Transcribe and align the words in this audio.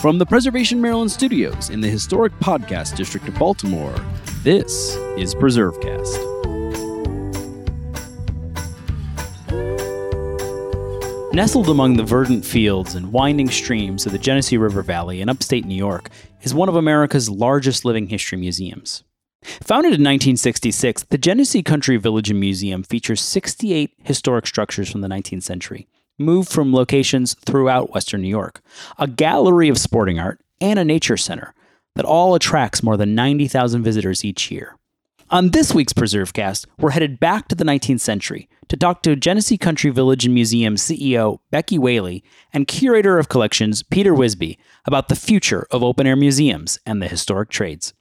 From 0.00 0.16
the 0.16 0.24
Preservation 0.24 0.80
Maryland 0.80 1.12
studios 1.12 1.68
in 1.68 1.82
the 1.82 1.88
historic 1.90 2.32
podcast 2.38 2.96
district 2.96 3.28
of 3.28 3.34
Baltimore, 3.34 3.94
this 4.42 4.96
is 5.18 5.34
PreserveCast. 5.34 6.16
Nestled 11.34 11.68
among 11.68 11.98
the 11.98 12.02
verdant 12.02 12.46
fields 12.46 12.94
and 12.94 13.12
winding 13.12 13.50
streams 13.50 14.06
of 14.06 14.12
the 14.12 14.18
Genesee 14.18 14.56
River 14.56 14.80
Valley 14.80 15.20
in 15.20 15.28
upstate 15.28 15.66
New 15.66 15.74
York 15.74 16.08
is 16.40 16.54
one 16.54 16.70
of 16.70 16.76
America's 16.76 17.28
largest 17.28 17.84
living 17.84 18.06
history 18.06 18.38
museums. 18.38 19.04
Founded 19.42 19.88
in 19.88 20.00
1966, 20.00 21.02
the 21.10 21.18
Genesee 21.18 21.62
Country 21.62 21.98
Village 21.98 22.30
and 22.30 22.40
Museum 22.40 22.82
features 22.84 23.20
68 23.20 23.90
historic 24.02 24.46
structures 24.46 24.90
from 24.90 25.02
the 25.02 25.08
19th 25.08 25.42
century, 25.42 25.88
moved 26.20 26.50
from 26.50 26.72
locations 26.72 27.34
throughout 27.46 27.92
Western 27.92 28.22
New 28.22 28.28
York, 28.28 28.60
a 28.98 29.08
gallery 29.08 29.68
of 29.68 29.78
sporting 29.78 30.20
art, 30.20 30.40
and 30.60 30.78
a 30.78 30.84
nature 30.84 31.16
center 31.16 31.54
that 31.96 32.04
all 32.04 32.34
attracts 32.34 32.82
more 32.82 32.96
than 32.96 33.14
90,000 33.14 33.82
visitors 33.82 34.24
each 34.24 34.50
year. 34.50 34.76
On 35.30 35.50
this 35.50 35.72
week's 35.72 35.92
PreserveCast, 35.92 36.66
we're 36.78 36.90
headed 36.90 37.20
back 37.20 37.46
to 37.48 37.54
the 37.54 37.64
19th 37.64 38.00
century 38.00 38.48
to 38.68 38.76
talk 38.76 39.02
to 39.02 39.14
Genesee 39.14 39.58
Country 39.58 39.90
Village 39.90 40.24
and 40.24 40.34
Museum 40.34 40.74
CEO 40.74 41.38
Becky 41.52 41.78
Wehle 41.78 42.22
and 42.52 42.66
curator 42.66 43.18
of 43.18 43.28
collections 43.28 43.82
Peter 43.82 44.12
Wisbey 44.12 44.56
about 44.86 45.08
the 45.08 45.14
future 45.14 45.68
of 45.70 45.84
open 45.84 46.06
air 46.06 46.16
museums 46.16 46.80
and 46.84 47.00
the 47.00 47.06
historic 47.06 47.48
trades. 47.48 47.94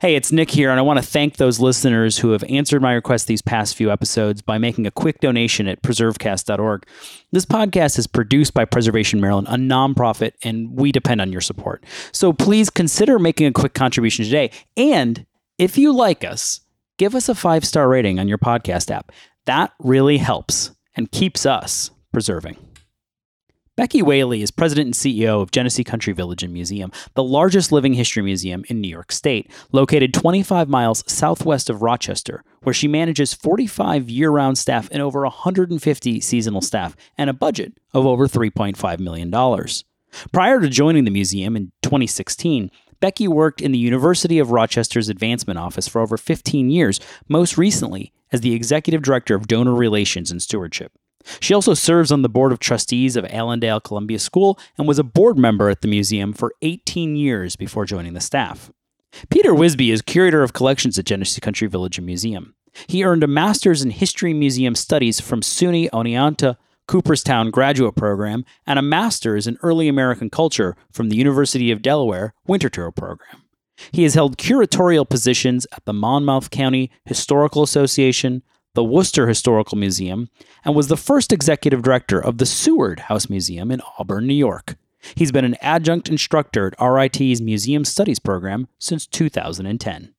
Hey, 0.00 0.14
it's 0.14 0.32
Nick 0.32 0.50
here, 0.50 0.70
and 0.70 0.78
I 0.78 0.82
want 0.82 0.98
to 0.98 1.04
thank 1.04 1.36
those 1.36 1.60
listeners 1.60 2.18
who 2.18 2.30
have 2.30 2.44
answered 2.44 2.82
my 2.82 2.92
request 2.92 3.26
these 3.26 3.42
past 3.42 3.74
few 3.76 3.90
episodes 3.90 4.42
by 4.42 4.58
making 4.58 4.86
a 4.86 4.90
quick 4.90 5.20
donation 5.20 5.68
at 5.68 5.82
preservecast.org. 5.82 6.86
This 7.30 7.46
podcast 7.46 7.98
is 7.98 8.06
produced 8.06 8.54
by 8.54 8.64
Preservation 8.64 9.20
Maryland, 9.20 9.48
a 9.48 9.56
nonprofit, 9.56 10.32
and 10.42 10.76
we 10.76 10.92
depend 10.92 11.20
on 11.20 11.32
your 11.32 11.40
support. 11.40 11.84
So 12.12 12.32
please 12.32 12.70
consider 12.70 13.18
making 13.18 13.46
a 13.46 13.52
quick 13.52 13.74
contribution 13.74 14.24
today. 14.24 14.50
And 14.76 15.26
if 15.58 15.78
you 15.78 15.92
like 15.92 16.24
us, 16.24 16.60
give 16.98 17.14
us 17.14 17.28
a 17.28 17.34
five 17.34 17.64
star 17.64 17.88
rating 17.88 18.18
on 18.18 18.28
your 18.28 18.38
podcast 18.38 18.90
app. 18.90 19.12
That 19.46 19.72
really 19.78 20.18
helps 20.18 20.72
and 20.94 21.10
keeps 21.10 21.46
us 21.46 21.90
preserving. 22.12 22.56
Becky 23.74 24.02
Wehle 24.02 24.42
is 24.42 24.50
president 24.50 24.84
and 24.84 24.94
CEO 24.94 25.40
of 25.40 25.50
Genesee 25.50 25.82
Country 25.82 26.12
Village 26.12 26.42
and 26.42 26.52
Museum, 26.52 26.92
the 27.14 27.22
largest 27.22 27.72
living 27.72 27.94
history 27.94 28.22
museum 28.22 28.66
in 28.68 28.82
New 28.82 28.88
York 28.88 29.10
State, 29.10 29.50
located 29.72 30.12
25 30.12 30.68
miles 30.68 31.02
southwest 31.10 31.70
of 31.70 31.80
Rochester, 31.80 32.44
where 32.64 32.74
she 32.74 32.86
manages 32.86 33.32
45 33.32 34.10
year 34.10 34.30
round 34.30 34.58
staff 34.58 34.90
and 34.92 35.00
over 35.00 35.22
150 35.22 36.20
seasonal 36.20 36.60
staff 36.60 36.94
and 37.16 37.30
a 37.30 37.32
budget 37.32 37.78
of 37.94 38.04
over 38.04 38.28
$3.5 38.28 38.98
million. 39.00 39.30
Prior 40.32 40.60
to 40.60 40.68
joining 40.68 41.04
the 41.04 41.10
museum 41.10 41.56
in 41.56 41.72
2016, 41.80 42.70
Becky 43.00 43.26
worked 43.26 43.62
in 43.62 43.72
the 43.72 43.78
University 43.78 44.38
of 44.38 44.50
Rochester's 44.50 45.08
Advancement 45.08 45.58
Office 45.58 45.88
for 45.88 46.02
over 46.02 46.18
15 46.18 46.68
years, 46.68 47.00
most 47.26 47.56
recently 47.56 48.12
as 48.30 48.42
the 48.42 48.52
Executive 48.52 49.00
Director 49.00 49.34
of 49.34 49.48
Donor 49.48 49.74
Relations 49.74 50.30
and 50.30 50.42
Stewardship. 50.42 50.92
She 51.40 51.54
also 51.54 51.74
serves 51.74 52.10
on 52.10 52.22
the 52.22 52.28
board 52.28 52.52
of 52.52 52.58
trustees 52.58 53.16
of 53.16 53.24
Allendale 53.26 53.80
Columbia 53.80 54.18
School 54.18 54.58
and 54.76 54.86
was 54.86 54.98
a 54.98 55.04
board 55.04 55.38
member 55.38 55.68
at 55.68 55.80
the 55.80 55.88
museum 55.88 56.32
for 56.32 56.54
18 56.62 57.16
years 57.16 57.56
before 57.56 57.84
joining 57.84 58.14
the 58.14 58.20
staff. 58.20 58.70
Peter 59.30 59.52
Wisbey 59.52 59.92
is 59.92 60.02
curator 60.02 60.42
of 60.42 60.52
collections 60.52 60.98
at 60.98 61.04
Genesee 61.04 61.40
Country 61.40 61.68
Village 61.68 61.98
and 61.98 62.06
Museum. 62.06 62.54
He 62.86 63.04
earned 63.04 63.22
a 63.22 63.28
master's 63.28 63.82
in 63.82 63.90
history 63.90 64.32
museum 64.32 64.74
studies 64.74 65.20
from 65.20 65.42
SUNY 65.42 65.90
Oneonta 65.90 66.56
Cooperstown 66.88 67.50
graduate 67.50 67.94
program 67.94 68.44
and 68.66 68.78
a 68.78 68.82
master's 68.82 69.46
in 69.46 69.58
early 69.62 69.88
American 69.88 70.30
culture 70.30 70.76
from 70.90 71.08
the 71.08 71.16
University 71.16 71.70
of 71.70 71.82
Delaware 71.82 72.34
Winterthur 72.48 72.90
program. 72.94 73.42
He 73.92 74.02
has 74.02 74.14
held 74.14 74.38
curatorial 74.38 75.08
positions 75.08 75.66
at 75.72 75.84
the 75.84 75.92
Monmouth 75.92 76.50
County 76.50 76.90
Historical 77.04 77.62
Association, 77.62 78.42
the 78.74 78.84
Worcester 78.84 79.28
Historical 79.28 79.76
Museum, 79.76 80.28
and 80.64 80.74
was 80.74 80.88
the 80.88 80.96
first 80.96 81.32
executive 81.32 81.82
director 81.82 82.18
of 82.18 82.38
the 82.38 82.46
Seward 82.46 83.00
House 83.00 83.28
Museum 83.28 83.70
in 83.70 83.82
Auburn, 83.98 84.26
New 84.26 84.34
York. 84.34 84.76
He's 85.14 85.32
been 85.32 85.44
an 85.44 85.56
adjunct 85.60 86.08
instructor 86.08 86.68
at 86.68 86.84
RIT's 86.84 87.40
Museum 87.40 87.84
Studies 87.84 88.18
program 88.18 88.68
since 88.78 89.06
2010. 89.06 90.14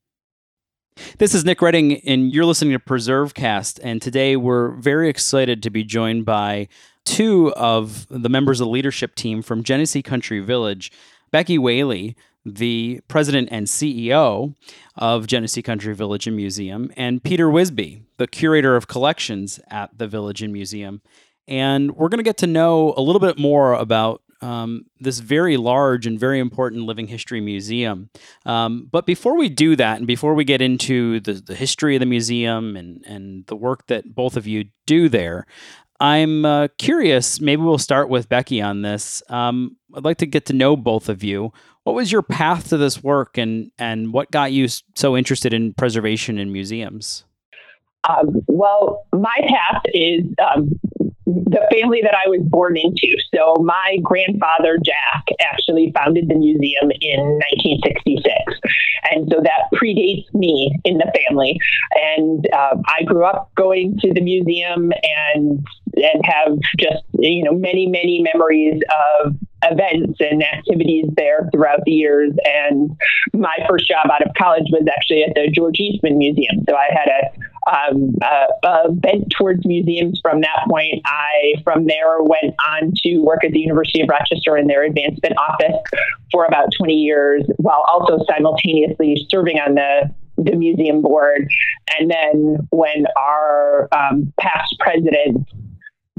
This 1.18 1.34
is 1.34 1.44
Nick 1.44 1.62
Redding, 1.62 2.02
and 2.02 2.31
you're 2.31 2.46
listening 2.46 2.74
to 2.74 2.80
PreserveCast. 2.80 3.80
And 3.81 4.02
today 4.02 4.36
we're 4.36 4.70
very 4.72 5.09
excited 5.09 5.64
to 5.64 5.70
be 5.70 5.84
joined 5.84 6.25
by 6.25 6.68
two 7.06 7.52
of 7.56 8.06
the 8.09 8.30
members 8.30 8.62
of 8.62 8.68
the 8.68 8.72
leadership 8.72 9.16
team 9.16 9.41
from 9.41 9.64
Genesee 9.64 10.03
Country 10.03 10.40
Village, 10.40 10.91
Becky 11.31 11.58
Wehle, 11.58 12.14
the 12.46 13.02
president 13.08 13.50
and 13.52 13.68
CEO 13.68 14.56
of 14.96 15.28
Genesee 15.28 15.62
Country 15.62 15.96
Village 15.96 16.28
and 16.28 16.36
Museum, 16.36 16.92
and 16.98 17.24
Peter 17.24 17.48
Wisbey, 17.48 18.04
the 18.18 18.28
curator 18.28 18.76
of 18.76 18.88
collections 18.88 19.59
at 19.70 19.98
the 19.98 20.08
Village 20.08 20.42
and 20.42 20.53
Museum. 20.53 21.02
And 21.48 21.96
we're 21.96 22.09
going 22.09 22.20
to 22.20 22.24
get 22.24 22.38
to 22.38 22.48
know 22.48 22.94
a 22.96 23.02
little 23.02 23.20
bit 23.20 23.38
more 23.38 23.74
about 23.74 24.22
um, 24.44 24.86
this 25.00 25.20
very 25.20 25.56
large 25.56 26.06
and 26.06 26.20
very 26.20 26.40
important 26.40 26.84
living 26.84 27.08
history 27.08 27.40
museum. 27.40 28.09
Um, 28.46 28.90
but 28.92 29.06
before 29.06 29.38
we 29.38 29.48
do 29.48 29.76
that, 29.78 29.98
and 29.98 30.08
before 30.08 30.34
we 30.34 30.44
get 30.44 30.62
into 30.62 31.22
the, 31.22 31.34
the 31.34 31.56
history 31.56 31.96
of 31.96 32.02
the 32.02 32.06
museum 32.06 32.76
and, 32.76 33.03
and 33.08 33.46
the 33.48 33.56
work 33.56 33.88
that 33.88 34.14
both 34.14 34.36
of 34.36 34.46
you 34.46 34.66
do 34.86 35.08
there, 35.08 35.46
I'm 36.00 36.44
uh, 36.44 36.68
curious. 36.78 37.40
Maybe 37.40 37.62
we'll 37.62 37.78
start 37.78 38.09
with 38.09 38.28
Becky 38.28 38.62
on 38.62 38.82
this. 38.82 39.24
Um, 39.30 39.78
I'd 39.96 40.03
like 40.03 40.18
to 40.18 40.26
get 40.26 40.46
to 40.48 40.53
know 40.53 40.76
both 40.76 41.08
of 41.08 41.24
you. 41.24 41.53
What 41.84 41.96
was 41.96 42.12
your 42.12 42.22
path 42.22 42.70
to 42.70 42.78
this 42.78 43.04
work, 43.04 43.38
and 43.38 43.72
and 43.78 44.14
what 44.14 44.32
got 44.32 44.52
you 44.52 44.68
so 44.96 45.18
interested 45.18 45.54
in 45.54 45.74
preservation 45.74 46.38
in 46.38 46.52
museums? 46.52 47.26
Um, 48.10 48.42
well, 48.48 49.06
my 49.14 49.36
path 49.48 49.82
is 49.94 50.24
um, 50.44 50.70
the 51.26 51.66
family 51.72 52.02
that 52.04 52.14
I 52.14 52.28
was 52.30 52.42
born 52.44 52.78
into. 52.78 53.16
So 53.34 53.56
my 53.64 53.98
grandfather 54.02 54.78
Jack 54.84 55.26
actually 55.42 55.92
founded 55.96 56.28
the 56.28 56.36
museum 56.36 56.92
in 57.02 57.20
1966, 57.54 58.60
and 59.12 59.28
so 59.32 59.42
that 59.42 59.78
predates 59.78 60.32
me 60.34 60.76
in 60.84 60.98
the 60.98 61.12
family. 61.28 61.60
And 62.16 62.48
uh, 62.54 62.76
I 62.88 63.04
grew 63.04 63.26
up 63.26 63.52
going 63.56 63.98
to 64.02 64.14
the 64.14 64.22
museum 64.22 64.92
and 65.04 65.66
and 65.96 66.26
have 66.26 66.58
just 66.80 67.04
you 67.20 67.44
know 67.44 67.54
many 67.54 67.88
many 67.88 68.26
memories 68.34 68.82
of 69.24 69.36
events 69.69 70.19
and 70.19 70.44
activities 70.44 71.06
there 71.16 71.50
throughout 71.53 71.79
the 71.85 71.91
years. 71.91 72.31
And 72.46 72.96
my 73.34 73.56
first 73.68 73.88
job 73.88 74.07
out 74.12 74.25
of 74.25 74.34
college 74.38 74.66
was 74.72 74.85
actually 74.96 75.24
at 75.24 75.34
the 75.35 75.50
George 75.51 75.79
Eastman 75.79 76.18
Museum. 76.18 76.63
So 76.68 76.75
I 76.75 76.88
had 76.91 77.07
a 77.07 77.44
um, 77.66 78.16
bent 78.96 79.29
towards 79.38 79.66
museums 79.66 80.19
from 80.22 80.41
that 80.41 80.66
point. 80.69 81.02
I, 81.06 81.53
from 81.63 81.85
there, 81.85 82.22
went 82.22 82.56
on 82.69 82.91
to 83.03 83.19
work 83.19 83.44
at 83.46 83.52
the 83.52 83.59
University 83.59 84.02
of 84.02 84.09
Rochester 84.09 84.57
in 84.57 84.68
their 84.68 84.84
advancement 84.84 85.35
office 85.38 85.78
for 86.31 86.46
about 86.46 86.69
20 86.78 86.94
years, 86.94 87.44
while 87.57 87.85
also 87.90 88.23
simultaneously 88.29 89.25
serving 89.29 89.59
on 89.59 89.75
the 89.75 90.13
the 90.38 90.56
museum 90.56 91.02
board. 91.02 91.47
And 92.00 92.09
then 92.09 92.68
when 92.72 93.06
our 93.18 93.88
um, 93.91 94.34
past 94.40 94.75
president 94.79 95.47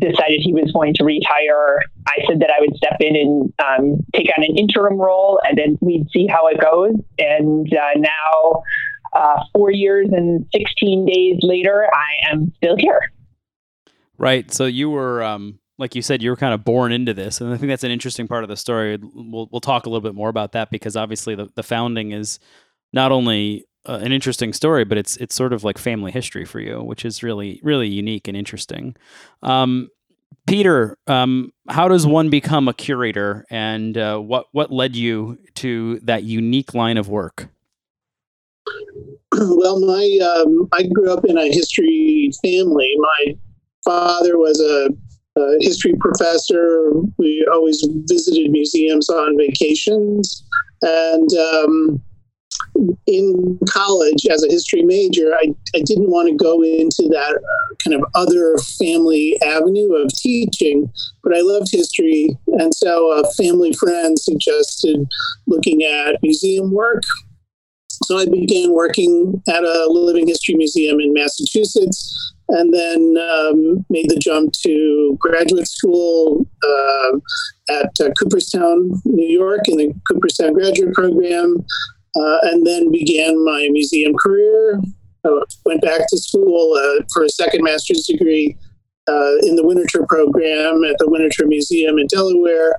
decided 0.00 0.41
he 0.43 0.53
was 0.53 0.71
going 0.72 0.94
to 0.94 1.05
retire, 1.05 1.81
I 2.06 2.19
said 2.27 2.41
that 2.41 2.50
I 2.50 2.60
would 2.60 2.77
step 2.77 2.97
in 3.00 3.16
and 3.16 3.53
um, 3.65 4.05
take 4.15 4.28
on 4.37 4.44
an 4.44 4.56
interim 4.56 4.99
role, 4.99 5.41
and 5.44 5.56
then 5.56 5.78
we'd 5.81 6.09
see 6.10 6.27
how 6.27 6.49
it 6.49 6.60
goes. 6.60 6.94
And 7.19 7.72
uh, 7.72 7.99
now, 7.99 8.62
uh, 9.12 9.43
four 9.53 9.71
years 9.71 10.09
and 10.10 10.47
16 10.54 11.06
days 11.06 11.38
later, 11.43 11.87
I 11.93 12.33
am 12.33 12.53
still 12.56 12.77
here. 12.77 13.12
Right. 14.19 14.53
So 14.53 14.66
you 14.66 14.91
were, 14.91 15.22
um, 15.22 15.59
like 15.78 15.95
you 15.95 16.03
said, 16.03 16.22
you 16.22 16.30
were 16.30 16.36
kind 16.36 16.54
of 16.54 16.65
born 16.65 16.92
into 16.92 17.15
this, 17.15 17.41
and 17.41 17.53
I 17.53 17.57
think 17.57 17.71
that's 17.71 17.84
an 17.84 17.91
interesting 17.91 18.28
part 18.28 18.45
of 18.45 18.48
the 18.48 18.57
story. 18.57 18.98
We'll 19.01 19.48
we'll 19.51 19.60
talk 19.60 19.86
a 19.86 19.89
little 19.89 20.01
bit 20.01 20.15
more 20.15 20.28
about 20.28 20.53
that 20.53 20.71
because 20.71 20.97
obviously 20.97 21.34
the, 21.34 21.48
the 21.57 21.65
founding 21.65 22.13
is 22.13 22.39
not 22.92 23.10
only 23.10 23.66
an 23.86 24.13
interesting 24.13 24.53
story, 24.53 24.84
but 24.84 24.98
it's 24.98 25.16
it's 25.16 25.34
sort 25.34 25.53
of 25.53 25.65
like 25.65 25.78
family 25.78 26.13
history 26.13 26.45
for 26.45 26.60
you, 26.60 26.83
which 26.83 27.04
is 27.04 27.22
really 27.22 27.60
really 27.63 27.89
unique 27.89 28.28
and 28.28 28.36
interesting. 28.36 28.97
Um, 29.42 29.89
Peter, 30.47 30.98
um, 31.07 31.53
how 31.69 31.89
does 31.89 32.07
one 32.07 32.28
become 32.28 32.69
a 32.69 32.75
curator, 32.75 33.45
and 33.51 33.97
uh, 33.97 34.19
what 34.19 34.47
what 34.53 34.71
led 34.71 34.97
you 34.97 35.39
to 35.54 35.98
that 36.01 36.25
unique 36.25 36.75
line 36.75 36.97
of 36.97 37.09
work? 37.09 37.48
Well, 39.36 39.81
my 39.81 40.19
um, 40.36 40.69
I 40.72 40.84
grew 40.84 41.13
up 41.13 41.25
in 41.25 41.36
a 41.36 41.47
history 41.53 42.31
family. 42.41 42.92
My 42.98 43.36
father 43.84 44.39
was 44.39 44.60
a, 44.60 44.91
a 45.41 45.57
history 45.60 45.95
professor. 45.98 46.92
We 47.19 47.45
always 47.53 47.84
visited 48.04 48.53
museums 48.53 49.10
on 49.10 49.36
vacations, 49.36 50.45
and 50.83 51.28
um, 51.33 52.03
in 53.06 53.59
college 53.68 54.27
as 54.30 54.42
a 54.42 54.48
history 54.48 54.83
major, 54.83 55.33
I, 55.34 55.54
I 55.74 55.83
didn't 55.84 56.10
want 56.10 56.28
to 56.28 56.34
go 56.34 56.62
into 56.62 57.09
that 57.10 57.41
kind 57.83 57.95
of 57.95 58.04
other 58.15 58.56
family 58.78 59.39
avenue 59.42 59.95
of 59.95 60.12
teaching, 60.12 60.91
but 61.22 61.36
I 61.36 61.41
loved 61.41 61.68
history. 61.71 62.36
And 62.59 62.74
so 62.74 63.12
a 63.12 63.30
family 63.33 63.72
friend 63.72 64.18
suggested 64.18 65.06
looking 65.47 65.83
at 65.83 66.22
museum 66.22 66.72
work. 66.72 67.03
So 68.04 68.18
I 68.18 68.27
began 68.27 68.72
working 68.72 69.41
at 69.48 69.62
a 69.62 69.86
living 69.89 70.27
history 70.27 70.54
museum 70.54 71.00
in 71.00 71.12
Massachusetts 71.12 72.34
and 72.48 72.74
then 72.74 73.16
um, 73.16 73.86
made 73.89 74.10
the 74.10 74.18
jump 74.18 74.53
to 74.53 75.16
graduate 75.21 75.68
school 75.68 76.47
uh, 76.62 77.18
at 77.71 77.91
uh, 78.00 78.10
Cooperstown, 78.21 79.00
New 79.07 79.27
York, 79.27 79.60
in 79.68 79.78
the 79.78 79.95
Cooperstown 80.09 80.53
graduate 80.53 80.92
program, 80.92 81.65
uh, 82.16 82.39
and 82.43 82.66
then 82.66 82.91
began 82.91 83.45
my 83.45 83.69
museum 83.71 84.15
career. 84.15 84.81
I 85.27 85.31
went 85.65 85.83
back 85.83 86.03
to 86.09 86.19
school 86.19 86.75
uh, 86.77 87.05
for 87.13 87.25
a 87.25 87.28
second 87.28 87.65
master's 87.65 88.05
degree 88.05 88.57
uh, 89.09 89.37
in 89.43 89.57
the 89.57 89.65
Winterthur 89.65 90.07
program 90.07 90.84
at 90.84 90.97
the 90.99 91.07
Winterthur 91.07 91.47
Museum 91.47 91.99
in 91.99 92.07
Delaware, 92.07 92.77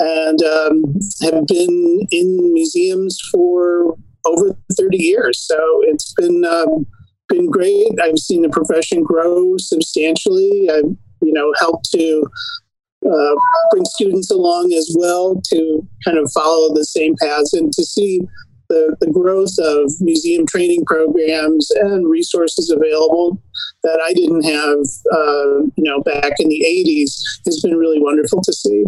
and 0.00 0.42
um, 0.42 0.82
have 1.22 1.46
been 1.46 2.00
in 2.10 2.52
museums 2.52 3.20
for 3.30 3.96
over 4.24 4.56
30 4.76 4.96
years. 4.96 5.40
So 5.40 5.56
it's 5.82 6.12
been 6.14 6.44
um, 6.44 6.86
been 7.28 7.50
great. 7.50 7.92
I've 8.02 8.18
seen 8.18 8.42
the 8.42 8.48
profession 8.48 9.02
grow 9.02 9.56
substantially. 9.58 10.68
I've 10.70 10.96
you 11.22 11.32
know 11.32 11.52
helped 11.58 11.90
to 11.92 12.24
uh, 13.06 13.34
bring 13.70 13.84
students 13.84 14.30
along 14.30 14.72
as 14.72 14.94
well 14.98 15.40
to 15.52 15.86
kind 16.04 16.18
of 16.18 16.30
follow 16.32 16.74
the 16.74 16.84
same 16.84 17.14
paths 17.20 17.52
and 17.52 17.72
to 17.72 17.84
see 17.84 18.20
the, 18.68 18.96
the 19.00 19.10
growth 19.10 19.56
of 19.58 19.92
museum 20.00 20.46
training 20.46 20.84
programs 20.86 21.70
and 21.72 22.08
resources 22.08 22.70
available 22.70 23.40
that 23.82 24.00
I 24.04 24.12
didn't 24.12 24.42
have, 24.44 24.78
uh, 25.12 25.66
you 25.76 25.84
know, 25.84 26.00
back 26.00 26.32
in 26.38 26.48
the 26.48 26.64
80s 26.66 27.22
has 27.44 27.60
been 27.62 27.76
really 27.76 28.00
wonderful 28.00 28.40
to 28.42 28.52
see. 28.52 28.84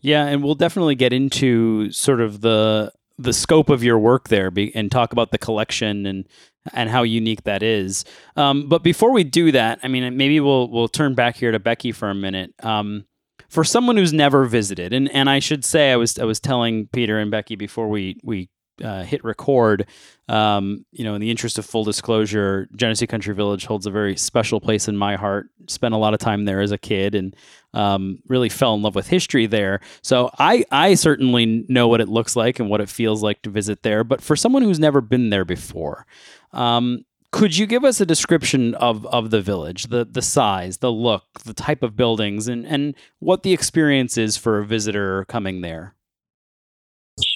Yeah, 0.00 0.26
and 0.26 0.44
we'll 0.44 0.54
definitely 0.54 0.96
get 0.96 1.12
into 1.12 1.90
sort 1.90 2.20
of 2.20 2.42
the 2.42 2.92
the 3.16 3.32
scope 3.32 3.70
of 3.70 3.84
your 3.84 3.98
work 3.98 4.28
there 4.28 4.50
be, 4.50 4.74
and 4.74 4.90
talk 4.90 5.12
about 5.12 5.30
the 5.30 5.38
collection 5.38 6.04
and 6.04 6.28
and 6.72 6.90
how 6.90 7.02
unique 7.02 7.44
that 7.44 7.62
is. 7.62 8.04
Um, 8.36 8.68
but 8.68 8.82
before 8.82 9.12
we 9.12 9.24
do 9.24 9.52
that, 9.52 9.78
I 9.82 9.88
mean, 9.88 10.16
maybe 10.16 10.40
we'll 10.40 10.68
we'll 10.68 10.88
turn 10.88 11.14
back 11.14 11.36
here 11.36 11.52
to 11.52 11.58
Becky 11.58 11.90
for 11.92 12.10
a 12.10 12.14
minute. 12.14 12.52
Um, 12.62 13.06
for 13.48 13.64
someone 13.64 13.96
who's 13.96 14.12
never 14.12 14.46
visited, 14.46 14.92
and, 14.92 15.08
and 15.10 15.30
I 15.30 15.38
should 15.38 15.64
say, 15.64 15.92
I 15.92 15.96
was 15.96 16.18
I 16.18 16.24
was 16.24 16.40
telling 16.40 16.88
Peter 16.88 17.18
and 17.18 17.30
Becky 17.30 17.56
before 17.56 17.88
we 17.88 18.20
we 18.22 18.50
uh, 18.82 19.02
hit 19.02 19.22
record, 19.24 19.86
um, 20.28 20.84
you 20.90 21.04
know, 21.04 21.14
in 21.14 21.20
the 21.20 21.30
interest 21.30 21.58
of 21.58 21.66
full 21.66 21.84
disclosure, 21.84 22.68
Genesee 22.74 23.06
Country 23.06 23.34
Village 23.34 23.66
holds 23.66 23.86
a 23.86 23.90
very 23.90 24.16
special 24.16 24.60
place 24.60 24.88
in 24.88 24.96
my 24.96 25.16
heart. 25.16 25.48
Spent 25.68 25.94
a 25.94 25.98
lot 25.98 26.14
of 26.14 26.20
time 26.20 26.44
there 26.44 26.60
as 26.60 26.72
a 26.72 26.78
kid 26.78 27.14
and 27.14 27.36
um, 27.72 28.18
really 28.28 28.48
fell 28.48 28.74
in 28.74 28.82
love 28.82 28.94
with 28.94 29.06
history 29.06 29.46
there. 29.46 29.80
So 30.02 30.30
I, 30.38 30.64
I 30.70 30.94
certainly 30.94 31.64
know 31.68 31.88
what 31.88 32.00
it 32.00 32.08
looks 32.08 32.36
like 32.36 32.58
and 32.58 32.70
what 32.70 32.80
it 32.80 32.88
feels 32.88 33.22
like 33.22 33.42
to 33.42 33.50
visit 33.50 33.82
there. 33.82 34.02
But 34.02 34.20
for 34.20 34.36
someone 34.36 34.62
who's 34.62 34.80
never 34.80 35.00
been 35.00 35.30
there 35.30 35.44
before, 35.44 36.06
um, 36.52 37.04
could 37.32 37.56
you 37.56 37.66
give 37.66 37.84
us 37.84 38.00
a 38.00 38.06
description 38.06 38.74
of, 38.76 39.04
of 39.06 39.30
the 39.30 39.40
village, 39.40 39.88
the, 39.88 40.04
the 40.04 40.22
size, 40.22 40.78
the 40.78 40.92
look, 40.92 41.24
the 41.44 41.52
type 41.52 41.82
of 41.82 41.96
buildings, 41.96 42.46
and, 42.46 42.64
and 42.64 42.94
what 43.18 43.42
the 43.42 43.52
experience 43.52 44.16
is 44.16 44.36
for 44.36 44.60
a 44.60 44.64
visitor 44.64 45.24
coming 45.24 45.60
there? 45.60 45.96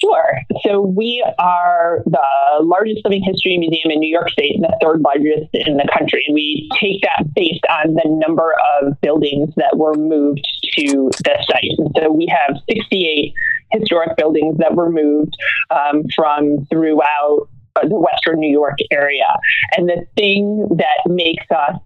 Sure. 0.01 0.39
So 0.69 0.81
we 0.81 1.23
are 1.39 2.03
the 2.05 2.19
largest 2.61 3.01
living 3.03 3.23
history 3.23 3.57
museum 3.57 3.89
in 3.91 3.99
New 3.99 4.09
York 4.09 4.29
State 4.29 4.55
and 4.55 4.63
the 4.63 4.77
third 4.81 5.01
largest 5.01 5.49
in 5.53 5.77
the 5.77 5.89
country. 5.91 6.23
And 6.27 6.35
we 6.35 6.69
take 6.79 7.01
that 7.01 7.33
based 7.33 7.63
on 7.69 7.95
the 7.95 8.03
number 8.05 8.53
of 8.79 8.99
buildings 9.01 9.49
that 9.55 9.77
were 9.77 9.95
moved 9.95 10.47
to 10.77 11.09
the 11.23 11.45
site. 11.49 11.73
And 11.77 11.89
so 11.97 12.11
we 12.11 12.27
have 12.27 12.57
68 12.69 13.33
historic 13.71 14.15
buildings 14.15 14.57
that 14.57 14.75
were 14.75 14.91
moved 14.91 15.35
um, 15.71 16.03
from 16.15 16.67
throughout 16.69 17.49
uh, 17.75 17.87
the 17.87 17.99
Western 17.99 18.39
New 18.39 18.51
York 18.51 18.77
area. 18.91 19.27
And 19.75 19.89
the 19.89 20.05
thing 20.15 20.67
that 20.77 21.11
makes 21.11 21.45
us 21.49 21.77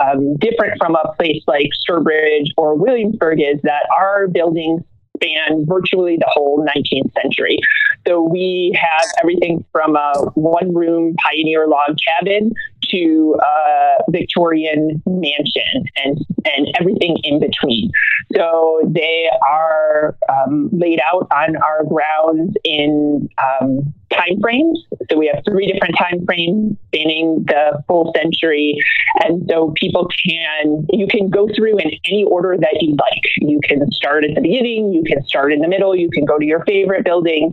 um, 0.00 0.36
different 0.36 0.78
from 0.78 0.96
a 0.96 1.12
place 1.14 1.42
like 1.46 1.68
Sturbridge 1.86 2.48
or 2.56 2.74
Williamsburg 2.74 3.40
is 3.40 3.60
that 3.64 3.86
our 3.94 4.28
buildings 4.28 4.82
span 5.24 5.64
virtually 5.66 6.16
the 6.16 6.28
whole 6.28 6.64
19th 6.64 7.12
century. 7.20 7.58
So 8.06 8.22
we 8.22 8.78
have 8.80 9.06
everything 9.22 9.64
from 9.72 9.96
a 9.96 10.12
one 10.34 10.74
room 10.74 11.14
pioneer 11.22 11.66
log 11.66 11.96
cabin 12.06 12.52
to 12.90 13.36
a 13.40 14.10
Victorian 14.10 15.02
mansion 15.06 15.84
and, 16.04 16.18
and 16.44 16.68
everything 16.78 17.16
in 17.22 17.40
between. 17.40 17.90
So 18.36 18.82
they 18.86 19.28
are 19.42 20.16
um, 20.28 20.68
laid 20.72 21.00
out 21.00 21.28
on 21.32 21.56
our 21.56 21.84
grounds 21.84 22.54
in 22.64 23.28
um, 23.42 23.94
time 24.16 24.40
frames. 24.40 24.84
So 25.10 25.18
we 25.18 25.30
have 25.32 25.42
three 25.44 25.70
different 25.70 25.94
time 25.98 26.24
frames 26.24 26.76
spanning 26.88 27.44
the 27.46 27.82
full 27.86 28.12
century. 28.16 28.78
And 29.22 29.48
so 29.50 29.72
people 29.76 30.08
can, 30.26 30.86
you 30.90 31.06
can 31.06 31.28
go 31.28 31.48
through 31.54 31.78
in 31.78 31.90
any 32.06 32.24
order 32.24 32.56
that 32.58 32.78
you'd 32.80 32.98
like. 32.98 33.22
You 33.38 33.60
can 33.62 33.90
start 33.92 34.24
at 34.24 34.34
the 34.34 34.40
beginning, 34.40 34.92
you 34.92 35.04
can 35.04 35.24
start 35.24 35.52
in 35.52 35.60
the 35.60 35.68
middle, 35.68 35.94
you 35.94 36.10
can 36.10 36.24
go 36.24 36.38
to 36.38 36.44
your 36.44 36.64
favorite 36.64 37.04
building. 37.04 37.52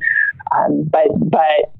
Um, 0.52 0.84
but, 0.90 1.08
but 1.18 1.74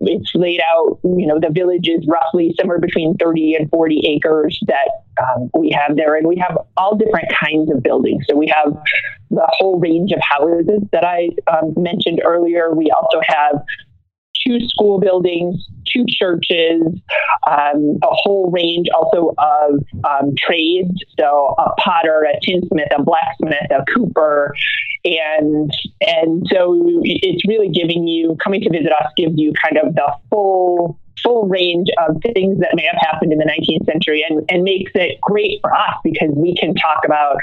it's 0.00 0.30
laid 0.34 0.60
out, 0.60 0.98
you 1.04 1.26
know, 1.26 1.38
the 1.40 1.50
village 1.50 1.88
is 1.88 2.06
roughly 2.06 2.54
somewhere 2.58 2.78
between 2.78 3.16
30 3.16 3.54
and 3.54 3.70
40 3.70 4.02
acres 4.06 4.58
that 4.66 5.04
um, 5.22 5.50
we 5.56 5.70
have 5.70 5.96
there. 5.96 6.16
And 6.16 6.26
we 6.26 6.36
have 6.36 6.58
all 6.76 6.96
different 6.96 7.28
kinds 7.40 7.70
of 7.70 7.82
buildings. 7.82 8.24
So 8.28 8.36
we 8.36 8.48
have 8.48 8.72
the 9.30 9.46
whole 9.58 9.78
range 9.78 10.12
of 10.12 10.20
houses 10.20 10.82
that 10.92 11.04
I 11.04 11.30
um, 11.46 11.74
mentioned 11.76 12.22
earlier. 12.24 12.74
We 12.74 12.90
also 12.90 13.20
have 13.26 13.62
two 14.46 14.60
school 14.68 14.98
buildings, 14.98 15.66
two 15.86 16.04
churches, 16.08 16.82
um, 17.46 17.98
a 18.02 18.10
whole 18.10 18.50
range 18.50 18.86
also 18.94 19.34
of 19.38 19.84
um, 20.04 20.34
trades. 20.36 20.92
So 21.18 21.54
a 21.58 21.70
potter, 21.80 22.24
a 22.24 22.38
tinsmith, 22.44 22.88
a 22.96 23.02
blacksmith, 23.02 23.70
a 23.70 23.84
cooper, 23.94 24.54
and 25.04 25.70
and 26.00 26.46
so 26.52 26.74
it's 27.02 27.46
really 27.46 27.68
giving 27.68 28.06
you 28.06 28.36
coming 28.42 28.60
to 28.62 28.70
visit 28.70 28.92
us 28.92 29.12
gives 29.16 29.34
you 29.36 29.52
kind 29.62 29.78
of 29.78 29.94
the 29.94 30.12
full 30.30 30.98
full 31.22 31.48
range 31.48 31.88
of 32.06 32.16
things 32.22 32.60
that 32.60 32.70
may 32.74 32.84
have 32.84 32.98
happened 33.00 33.32
in 33.32 33.38
the 33.38 33.44
19th 33.44 33.84
century 33.86 34.24
and, 34.28 34.44
and 34.48 34.62
makes 34.62 34.92
it 34.94 35.20
great 35.20 35.60
for 35.60 35.74
us 35.74 35.94
because 36.04 36.30
we 36.36 36.54
can 36.54 36.74
talk 36.74 37.04
about 37.04 37.36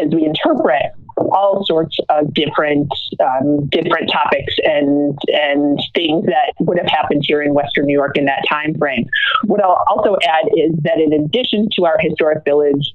as 0.00 0.08
we 0.12 0.24
interpret 0.24 0.92
all 1.16 1.64
sorts 1.64 1.96
of 2.08 2.32
different 2.34 2.92
um, 3.20 3.66
different 3.68 4.10
topics 4.10 4.54
and 4.62 5.18
and 5.28 5.80
things 5.94 6.26
that 6.26 6.52
would 6.60 6.78
have 6.78 6.88
happened 6.88 7.22
here 7.26 7.42
in 7.42 7.54
Western 7.54 7.86
New 7.86 7.96
York 7.96 8.16
in 8.18 8.26
that 8.26 8.42
time 8.48 8.74
frame. 8.78 9.06
What 9.44 9.62
I'll 9.62 9.84
also 9.88 10.16
add 10.26 10.46
is 10.56 10.72
that 10.82 10.98
in 10.98 11.12
addition 11.12 11.68
to 11.76 11.86
our 11.86 11.98
historic 11.98 12.44
village, 12.44 12.92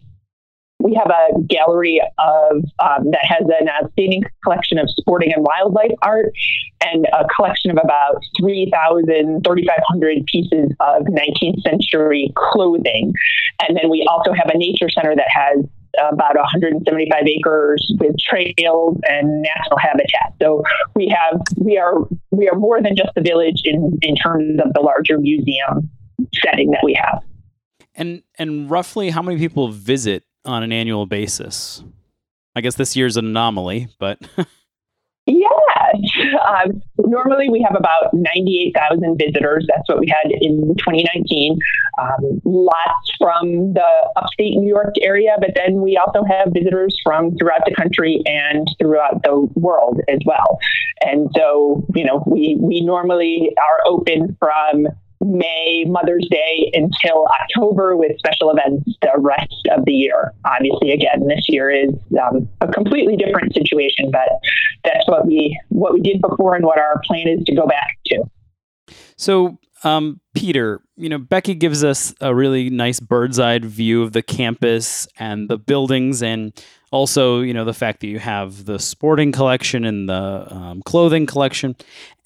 we 0.80 0.94
have 0.96 1.10
a 1.10 1.42
gallery 1.44 2.02
of 2.20 2.64
um, 2.80 3.12
that 3.12 3.24
has 3.24 3.48
an 3.60 3.70
outstanding 3.70 4.24
collection 4.44 4.78
of 4.78 4.90
sporting 4.90 5.34
and 5.34 5.44
wildlife 5.44 5.92
art 6.02 6.34
and 6.82 7.06
a 7.14 7.26
collection 7.36 7.72
of 7.72 7.78
about 7.84 8.22
3,000, 8.40 9.44
3,500 9.44 10.26
pieces 10.26 10.72
of 10.80 11.04
19th 11.04 11.62
century 11.62 12.32
clothing. 12.36 13.14
And 13.68 13.78
then 13.78 13.90
we 13.90 14.06
also 14.10 14.34
have 14.34 14.50
a 14.54 14.58
nature 14.58 14.90
center 14.90 15.16
that 15.16 15.28
has 15.30 15.66
about 16.00 16.36
175 16.36 17.28
acres 17.28 17.94
with 18.00 18.16
trails 18.20 18.98
and 19.08 19.42
national 19.42 19.78
habitat. 19.80 20.34
So 20.42 20.64
we 20.96 21.08
have 21.10 21.42
we 21.58 21.78
are 21.78 21.96
we 22.32 22.50
are 22.50 22.58
more 22.58 22.82
than 22.82 22.96
just 22.96 23.12
a 23.16 23.22
village 23.22 23.62
in 23.64 23.98
in 24.02 24.16
terms 24.16 24.60
of 24.64 24.74
the 24.74 24.82
larger 24.82 25.18
museum 25.18 25.90
setting 26.34 26.72
that 26.72 26.82
we 26.84 26.94
have. 26.94 27.24
And 27.96 28.24
and 28.38 28.70
roughly 28.70 29.10
how 29.10 29.22
many 29.22 29.38
people 29.38 29.70
visit 29.70 30.24
on 30.46 30.64
an 30.64 30.72
annual 30.72 31.06
basis? 31.06 31.84
I 32.56 32.62
guess 32.62 32.76
this 32.76 32.96
year's 32.96 33.18
an 33.18 33.26
anomaly, 33.26 33.88
but 34.00 34.20
Yeah. 35.28 35.48
Um, 36.48 36.82
normally 36.98 37.50
we 37.50 37.62
have 37.62 37.78
about 37.78 38.14
98,000 38.14 39.18
visitors. 39.18 39.68
That's 39.70 39.88
what 39.88 40.00
we 40.00 40.08
had 40.08 40.32
in 40.32 40.76
2019. 40.78 41.60
Um, 42.00 42.42
lots 42.44 43.12
from 43.20 43.74
the 43.74 44.10
upstate 44.16 44.56
New 44.56 44.68
York 44.68 44.96
area, 45.02 45.36
but 45.40 45.52
then 45.56 45.82
we 45.82 45.98
also 45.98 46.24
have 46.24 46.50
visitors 46.54 47.00
from 47.04 47.38
throughout 47.38 47.62
the 47.66 47.76
country 47.76 48.22
and 48.26 48.68
throughout 48.80 49.22
the 49.24 49.48
world 49.56 50.00
as 50.10 50.20
well. 50.26 50.60
And 51.02 51.30
so, 51.36 51.86
you 51.96 52.04
know, 52.04 52.24
we, 52.26 52.58
we 52.60 52.82
normally 52.82 53.52
are 53.58 53.92
open 53.92 54.36
from 54.40 54.88
May, 55.22 55.86
Mother's 55.88 56.28
Day 56.30 56.72
until 56.74 57.28
October 57.42 57.96
with 57.96 58.18
special 58.18 58.52
events 58.52 58.90
the 59.02 59.12
rest 59.18 59.68
of 59.72 59.86
the 59.86 59.94
year. 59.94 60.34
Obviously, 60.46 60.92
again, 60.92 61.28
this 61.28 61.46
year 61.48 61.70
is 61.70 61.94
um, 62.22 62.48
a 62.62 62.68
completely 62.68 63.16
different 63.16 63.54
situation, 63.54 64.12
but 64.12 64.30
that's 64.84 65.08
what 65.08 65.26
we 65.26 65.60
what 65.70 65.94
we 65.94 66.02
did 66.02 66.22
before 66.22 66.56
and 66.56 66.66
what 66.66 66.80
our 66.80 67.02
plan 67.06 67.28
is 67.28 67.44
to 67.46 67.56
go 67.56 67.68
back 67.68 67.98
to. 68.08 68.24
So 69.16 69.58
Um, 69.84 70.22
Peter, 70.36 70.82
you 70.96 71.10
know, 71.10 71.18
Becky 71.18 71.56
gives 71.56 71.84
us 71.84 72.14
a 72.22 72.36
really 72.36 72.70
nice 72.70 73.00
bird's 73.00 73.40
eye 73.40 73.60
view 73.60 74.04
of 74.04 74.12
the 74.12 74.22
campus 74.22 75.08
and 75.18 75.50
the 75.50 75.58
buildings, 75.58 76.22
and 76.22 76.54
also, 76.92 77.42
you 77.42 77.54
know, 77.54 77.66
the 77.66 77.74
fact 77.74 78.02
that 78.02 78.08
you 78.08 78.20
have 78.20 78.66
the 78.66 78.78
sporting 78.78 79.32
collection 79.32 79.84
and 79.86 80.08
the 80.08 80.48
um, 80.50 80.82
clothing 80.84 81.26
collection. 81.26 81.76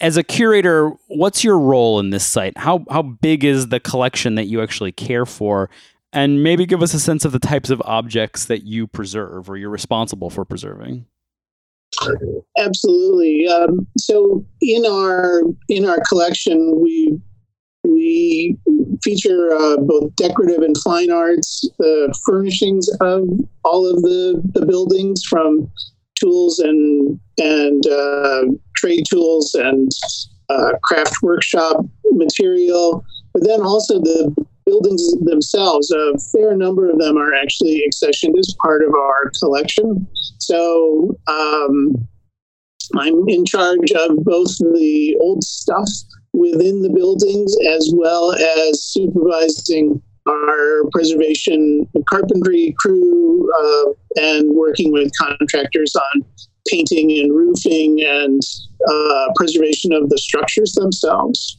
As 0.01 0.17
a 0.17 0.23
curator, 0.23 0.91
what's 1.07 1.43
your 1.43 1.57
role 1.57 1.99
in 1.99 2.09
this 2.09 2.25
site? 2.25 2.57
How 2.57 2.83
how 2.89 3.01
big 3.01 3.43
is 3.43 3.69
the 3.69 3.79
collection 3.79 4.35
that 4.35 4.45
you 4.45 4.61
actually 4.61 4.91
care 4.91 5.25
for? 5.25 5.69
And 6.11 6.43
maybe 6.43 6.65
give 6.65 6.81
us 6.81 6.93
a 6.93 6.99
sense 6.99 7.25
of 7.25 7.33
the 7.33 7.39
types 7.39 7.69
of 7.69 7.81
objects 7.83 8.45
that 8.45 8.63
you 8.63 8.87
preserve 8.87 9.49
or 9.49 9.57
you're 9.57 9.69
responsible 9.69 10.29
for 10.29 10.45
preserving. 10.45 11.05
Absolutely. 12.57 13.47
Um, 13.47 13.87
so 13.97 14.45
in 14.61 14.85
our 14.85 15.41
in 15.69 15.85
our 15.85 15.99
collection, 16.07 16.81
we 16.81 17.19
we 17.87 18.57
feature 19.03 19.49
uh, 19.53 19.77
both 19.77 20.15
decorative 20.15 20.61
and 20.61 20.75
fine 20.83 21.11
arts, 21.11 21.67
the 21.77 22.13
furnishings 22.25 22.89
of 23.01 23.27
all 23.63 23.87
of 23.87 24.01
the, 24.01 24.41
the 24.53 24.65
buildings, 24.65 25.23
from 25.23 25.69
tools 26.15 26.59
and 26.59 27.19
and 27.37 27.85
uh, 27.87 28.43
trade 28.75 29.03
tools 29.09 29.53
and 29.53 29.91
uh, 30.49 30.71
craft 30.83 31.15
workshop 31.21 31.85
material, 32.11 33.03
but 33.33 33.43
then 33.45 33.61
also 33.61 33.99
the 33.99 34.33
buildings 34.65 35.03
themselves. 35.21 35.91
A 35.91 36.13
fair 36.31 36.55
number 36.55 36.89
of 36.89 36.97
them 36.97 37.17
are 37.17 37.33
actually 37.33 37.83
accessioned 37.87 38.37
as 38.39 38.55
part 38.63 38.83
of 38.83 38.93
our 38.93 39.31
collection. 39.39 40.07
So 40.39 41.17
um, 41.27 42.07
I'm 42.95 43.27
in 43.27 43.45
charge 43.45 43.91
of 43.91 44.23
both 44.23 44.57
the 44.57 45.17
old 45.19 45.43
stuff 45.43 45.89
within 46.35 46.81
the 46.81 46.89
buildings 46.89 47.55
as 47.67 47.91
well 47.93 48.33
as 48.33 48.83
supervising 48.83 50.01
our 50.27 50.89
preservation 50.91 51.87
carpentry 52.09 52.75
crew 52.79 53.51
uh, 53.61 54.21
and 54.21 54.49
working 54.55 54.91
with 54.91 55.11
contractors 55.17 55.95
on 55.95 56.21
painting 56.67 57.11
and 57.19 57.33
roofing 57.33 58.01
and 58.03 58.41
uh, 58.89 59.27
preservation 59.35 59.93
of 59.93 60.09
the 60.09 60.17
structures 60.17 60.73
themselves. 60.73 61.57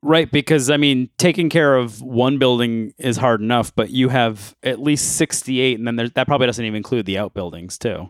Right, 0.00 0.30
because 0.30 0.70
I 0.70 0.76
mean, 0.76 1.10
taking 1.18 1.50
care 1.50 1.74
of 1.74 2.00
one 2.00 2.38
building 2.38 2.94
is 2.98 3.16
hard 3.16 3.40
enough, 3.40 3.74
but 3.74 3.90
you 3.90 4.08
have 4.10 4.54
at 4.62 4.80
least 4.80 5.16
68, 5.16 5.76
and 5.76 5.88
then 5.88 5.96
that 6.14 6.26
probably 6.26 6.46
doesn't 6.46 6.64
even 6.64 6.76
include 6.76 7.04
the 7.04 7.18
outbuildings, 7.18 7.78
too. 7.78 8.08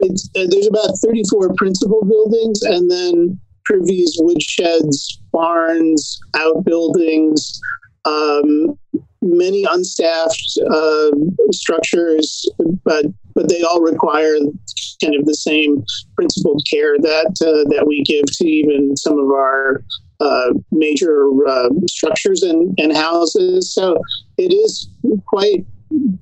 It's, 0.00 0.28
uh, 0.34 0.46
there's 0.50 0.66
about 0.66 0.90
34 1.00 1.54
principal 1.54 2.04
buildings, 2.04 2.62
and 2.62 2.90
then 2.90 3.40
privies, 3.64 4.18
woodsheds, 4.20 5.18
barns, 5.32 6.20
outbuildings, 6.36 7.64
um, 8.04 8.78
many 9.22 9.64
unstaffed 9.70 10.58
uh, 10.70 11.10
structures, 11.50 12.48
but 12.84 13.06
but 13.34 13.48
they 13.48 13.62
all 13.62 13.80
require 13.80 14.34
kind 15.02 15.14
of 15.14 15.24
the 15.24 15.34
same 15.34 15.84
principled 16.14 16.64
care 16.70 16.98
that 16.98 17.34
uh, 17.40 17.68
that 17.74 17.86
we 17.86 18.02
give 18.02 18.24
to 18.26 18.46
even 18.46 18.96
some 18.96 19.18
of 19.18 19.26
our 19.30 19.84
uh, 20.20 20.52
major 20.70 21.28
uh, 21.48 21.68
structures 21.88 22.42
and, 22.42 22.78
and 22.78 22.96
houses. 22.96 23.72
So 23.72 24.00
it 24.38 24.52
is 24.52 24.88
quite 25.26 25.66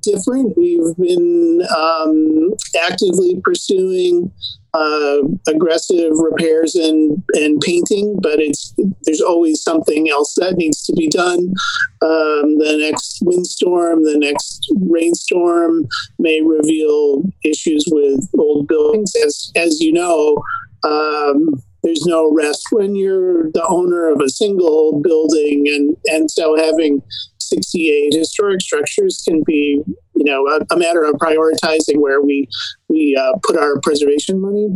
different. 0.01 0.57
We've 0.57 0.95
been 0.97 1.61
um, 1.75 2.51
actively 2.89 3.39
pursuing 3.43 4.31
uh, 4.73 5.17
aggressive 5.47 6.13
repairs 6.13 6.75
and, 6.75 7.21
and 7.33 7.59
painting, 7.59 8.17
but 8.21 8.39
it's 8.39 8.73
there's 9.03 9.21
always 9.21 9.61
something 9.61 10.09
else 10.09 10.35
that 10.35 10.55
needs 10.55 10.83
to 10.83 10.93
be 10.93 11.07
done. 11.09 11.53
Um, 12.01 12.57
the 12.57 12.77
next 12.79 13.19
windstorm, 13.21 14.03
the 14.03 14.17
next 14.17 14.65
rainstorm 14.89 15.87
may 16.19 16.41
reveal 16.41 17.23
issues 17.43 17.85
with 17.91 18.29
old 18.37 18.67
buildings. 18.67 19.13
As 19.25 19.51
as 19.55 19.81
you 19.81 19.91
know, 19.91 20.37
um, 20.83 21.49
there's 21.83 22.05
no 22.05 22.31
rest 22.33 22.67
when 22.71 22.95
you're 22.95 23.51
the 23.51 23.65
owner 23.67 24.09
of 24.09 24.21
a 24.21 24.29
single 24.29 25.01
building, 25.01 25.65
and 25.67 25.97
and 26.05 26.31
so 26.31 26.55
having 26.55 27.01
68 27.51 28.13
historic 28.13 28.61
structures 28.61 29.21
can 29.27 29.43
be 29.45 29.81
you 30.15 30.23
know 30.23 30.45
a, 30.47 30.73
a 30.73 30.77
matter 30.77 31.03
of 31.03 31.15
prioritizing 31.15 31.97
where 31.97 32.21
we 32.21 32.47
we 32.87 33.17
uh, 33.19 33.33
put 33.43 33.57
our 33.57 33.79
preservation 33.81 34.41
money. 34.41 34.69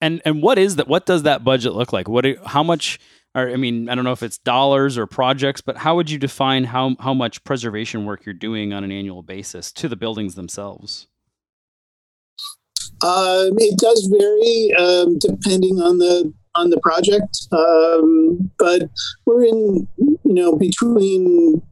And 0.00 0.22
and 0.24 0.42
what 0.42 0.58
is 0.58 0.76
that 0.76 0.88
what 0.88 1.06
does 1.06 1.24
that 1.24 1.44
budget 1.44 1.72
look 1.72 1.92
like? 1.92 2.08
What 2.08 2.26
how 2.46 2.62
much 2.62 2.98
or 3.34 3.50
i 3.50 3.56
mean 3.56 3.88
i 3.88 3.94
don't 3.94 4.04
know 4.04 4.12
if 4.12 4.22
it's 4.22 4.38
dollars 4.38 4.96
or 4.96 5.06
projects 5.06 5.60
but 5.60 5.76
how 5.76 5.94
would 5.94 6.10
you 6.10 6.18
define 6.18 6.64
how 6.64 6.96
how 6.98 7.12
much 7.12 7.44
preservation 7.44 8.06
work 8.06 8.24
you're 8.24 8.32
doing 8.32 8.72
on 8.72 8.84
an 8.84 8.90
annual 8.90 9.22
basis 9.22 9.70
to 9.72 9.88
the 9.88 9.96
buildings 9.96 10.34
themselves? 10.34 11.08
Um, 13.00 13.54
it 13.58 13.78
does 13.78 14.08
vary 14.10 14.74
um, 14.74 15.18
depending 15.18 15.78
on 15.78 15.98
the 15.98 16.32
on 16.54 16.70
the 16.70 16.80
project, 16.80 17.46
um, 17.52 18.50
but 18.58 18.90
we're 19.24 19.44
in 19.44 19.86
you 20.28 20.34
know 20.34 20.54
between 20.56 21.62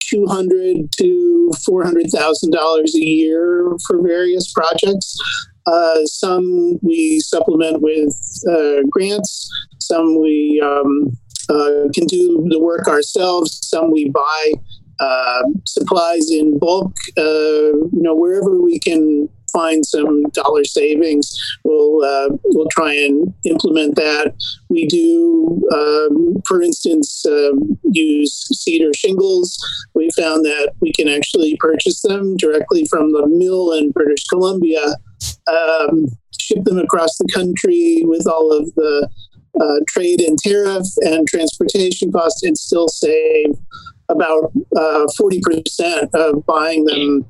two 0.00 0.26
hundred 0.26 0.92
to 0.98 1.50
four 1.64 1.84
hundred 1.84 2.06
thousand 2.14 2.50
dollars 2.52 2.94
a 2.94 3.00
year 3.00 3.72
for 3.86 4.02
various 4.02 4.52
projects. 4.52 5.16
Uh, 5.66 6.04
some 6.04 6.78
we 6.82 7.18
supplement 7.20 7.80
with 7.80 8.14
uh, 8.50 8.82
grants. 8.90 9.48
Some 9.80 10.20
we 10.20 10.60
um, 10.62 11.16
uh, 11.48 11.88
can 11.94 12.06
do 12.06 12.46
the 12.50 12.60
work 12.60 12.88
ourselves. 12.88 13.58
Some 13.66 13.90
we 13.90 14.10
buy 14.10 14.52
uh, 15.00 15.42
supplies 15.64 16.30
in 16.30 16.58
bulk. 16.58 16.94
Uh, 17.16 17.72
you 17.96 18.02
know 18.04 18.14
wherever 18.14 18.60
we 18.60 18.78
can 18.78 19.30
find 19.52 19.84
some 19.84 20.22
dollar 20.30 20.64
savings, 20.64 21.36
we'll 21.64 22.04
uh, 22.04 22.28
we'll 22.44 22.68
try 22.70 22.94
and 22.94 23.32
implement 23.44 23.96
that. 23.96 24.34
We 24.68 24.86
do, 24.86 25.62
um, 25.72 26.42
for 26.46 26.62
instance, 26.62 27.24
uh, 27.26 27.52
use 27.84 28.48
cedar 28.52 28.92
shingles. 28.94 29.56
We 29.94 30.10
found 30.16 30.44
that 30.44 30.72
we 30.80 30.92
can 30.92 31.08
actually 31.08 31.56
purchase 31.58 32.02
them 32.02 32.36
directly 32.36 32.86
from 32.86 33.12
the 33.12 33.26
mill 33.26 33.72
in 33.72 33.90
British 33.90 34.24
Columbia, 34.24 34.96
um, 35.46 36.06
ship 36.38 36.64
them 36.64 36.78
across 36.78 37.16
the 37.18 37.28
country 37.32 38.02
with 38.04 38.26
all 38.26 38.52
of 38.52 38.74
the 38.74 39.08
uh, 39.60 39.80
trade 39.88 40.20
and 40.20 40.38
tariff 40.38 40.86
and 41.02 41.28
transportation 41.28 42.10
costs, 42.10 42.42
and 42.42 42.56
still 42.56 42.88
save 42.88 43.54
about 44.08 44.52
uh, 44.76 45.06
40% 45.18 46.08
of 46.14 46.44
buying 46.46 46.84
them 46.84 47.24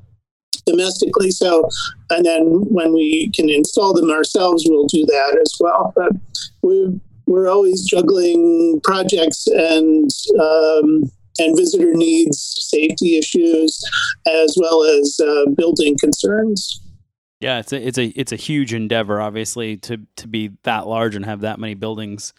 domestically. 0.65 1.31
So, 1.31 1.69
and 2.09 2.25
then 2.25 2.43
when 2.69 2.93
we 2.93 3.31
can 3.35 3.49
install 3.49 3.93
them 3.93 4.09
ourselves, 4.09 4.65
we'll 4.67 4.87
do 4.87 5.05
that 5.05 5.37
as 5.41 5.53
well. 5.59 5.93
But 5.95 6.11
we 6.61 6.99
we're 7.25 7.47
always 7.47 7.83
juggling 7.83 8.81
projects 8.83 9.47
and 9.47 10.09
um, 10.39 11.11
and 11.39 11.57
visitor 11.57 11.93
needs, 11.93 12.67
safety 12.69 13.17
issues, 13.17 13.83
as 14.27 14.55
well 14.59 14.83
as 14.83 15.19
uh, 15.19 15.49
building 15.55 15.97
concerns. 15.97 16.79
Yeah, 17.39 17.59
it's 17.59 17.73
a 17.73 17.87
it's 17.87 17.97
a 17.97 18.05
it's 18.07 18.31
a 18.31 18.37
huge 18.37 18.73
endeavor, 18.73 19.19
obviously, 19.19 19.77
to 19.77 19.99
to 20.17 20.27
be 20.27 20.51
that 20.63 20.87
large 20.87 21.15
and 21.15 21.25
have 21.25 21.41
that 21.41 21.59
many 21.59 21.73
buildings. 21.73 22.33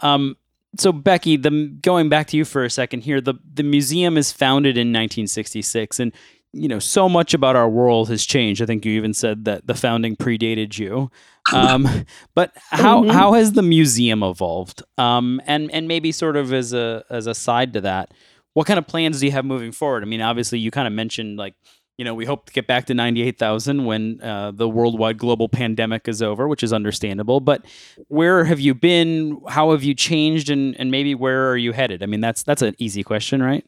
Um, 0.00 0.36
so 0.76 0.92
Becky, 0.92 1.36
the 1.36 1.76
going 1.80 2.08
back 2.08 2.28
to 2.28 2.36
you 2.36 2.44
for 2.44 2.64
a 2.64 2.70
second 2.70 3.02
here, 3.02 3.20
the 3.20 3.34
the 3.54 3.62
museum 3.62 4.16
is 4.16 4.32
founded 4.32 4.76
in 4.76 4.88
1966, 4.88 6.00
and 6.00 6.12
you 6.52 6.68
know, 6.68 6.78
so 6.78 7.08
much 7.08 7.34
about 7.34 7.56
our 7.56 7.68
world 7.68 8.08
has 8.08 8.24
changed. 8.24 8.62
I 8.62 8.66
think 8.66 8.84
you 8.84 8.92
even 8.92 9.12
said 9.12 9.44
that 9.44 9.66
the 9.66 9.74
founding 9.74 10.16
predated 10.16 10.78
you. 10.78 11.10
Um, 11.52 11.86
but 12.34 12.52
how 12.70 13.02
mm-hmm. 13.02 13.10
how 13.10 13.34
has 13.34 13.52
the 13.52 13.62
museum 13.62 14.22
evolved? 14.22 14.82
Um, 14.96 15.40
and 15.46 15.70
and 15.72 15.88
maybe 15.88 16.12
sort 16.12 16.36
of 16.36 16.52
as 16.52 16.72
a 16.72 17.04
as 17.10 17.26
a 17.26 17.34
side 17.34 17.72
to 17.74 17.80
that, 17.82 18.12
what 18.54 18.66
kind 18.66 18.78
of 18.78 18.86
plans 18.86 19.20
do 19.20 19.26
you 19.26 19.32
have 19.32 19.44
moving 19.44 19.72
forward? 19.72 20.02
I 20.02 20.06
mean, 20.06 20.22
obviously, 20.22 20.58
you 20.58 20.70
kind 20.70 20.86
of 20.86 20.92
mentioned 20.92 21.36
like 21.36 21.54
you 21.98 22.04
know 22.04 22.14
we 22.14 22.24
hope 22.24 22.46
to 22.46 22.52
get 22.52 22.66
back 22.66 22.86
to 22.86 22.94
ninety 22.94 23.22
eight 23.22 23.38
thousand 23.38 23.84
when 23.84 24.20
uh, 24.22 24.50
the 24.50 24.68
worldwide 24.68 25.18
global 25.18 25.50
pandemic 25.50 26.08
is 26.08 26.22
over, 26.22 26.48
which 26.48 26.62
is 26.62 26.72
understandable. 26.72 27.40
But 27.40 27.66
where 28.08 28.44
have 28.44 28.58
you 28.58 28.74
been? 28.74 29.38
How 29.48 29.72
have 29.72 29.84
you 29.84 29.94
changed? 29.94 30.48
And 30.48 30.78
and 30.80 30.90
maybe 30.90 31.14
where 31.14 31.50
are 31.50 31.58
you 31.58 31.72
headed? 31.72 32.02
I 32.02 32.06
mean, 32.06 32.20
that's 32.20 32.42
that's 32.42 32.62
an 32.62 32.74
easy 32.78 33.02
question, 33.02 33.42
right? 33.42 33.66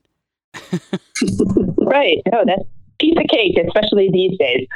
right. 1.78 2.18
No, 2.30 2.44
that's 2.46 2.62
piece 2.98 3.16
of 3.16 3.26
cake, 3.28 3.58
especially 3.66 4.10
these 4.12 4.38
days. 4.38 4.66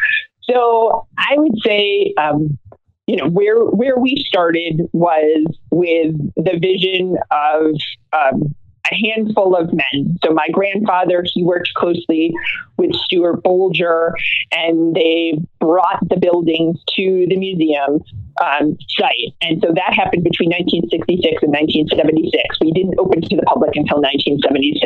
So 0.43 1.07
I 1.19 1.35
would 1.37 1.55
say, 1.65 2.15
um, 2.19 2.59
you 3.07 3.17
know, 3.17 3.29
where 3.29 3.59
where 3.65 3.99
we 3.99 4.25
started 4.27 4.89
was 4.93 5.47
with 5.71 6.17
the 6.37 6.59
vision 6.59 7.17
of 7.31 7.75
um, 8.13 8.55
a 8.91 8.95
handful 9.07 9.57
of 9.57 9.73
men. 9.73 10.17
So 10.25 10.33
my 10.33 10.49
grandfather, 10.53 11.25
he 11.27 11.43
worked 11.43 11.73
closely 11.75 12.33
with 12.79 12.95
Stuart 12.95 13.43
Bolger, 13.43 14.13
and 14.53 14.95
they 14.95 15.39
brought 15.61 16.01
the 16.09 16.17
buildings 16.17 16.79
to 16.97 17.27
the 17.29 17.37
museum 17.37 18.01
um, 18.43 18.77
site. 18.89 19.35
And 19.43 19.63
so 19.63 19.73
that 19.75 19.93
happened 19.95 20.25
between 20.25 20.51
1966 20.51 21.43
and 21.43 21.53
1976. 21.53 22.59
We 22.61 22.73
didn't 22.73 22.99
open 22.99 23.23
to 23.23 23.37
the 23.37 23.43
public 23.43 23.77
until 23.77 24.01
1976. 24.01 24.81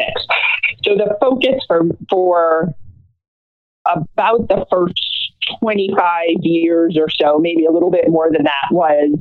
So 0.85 0.97
the 0.97 1.17
focus 1.21 1.65
for, 1.67 1.85
for 2.11 2.75
about 3.87 4.49
the 4.49 4.67
first 4.71 5.01
25 5.61 6.43
years 6.43 6.97
or 6.99 7.09
so, 7.09 7.39
maybe 7.39 7.65
a 7.65 7.71
little 7.71 7.91
bit 7.91 8.09
more 8.09 8.31
than 8.31 8.45
that, 8.45 8.69
was 8.71 9.19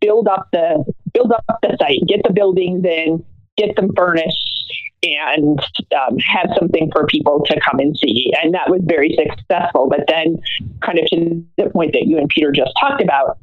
build 0.00 0.28
up 0.28 0.48
the 0.52 0.84
build 1.12 1.32
up 1.32 1.44
the 1.62 1.76
site, 1.78 2.00
get 2.06 2.22
the 2.24 2.32
buildings 2.32 2.84
in, 2.84 3.24
get 3.56 3.74
them 3.76 3.90
furnished, 3.96 4.72
and 5.02 5.60
um, 5.96 6.16
have 6.18 6.48
something 6.58 6.90
for 6.92 7.06
people 7.06 7.42
to 7.46 7.60
come 7.60 7.78
and 7.78 7.96
see. 7.98 8.32
And 8.42 8.54
that 8.54 8.70
was 8.70 8.80
very 8.84 9.16
successful. 9.16 9.88
But 9.88 10.04
then, 10.08 10.40
kind 10.82 10.98
of 10.98 11.06
to 11.06 11.44
the 11.56 11.70
point 11.70 11.92
that 11.92 12.06
you 12.06 12.18
and 12.18 12.28
Peter 12.28 12.52
just 12.52 12.72
talked 12.80 13.02
about, 13.02 13.38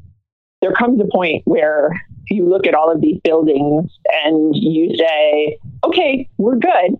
there 0.65 0.73
comes 0.73 0.99
a 0.99 1.05
point 1.05 1.43
where 1.45 1.91
you 2.31 2.49
look 2.49 2.65
at 2.65 2.73
all 2.73 2.91
of 2.91 2.99
these 2.99 3.19
buildings 3.23 3.91
and 4.25 4.55
you 4.55 4.95
say, 4.97 5.59
okay, 5.83 6.27
we're 6.37 6.57
good. 6.57 6.71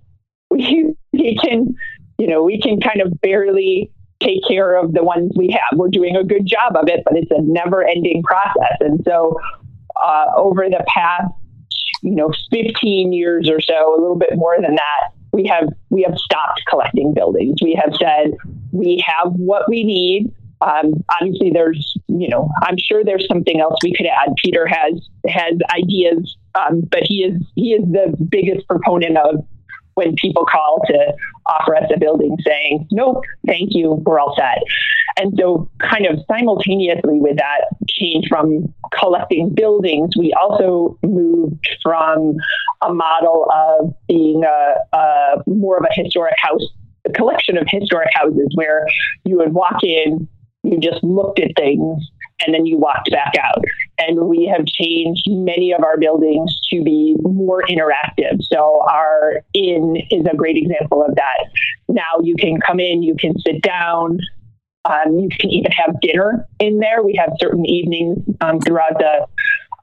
We, 0.51 0.93
we 1.11 1.37
can, 1.43 1.75
you 2.19 2.27
know, 2.27 2.43
we 2.43 2.61
can 2.61 2.79
kind 2.79 3.01
of 3.01 3.19
barely 3.19 3.91
take 4.21 4.47
care 4.47 4.75
of 4.75 4.93
the 4.93 5.03
ones 5.03 5.33
we 5.35 5.49
have. 5.49 5.77
We're 5.77 5.89
doing 5.89 6.15
a 6.15 6.23
good 6.23 6.45
job 6.45 6.77
of 6.77 6.87
it, 6.87 7.01
but 7.03 7.17
it's 7.17 7.31
a 7.31 7.41
never 7.41 7.85
ending 7.85 8.21
process. 8.23 8.77
And 8.79 9.01
so, 9.03 9.37
uh, 10.01 10.27
over 10.37 10.69
the 10.69 10.85
past, 10.87 11.33
you 12.03 12.15
know, 12.15 12.31
15 12.51 13.11
years 13.11 13.49
or 13.49 13.59
so, 13.59 13.73
a 13.73 13.99
little 13.99 14.15
bit 14.15 14.37
more 14.37 14.55
than 14.61 14.75
that, 14.75 15.11
we 15.33 15.45
have 15.47 15.67
we 15.89 16.03
have 16.07 16.17
stopped 16.17 16.61
collecting 16.69 17.13
buildings. 17.13 17.57
We 17.61 17.73
have 17.73 17.93
said 17.99 18.37
we 18.71 19.03
have 19.05 19.33
what 19.33 19.67
we 19.67 19.83
need. 19.83 20.31
Um, 20.61 21.03
obviously, 21.11 21.51
there's 21.51 21.97
you 22.07 22.29
know 22.29 22.49
I'm 22.63 22.77
sure 22.77 23.03
there's 23.03 23.27
something 23.27 23.59
else 23.59 23.75
we 23.83 23.93
could 23.93 24.07
add. 24.07 24.33
Peter 24.43 24.67
has 24.67 25.07
has 25.27 25.53
ideas, 25.73 26.35
um, 26.55 26.81
but 26.89 27.01
he 27.03 27.23
is 27.23 27.41
he 27.55 27.73
is 27.73 27.83
the 27.91 28.15
biggest 28.29 28.67
proponent 28.67 29.17
of 29.17 29.45
when 29.95 30.13
people 30.15 30.45
call 30.45 30.81
to 30.85 31.13
offer 31.45 31.75
us 31.75 31.89
a 31.93 31.99
building 31.99 32.37
saying, 32.45 32.87
nope, 32.91 33.23
thank 33.47 33.69
you, 33.73 33.93
we're 34.05 34.19
all 34.19 34.35
set. 34.37 34.59
And 35.17 35.33
so, 35.39 35.69
kind 35.79 36.05
of 36.05 36.19
simultaneously 36.29 37.19
with 37.19 37.37
that 37.37 37.61
change 37.87 38.27
from 38.27 38.73
collecting 38.99 39.53
buildings, 39.53 40.15
we 40.17 40.33
also 40.33 40.97
moved 41.03 41.67
from 41.81 42.35
a 42.81 42.93
model 42.93 43.47
of 43.53 43.95
being 44.07 44.43
a, 44.43 44.95
a 44.95 45.43
more 45.47 45.77
of 45.77 45.85
a 45.85 45.93
historic 45.93 46.35
house, 46.37 46.63
a 47.05 47.11
collection 47.11 47.57
of 47.57 47.65
historic 47.69 48.09
houses 48.13 48.49
where 48.55 48.85
you 49.23 49.37
would 49.37 49.53
walk 49.53 49.83
in, 49.83 50.27
you 50.65 50.79
just 50.79 51.03
looked 51.03 51.39
at 51.39 51.51
things, 51.55 52.03
and 52.45 52.53
then 52.53 52.65
you 52.65 52.77
walked 52.77 53.11
back 53.11 53.33
out. 53.41 53.63
And 53.97 54.27
we 54.27 54.51
have 54.55 54.65
changed 54.65 55.23
many 55.27 55.71
of 55.71 55.83
our 55.83 55.97
buildings 55.97 56.59
to 56.71 56.83
be 56.83 57.15
more 57.21 57.63
interactive. 57.63 58.43
So 58.43 58.81
our 58.89 59.41
inn 59.53 59.97
is 60.11 60.25
a 60.25 60.35
great 60.35 60.57
example 60.57 61.03
of 61.03 61.15
that. 61.15 61.45
Now 61.87 62.19
you 62.21 62.35
can 62.35 62.59
come 62.65 62.79
in, 62.79 63.03
you 63.03 63.15
can 63.15 63.37
sit 63.39 63.61
down, 63.61 64.19
um, 64.85 65.17
you 65.17 65.29
can 65.39 65.49
even 65.49 65.71
have 65.71 65.99
dinner 66.01 66.47
in 66.59 66.79
there. 66.79 67.03
We 67.03 67.15
have 67.15 67.31
certain 67.39 67.65
evenings 67.65 68.19
um, 68.41 68.59
throughout 68.59 68.97
the 68.99 69.27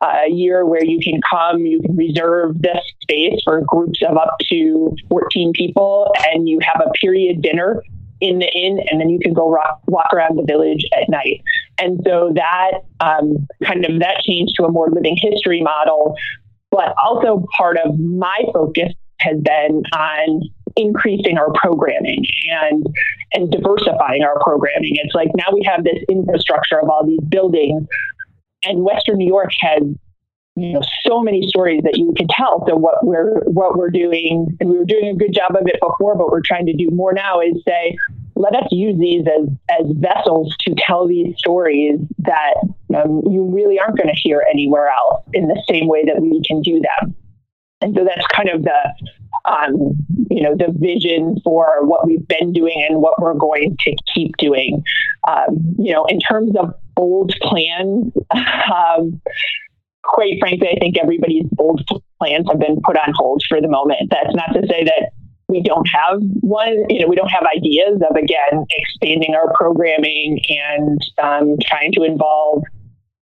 uh, 0.02 0.24
year 0.28 0.66
where 0.66 0.84
you 0.84 0.98
can 1.00 1.20
come, 1.30 1.64
you 1.64 1.80
can 1.80 1.96
reserve 1.96 2.60
this 2.60 2.80
space 3.02 3.40
for 3.44 3.60
groups 3.62 4.00
of 4.06 4.16
up 4.16 4.36
to 4.50 4.94
14 5.08 5.52
people, 5.54 6.12
and 6.26 6.48
you 6.48 6.58
have 6.60 6.82
a 6.84 6.90
period 7.00 7.40
dinner 7.40 7.82
in 8.22 8.38
the 8.38 8.46
inn, 8.46 8.78
and 8.88 9.00
then 9.00 9.10
you 9.10 9.18
can 9.18 9.34
go 9.34 9.50
rock, 9.50 9.80
walk 9.88 10.06
around 10.14 10.38
the 10.38 10.44
village 10.44 10.84
at 10.96 11.10
night. 11.10 11.42
And 11.78 12.00
so 12.06 12.32
that 12.36 12.70
um, 13.00 13.48
kind 13.64 13.84
of 13.84 13.98
that 13.98 14.22
changed 14.24 14.54
to 14.56 14.64
a 14.64 14.70
more 14.70 14.88
living 14.90 15.16
history 15.20 15.60
model. 15.60 16.14
But 16.70 16.94
also 17.04 17.44
part 17.54 17.76
of 17.76 17.98
my 17.98 18.44
focus 18.54 18.94
has 19.18 19.38
been 19.40 19.82
on 19.92 20.40
increasing 20.76 21.36
our 21.36 21.52
programming 21.52 22.24
and 22.48 22.86
and 23.34 23.50
diversifying 23.50 24.22
our 24.22 24.38
programming. 24.40 24.92
It's 25.02 25.14
like 25.14 25.28
now 25.34 25.52
we 25.52 25.64
have 25.66 25.82
this 25.82 25.98
infrastructure 26.08 26.80
of 26.80 26.88
all 26.88 27.04
these 27.04 27.20
buildings, 27.28 27.86
and 28.64 28.84
Western 28.84 29.18
New 29.18 29.28
York 29.28 29.50
has 29.60 29.82
you 30.54 30.74
know 30.74 30.82
so 31.06 31.20
many 31.20 31.46
stories 31.48 31.82
that 31.82 31.96
you 31.96 32.12
can 32.16 32.26
tell 32.28 32.64
so 32.68 32.76
what 32.76 33.04
we're 33.04 33.40
what 33.44 33.76
we're 33.76 33.90
doing 33.90 34.46
and 34.60 34.68
we 34.68 34.76
were 34.78 34.84
doing 34.84 35.08
a 35.08 35.14
good 35.14 35.32
job 35.32 35.56
of 35.56 35.66
it 35.66 35.80
before 35.80 36.14
but 36.16 36.30
we're 36.30 36.42
trying 36.44 36.66
to 36.66 36.74
do 36.74 36.88
more 36.92 37.12
now 37.12 37.40
is 37.40 37.54
say 37.66 37.96
let 38.42 38.54
us 38.54 38.68
use 38.70 38.98
these 38.98 39.24
as 39.26 39.48
as 39.80 39.86
vessels 39.96 40.54
to 40.60 40.74
tell 40.76 41.06
these 41.06 41.34
stories 41.38 41.98
that 42.18 42.54
um, 42.96 43.22
you 43.30 43.48
really 43.54 43.78
aren't 43.78 43.96
going 43.96 44.08
to 44.08 44.20
hear 44.20 44.44
anywhere 44.50 44.88
else 44.88 45.22
in 45.32 45.48
the 45.48 45.62
same 45.68 45.88
way 45.88 46.04
that 46.04 46.20
we 46.20 46.42
can 46.46 46.60
do 46.60 46.80
them 46.80 47.14
and 47.80 47.94
so 47.94 48.04
that's 48.04 48.26
kind 48.28 48.48
of 48.48 48.64
the 48.64 49.10
um, 49.44 49.96
you 50.30 50.42
know 50.42 50.54
the 50.56 50.72
vision 50.76 51.36
for 51.44 51.86
what 51.86 52.06
we've 52.06 52.26
been 52.28 52.52
doing 52.52 52.84
and 52.88 53.00
what 53.00 53.20
we're 53.20 53.34
going 53.34 53.76
to 53.80 53.96
keep 54.12 54.36
doing 54.38 54.82
um, 55.28 55.74
you 55.78 55.92
know 55.92 56.04
in 56.06 56.18
terms 56.18 56.52
of 56.56 56.74
bold 56.94 57.32
plans 57.40 58.12
um, 58.34 59.20
quite 60.02 60.38
frankly, 60.40 60.68
I 60.68 60.78
think 60.78 60.98
everybody's 60.98 61.46
bold 61.52 61.86
plans 62.18 62.46
have 62.50 62.58
been 62.58 62.80
put 62.84 62.96
on 62.96 63.12
hold 63.14 63.42
for 63.48 63.60
the 63.60 63.68
moment. 63.68 64.10
That's 64.10 64.34
not 64.34 64.52
to 64.52 64.66
say 64.66 64.84
that 64.84 65.12
we 65.52 65.62
don't 65.62 65.86
have 65.92 66.18
one, 66.40 66.84
you 66.88 67.00
know, 67.00 67.06
we 67.06 67.14
don't 67.14 67.28
have 67.28 67.44
ideas 67.54 68.00
of, 68.08 68.16
again, 68.16 68.64
expanding 68.70 69.34
our 69.34 69.52
programming 69.54 70.40
and 70.48 71.00
um, 71.22 71.56
trying 71.62 71.92
to 71.92 72.02
involve 72.02 72.62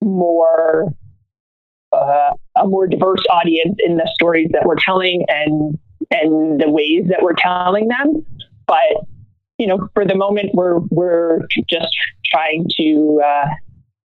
more, 0.04 0.94
uh, 1.94 2.32
a 2.58 2.68
more 2.68 2.88
diverse 2.88 3.24
audience 3.32 3.78
in 3.80 3.96
the 3.96 4.10
stories 4.14 4.50
that 4.52 4.66
we're 4.66 4.76
telling 4.76 5.24
and, 5.30 5.80
and 6.12 6.60
the 6.60 6.70
ways 6.70 7.06
that 7.08 7.20
we're 7.22 7.36
telling 7.38 7.88
them. 7.88 8.26
But, 8.68 9.06
you 9.58 9.66
know, 9.66 9.88
for 9.94 10.06
the 10.06 10.16
moment, 10.16 10.50
we're, 10.54 10.80
we're 10.90 11.40
just 11.70 11.96
trying 12.26 12.68
to, 12.82 13.22
uh, 13.26 13.48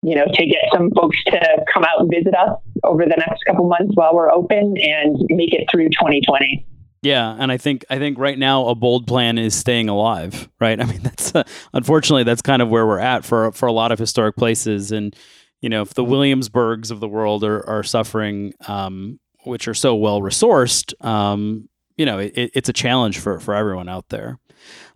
you 0.04 0.16
know, 0.16 0.26
to 0.34 0.46
get 0.46 0.66
some 0.74 0.92
folks 0.92 1.18
to 1.28 1.66
come 1.74 1.86
out 1.86 2.02
and 2.02 2.10
visit 2.10 2.36
us 2.36 2.58
over 2.84 3.06
the 3.06 3.16
next 3.18 3.44
couple 3.46 3.70
months 3.70 3.94
while 3.96 4.14
we're 4.14 4.32
open 4.32 4.76
and 4.78 5.18
make 5.30 5.54
it 5.54 5.66
through 5.72 5.90
2020. 5.90 6.66
Yeah, 7.02 7.36
and 7.40 7.52
I 7.52 7.58
think 7.58 7.84
I 7.90 7.98
think 7.98 8.20
right 8.20 8.38
now 8.38 8.68
a 8.68 8.76
bold 8.76 9.08
plan 9.08 9.38
is 9.40 9.56
staying 9.56 9.90
alive, 9.90 10.48
right? 10.60 10.80
I 10.82 10.86
mean, 10.86 11.02
that's 11.02 11.34
uh, 11.34 11.44
unfortunately 11.74 12.24
that's 12.24 12.42
kind 12.42 12.62
of 12.62 12.70
where 12.70 12.86
we're 12.86 13.00
at 13.00 13.26
for 13.26 13.52
for 13.54 13.66
a 13.68 13.72
lot 13.72 13.92
of 13.92 14.00
historic 14.00 14.36
places, 14.36 14.92
and 14.92 15.16
you 15.62 15.70
know, 15.70 15.82
if 15.82 15.94
the 15.94 16.04
Williamsburgs 16.04 16.92
of 16.92 17.00
the 17.00 17.08
world 17.08 17.44
are 17.44 17.68
are 17.68 17.84
suffering, 17.84 18.54
um, 18.68 19.20
which 19.46 19.68
are 19.68 19.74
so 19.74 19.96
well 19.96 20.22
resourced, 20.22 20.94
um, 21.06 21.68
you 21.98 22.06
know, 22.06 22.20
it, 22.20 22.34
it's 22.36 22.70
a 22.70 22.74
challenge 22.74 23.18
for 23.20 23.40
for 23.40 23.56
everyone 23.56 23.90
out 23.90 24.10
there. 24.10 24.38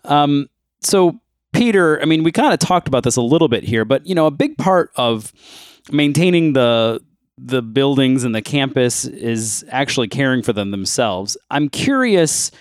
Um, 0.04 0.48
so 0.82 1.20
Peter, 1.54 2.02
I 2.02 2.06
mean, 2.06 2.24
we 2.24 2.32
kind 2.32 2.54
of 2.54 2.60
talked 2.60 2.88
about 2.88 3.04
this 3.04 3.16
a 3.16 3.22
little 3.22 3.48
bit 3.48 3.64
here, 3.64 3.86
but 3.86 4.06
you 4.06 4.16
know, 4.16 4.28
a 4.28 4.32
big 4.32 4.58
part 4.58 4.92
of 4.96 5.34
maintaining 5.92 6.54
the 6.54 7.02
the 7.38 7.62
buildings 7.62 8.24
and 8.24 8.34
the 8.34 8.42
campus 8.42 9.06
is 9.06 9.66
actually 9.70 10.08
caring 10.08 10.42
for 10.42 10.54
them 10.54 10.72
themselves. 10.72 11.38
I'm 11.52 11.70
curious. 11.70 12.52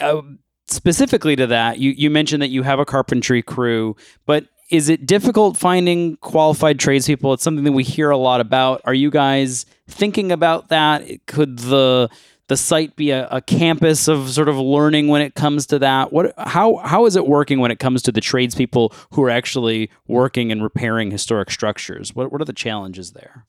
Uh, 0.00 0.22
specifically 0.68 1.36
to 1.36 1.46
that, 1.46 1.78
you, 1.78 1.92
you 1.92 2.10
mentioned 2.10 2.42
that 2.42 2.48
you 2.48 2.62
have 2.62 2.78
a 2.78 2.84
carpentry 2.84 3.42
crew, 3.42 3.94
but 4.24 4.46
is 4.70 4.88
it 4.88 5.06
difficult 5.06 5.56
finding 5.56 6.16
qualified 6.16 6.78
tradespeople? 6.78 7.32
It's 7.32 7.42
something 7.42 7.64
that 7.64 7.72
we 7.72 7.84
hear 7.84 8.10
a 8.10 8.16
lot 8.16 8.40
about. 8.40 8.80
Are 8.84 8.94
you 8.94 9.10
guys 9.10 9.64
thinking 9.86 10.32
about 10.32 10.68
that? 10.68 11.04
Could 11.26 11.58
the 11.60 12.10
the 12.48 12.56
site 12.56 12.94
be 12.94 13.10
a, 13.10 13.26
a, 13.28 13.40
campus 13.40 14.06
of 14.06 14.30
sort 14.30 14.48
of 14.48 14.56
learning 14.56 15.08
when 15.08 15.20
it 15.20 15.34
comes 15.34 15.66
to 15.66 15.80
that? 15.80 16.12
What 16.12 16.32
how 16.36 16.76
how 16.76 17.06
is 17.06 17.16
it 17.16 17.26
working 17.26 17.60
when 17.60 17.70
it 17.70 17.78
comes 17.78 18.02
to 18.02 18.12
the 18.12 18.20
tradespeople 18.20 18.92
who 19.12 19.22
are 19.24 19.30
actually 19.30 19.90
working 20.06 20.52
and 20.52 20.62
repairing 20.62 21.10
historic 21.10 21.50
structures? 21.50 22.14
What 22.14 22.32
what 22.32 22.40
are 22.40 22.44
the 22.44 22.52
challenges 22.52 23.12
there? 23.12 23.46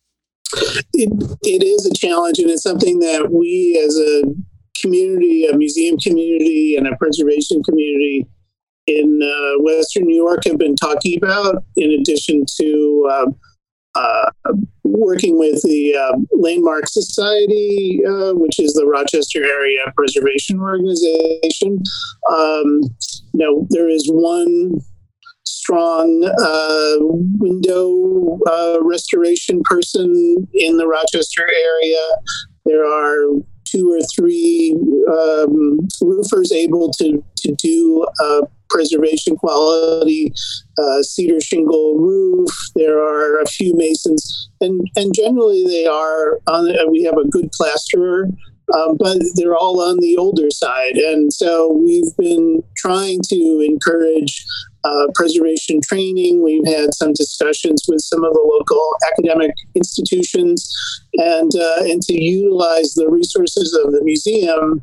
It, 0.94 1.38
it 1.44 1.64
is 1.64 1.86
a 1.86 1.94
challenge, 1.94 2.40
and 2.40 2.50
it's 2.50 2.64
something 2.64 3.00
that 3.00 3.30
we 3.32 3.82
as 3.86 3.98
a 3.98 4.24
community, 4.82 5.46
a 5.46 5.56
museum 5.58 5.98
community, 5.98 6.76
and 6.76 6.88
a 6.88 6.96
preservation 6.98 7.64
community 7.64 8.28
in 8.88 9.20
uh, 9.22 9.62
Western 9.62 10.06
New 10.06 10.16
York 10.16 10.40
have 10.46 10.58
been 10.58 10.76
talking 10.76 11.18
about, 11.18 11.64
in 11.76 11.92
addition 11.92 12.46
to 12.58 13.10
um, 13.12 13.36
uh, 13.96 14.30
working 14.84 15.38
with 15.38 15.62
the 15.64 15.96
uh, 15.96 16.18
Landmark 16.32 16.88
Society, 16.88 18.00
uh, 18.08 18.34
which 18.34 18.60
is 18.60 18.74
the 18.74 18.86
Rochester 18.86 19.44
Area 19.44 19.80
Preservation 19.96 20.60
Organization. 20.60 21.80
Um, 22.32 22.82
you 23.34 23.46
know, 23.46 23.68
there 23.70 23.90
is 23.90 24.08
one 24.10 24.80
strong 25.68 26.24
uh, 26.24 26.96
window 27.40 28.40
uh, 28.50 28.78
restoration 28.82 29.62
person 29.64 30.48
in 30.54 30.78
the 30.78 30.88
Rochester 30.88 31.42
area. 31.42 32.06
There 32.66 32.86
are 32.86 33.42
two 33.66 33.92
or 33.92 34.00
three 34.16 34.78
um, 35.12 35.80
roofers 36.02 36.54
able 36.54 36.92
to, 36.94 37.22
to 37.40 37.56
do 37.56 38.08
a 38.22 38.42
preservation 38.70 39.36
quality 39.36 40.32
uh, 40.78 41.04
cedar 41.04 41.42
shingle 41.42 41.98
roof. 41.98 42.50
There 42.76 43.00
are 43.00 43.42
a 43.42 43.46
few 43.46 43.76
masons, 43.76 44.50
and, 44.62 44.80
and 44.96 45.14
generally 45.14 45.66
they 45.66 45.86
are 45.86 46.40
on. 46.48 46.92
We 46.92 47.04
have 47.04 47.18
a 47.18 47.28
good 47.28 47.52
plasterer 47.52 48.30
um, 48.74 48.98
but 48.98 49.20
they're 49.36 49.56
all 49.56 49.82
on 49.82 49.98
the 50.00 50.18
older 50.18 50.50
side. 50.52 50.98
And 50.98 51.32
so 51.32 51.72
we've 51.72 52.16
been 52.18 52.64
trying 52.76 53.22
to 53.30 53.66
encourage 53.66 54.46
uh, 54.88 55.08
preservation 55.16 55.82
training. 55.82 56.44
We've 56.44 56.66
had 56.66 56.94
some 56.94 57.14
discussions 57.14 57.84
with 57.88 58.02
some 58.02 58.24
of 58.24 58.34
the 58.34 58.40
local 58.40 58.82
academic 59.12 59.52
institutions 59.76 60.70
and, 61.16 61.52
uh, 61.56 61.84
and 61.84 62.02
to 62.04 62.14
utilize 62.14 62.94
the 62.94 63.10
resources 63.10 63.78
of 63.84 63.92
the 63.92 64.04
museum 64.04 64.82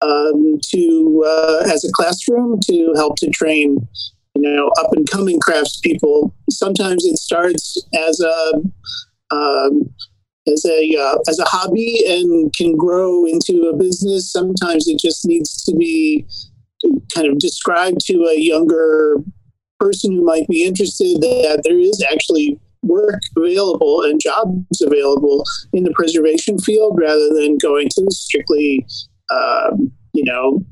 um, 0.00 0.58
to 0.62 1.24
uh, 1.26 1.62
as 1.72 1.84
a 1.84 1.92
classroom 1.92 2.60
to 2.66 2.92
help 2.96 3.16
to 3.16 3.30
train 3.30 3.88
you 4.34 4.54
know 4.54 4.70
up 4.78 4.92
and 4.92 5.10
coming 5.10 5.40
craftspeople. 5.40 6.32
Sometimes 6.50 7.04
it 7.04 7.18
starts 7.18 7.76
as 7.98 8.20
a 8.20 8.52
um, 9.30 9.92
as 10.46 10.64
a 10.64 10.94
uh, 10.96 11.16
as 11.28 11.38
a 11.38 11.44
hobby 11.44 12.04
and 12.06 12.52
can 12.54 12.76
grow 12.76 13.26
into 13.26 13.70
a 13.72 13.76
business. 13.76 14.30
Sometimes 14.30 14.86
it 14.86 15.00
just 15.00 15.26
needs 15.26 15.62
to 15.64 15.74
be 15.74 16.26
kind 17.14 17.26
of 17.26 17.38
described 17.38 18.00
to 18.06 18.24
a 18.24 18.38
younger 18.38 19.16
person 19.78 20.12
who 20.12 20.24
might 20.24 20.46
be 20.48 20.64
interested 20.64 21.20
that 21.20 21.62
there 21.64 21.78
is 21.78 22.04
actually 22.10 22.58
work 22.82 23.20
available 23.36 24.02
and 24.02 24.20
jobs 24.20 24.80
available 24.80 25.44
in 25.72 25.84
the 25.84 25.92
preservation 25.92 26.58
field 26.58 26.98
rather 27.00 27.28
than 27.34 27.58
going 27.58 27.88
to 27.88 28.06
strictly 28.10 28.86
um, 29.30 29.90
you 30.12 30.24
know 30.24 30.64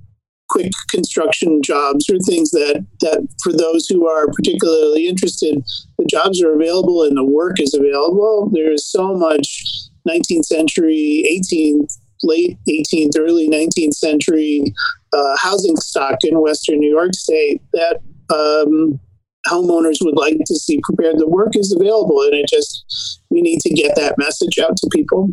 quick 0.48 0.70
construction 0.90 1.60
jobs 1.62 2.08
or 2.08 2.18
things 2.20 2.50
that 2.50 2.84
that 3.00 3.26
for 3.42 3.52
those 3.52 3.86
who 3.88 4.08
are 4.08 4.28
particularly 4.28 5.08
interested 5.08 5.62
the 5.98 6.06
jobs 6.08 6.42
are 6.42 6.54
available 6.54 7.02
and 7.02 7.16
the 7.16 7.24
work 7.24 7.60
is 7.60 7.74
available. 7.74 8.50
There's 8.52 8.86
so 8.86 9.14
much 9.14 9.64
19th 10.08 10.44
century 10.44 11.24
18th 11.28 11.98
late 12.22 12.56
18th 12.68 13.18
early 13.18 13.48
19th 13.48 13.94
century 13.94 14.72
uh, 15.12 15.36
housing 15.38 15.76
stock 15.76 16.18
in 16.22 16.40
western 16.40 16.78
new 16.78 16.88
york 16.88 17.12
state 17.12 17.60
that 17.74 18.00
um, 18.32 19.00
homeowners 19.46 19.98
would 20.00 20.16
like 20.16 20.38
to 20.46 20.54
see 20.54 20.80
prepared 20.82 21.18
the 21.18 21.28
work 21.28 21.56
is 21.56 21.72
available 21.72 22.20
and 22.22 22.34
it 22.34 22.46
just 22.48 23.20
we 23.30 23.40
need 23.40 23.60
to 23.60 23.70
get 23.70 23.94
that 23.94 24.16
message 24.18 24.58
out 24.58 24.76
to 24.76 24.88
people 24.92 25.28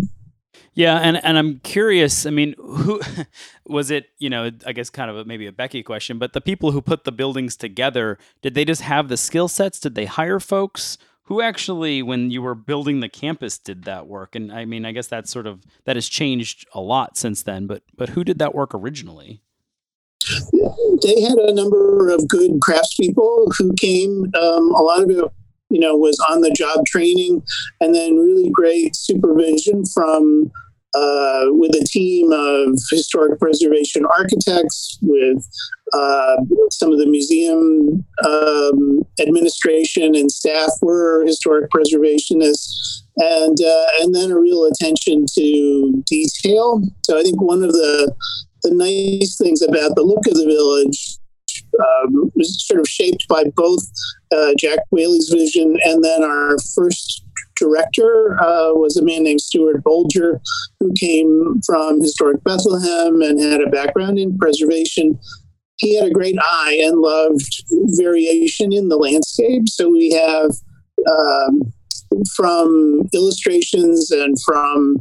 yeah, 0.76 0.98
and 0.98 1.24
and 1.24 1.38
I'm 1.38 1.60
curious. 1.60 2.26
I 2.26 2.32
mean, 2.32 2.56
who 2.58 3.00
was 3.68 3.92
it? 3.92 4.08
You 4.18 4.30
know, 4.30 4.50
I 4.66 4.74
guess 4.74 4.90
kind 4.90 5.12
of 5.12 5.18
a, 5.18 5.26
maybe 5.26 5.46
a 5.46 5.52
Becky 5.52 5.84
question, 5.84 6.18
but 6.18 6.34
the 6.34 6.42
people 6.42 6.72
who 6.72 6.82
put 6.82 7.04
the 7.04 7.12
buildings 7.12 7.56
together, 7.56 8.18
did 8.42 8.56
they 8.56 8.66
just 8.66 8.82
have 8.82 9.08
the 9.08 9.18
skill 9.18 9.48
sets? 9.48 9.80
Did 9.80 9.96
they 9.96 10.06
hire 10.06 10.40
folks? 10.40 10.98
Who 11.28 11.42
actually, 11.42 12.02
when 12.02 12.32
you 12.32 12.42
were 12.42 12.56
building 12.56 13.00
the 13.00 13.08
campus, 13.08 13.58
did 13.58 13.84
that 13.86 14.08
work? 14.08 14.36
And 14.36 14.52
I 14.52 14.66
mean, 14.66 14.84
I 14.84 14.92
guess 14.92 15.08
that's 15.08 15.32
sort 15.32 15.48
of 15.48 15.64
that 15.86 15.96
has 15.96 16.10
changed 16.10 16.68
a 16.74 16.82
lot 16.82 17.18
since 17.18 17.44
then. 17.44 17.68
But 17.68 17.84
but 17.96 18.10
who 18.10 18.24
did 18.24 18.40
that 18.40 18.56
work 18.56 18.74
originally? 18.74 19.43
They 21.02 21.22
had 21.22 21.38
a 21.38 21.54
number 21.54 22.10
of 22.10 22.28
good 22.28 22.60
craftspeople 22.60 23.54
who 23.58 23.74
came. 23.80 24.32
Um, 24.36 24.74
a 24.76 24.82
lot 24.82 25.04
of 25.04 25.10
it 25.10 25.26
you 25.70 25.80
know 25.80 25.96
was 25.96 26.20
on 26.30 26.42
the 26.42 26.52
job 26.52 26.86
training 26.86 27.42
and 27.82 27.96
then 27.96 28.16
really 28.16 28.50
great 28.52 28.96
supervision 28.96 29.84
from 29.86 30.52
uh, 30.96 31.46
with 31.48 31.72
a 31.76 31.84
team 31.86 32.32
of 32.32 32.78
historic 32.92 33.40
preservation 33.40 34.06
architects, 34.06 35.00
with 35.02 35.44
uh, 35.92 36.36
some 36.70 36.92
of 36.92 37.00
the 37.00 37.08
museum 37.08 38.06
um, 38.24 39.02
administration 39.20 40.16
and 40.16 40.32
staff 40.32 40.70
were 40.82 41.26
historic 41.26 41.72
preservationists, 41.72 43.02
and 43.18 43.58
uh, 43.60 43.86
and 44.02 44.14
then 44.14 44.32
a 44.32 44.40
real 44.40 44.66
attention 44.66 45.26
to 45.34 46.04
detail. 46.06 46.84
So 47.04 47.18
I 47.18 47.24
think 47.24 47.42
one 47.42 47.64
of 47.64 47.72
the 47.72 48.14
the 48.64 48.74
nice 48.74 49.38
things 49.38 49.62
about 49.62 49.96
the 49.96 50.04
look 50.04 50.26
of 50.28 50.34
the 50.34 50.46
village 50.46 51.18
um, 51.80 52.32
was 52.36 52.66
sort 52.66 52.80
of 52.80 52.88
shaped 52.88 53.28
by 53.28 53.44
both 53.56 53.84
uh, 54.32 54.54
Jack 54.58 54.80
Wehle's 54.92 55.30
vision 55.30 55.78
and 55.84 56.04
then 56.04 56.24
our 56.24 56.58
first 56.76 57.24
director 57.56 58.38
uh, 58.42 58.74
was 58.74 58.98
a 58.98 59.04
man 59.04 59.24
named 59.24 59.42
Stuart 59.42 59.84
Bolger, 59.84 60.40
who 60.80 60.92
came 60.94 61.62
from 61.66 62.02
Historic 62.02 62.44
Bethlehem 62.44 63.22
and 63.22 63.40
had 63.40 63.62
a 63.62 63.70
background 63.70 64.20
in 64.20 64.38
preservation. 64.38 65.20
He 65.78 65.96
had 65.98 66.08
a 66.08 66.14
great 66.14 66.38
eye 66.40 66.80
and 66.84 67.00
loved 67.00 67.64
variation 67.98 68.74
in 68.74 68.90
the 68.90 68.98
landscape. 68.98 69.68
So 69.68 69.90
we 69.90 70.12
have 70.12 70.52
um, 71.08 71.62
from 72.36 73.10
illustrations 73.14 74.12
and 74.12 74.36
from 74.42 74.98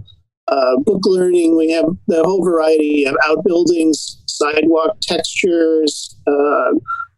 uh, 0.49 0.77
book 0.79 1.03
learning, 1.05 1.57
we 1.57 1.71
have 1.71 1.87
the 2.09 2.23
whole 2.25 2.45
variety 2.45 3.05
of 3.05 3.17
outbuildings, 3.25 4.23
sidewalk 4.27 4.97
textures, 5.01 6.17
uh, 6.27 6.73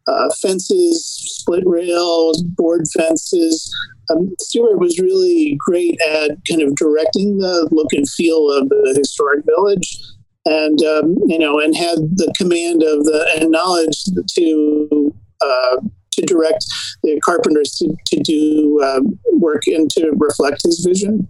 uh, 0.07 0.29
fences, 0.41 1.05
split 1.39 1.63
rails, 1.67 2.43
board 2.43 2.83
fences. 2.97 3.75
Um, 4.11 4.35
Stuart 4.41 4.79
was 4.79 5.01
really 5.01 5.57
great 5.59 5.99
at 6.03 6.33
kind 6.49 6.61
of 6.61 6.75
directing 6.75 7.39
the 7.39 7.69
look 7.71 7.93
and 7.93 8.09
feel 8.09 8.51
of 8.51 8.69
the 8.69 8.95
historic 8.97 9.45
village, 9.47 9.99
and 10.45 10.79
um, 10.85 11.17
you 11.27 11.39
know, 11.39 11.59
and 11.59 11.75
had 11.75 11.97
the 12.17 12.33
command 12.37 12.83
of 12.83 13.05
the 13.05 13.27
and 13.41 13.51
knowledge 13.51 14.05
to 14.37 15.15
uh, 15.41 15.77
to 16.13 16.23
direct 16.23 16.67
the 17.03 17.19
carpenters 17.25 17.73
to 17.79 17.97
to 18.07 18.23
do 18.23 18.83
um, 18.85 19.19
work 19.33 19.63
and 19.67 19.91
to 19.93 20.13
reflect 20.19 20.61
his 20.65 20.85
vision. 20.87 21.27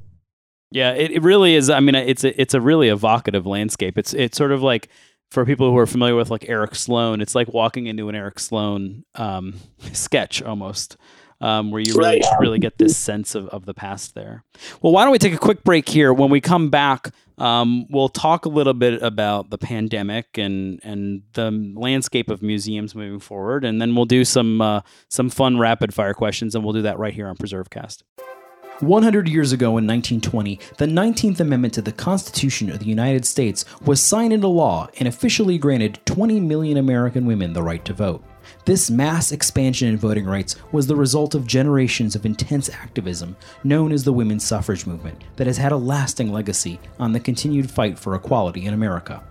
Yeah, 0.74 0.90
it, 0.90 1.12
it 1.12 1.22
really 1.22 1.54
is. 1.54 1.70
I 1.70 1.78
mean, 1.78 1.94
it's 1.94 2.24
a, 2.24 2.38
it's 2.38 2.52
a 2.52 2.60
really 2.60 2.88
evocative 2.88 3.46
landscape. 3.46 3.96
It's 3.96 4.12
it's 4.12 4.36
sort 4.36 4.50
of 4.50 4.60
like 4.60 4.88
for 5.30 5.46
people 5.46 5.70
who 5.70 5.78
are 5.78 5.86
familiar 5.86 6.16
with 6.16 6.32
like 6.32 6.48
Eric 6.48 6.74
Sloane, 6.74 7.20
it's 7.20 7.36
like 7.36 7.54
walking 7.54 7.86
into 7.86 8.08
an 8.08 8.16
Eric 8.16 8.40
Sloane 8.40 9.04
um, 9.14 9.54
sketch 9.92 10.42
almost. 10.42 10.96
Um, 11.40 11.70
where 11.70 11.80
you 11.80 11.94
really 11.94 12.22
really 12.40 12.58
get 12.58 12.78
this 12.78 12.96
sense 12.96 13.34
of, 13.34 13.48
of 13.48 13.66
the 13.66 13.74
past 13.74 14.14
there. 14.14 14.44
Well, 14.80 14.92
why 14.92 15.02
don't 15.02 15.12
we 15.12 15.18
take 15.18 15.34
a 15.34 15.38
quick 15.38 15.62
break 15.62 15.88
here? 15.88 16.12
When 16.12 16.30
we 16.30 16.40
come 16.40 16.70
back, 16.70 17.12
um, 17.38 17.86
we'll 17.90 18.08
talk 18.08 18.46
a 18.46 18.48
little 18.48 18.72
bit 18.72 19.02
about 19.02 19.50
the 19.50 19.58
pandemic 19.58 20.38
and 20.38 20.80
and 20.82 21.22
the 21.34 21.50
landscape 21.76 22.30
of 22.30 22.42
museums 22.42 22.94
moving 22.96 23.20
forward, 23.20 23.64
and 23.64 23.80
then 23.80 23.94
we'll 23.94 24.06
do 24.06 24.24
some 24.24 24.60
uh, 24.60 24.80
some 25.08 25.28
fun 25.30 25.58
rapid 25.58 25.94
fire 25.94 26.14
questions, 26.14 26.54
and 26.54 26.64
we'll 26.64 26.72
do 26.72 26.82
that 26.82 26.98
right 26.98 27.14
here 27.14 27.28
on 27.28 27.36
PreserveCast. 27.36 28.02
100 28.84 29.28
years 29.28 29.52
ago 29.52 29.68
in 29.78 29.86
1920, 29.86 30.60
the 30.76 30.86
19th 30.86 31.40
Amendment 31.40 31.74
to 31.74 31.82
the 31.82 31.92
Constitution 31.92 32.70
of 32.70 32.78
the 32.78 32.86
United 32.86 33.24
States 33.24 33.64
was 33.84 34.00
signed 34.00 34.32
into 34.32 34.48
law 34.48 34.88
and 34.98 35.08
officially 35.08 35.58
granted 35.58 35.98
20 36.04 36.40
million 36.40 36.76
American 36.76 37.24
women 37.24 37.52
the 37.52 37.62
right 37.62 37.84
to 37.84 37.94
vote. 37.94 38.22
This 38.66 38.90
mass 38.90 39.32
expansion 39.32 39.88
in 39.88 39.96
voting 39.96 40.26
rights 40.26 40.56
was 40.72 40.86
the 40.86 40.96
result 40.96 41.34
of 41.34 41.46
generations 41.46 42.14
of 42.14 42.26
intense 42.26 42.68
activism 42.68 43.36
known 43.62 43.90
as 43.90 44.04
the 44.04 44.12
women's 44.12 44.44
suffrage 44.44 44.86
movement 44.86 45.22
that 45.36 45.46
has 45.46 45.56
had 45.56 45.72
a 45.72 45.76
lasting 45.76 46.30
legacy 46.30 46.78
on 46.98 47.12
the 47.12 47.20
continued 47.20 47.70
fight 47.70 47.98
for 47.98 48.14
equality 48.14 48.66
in 48.66 48.74
America 48.74 49.22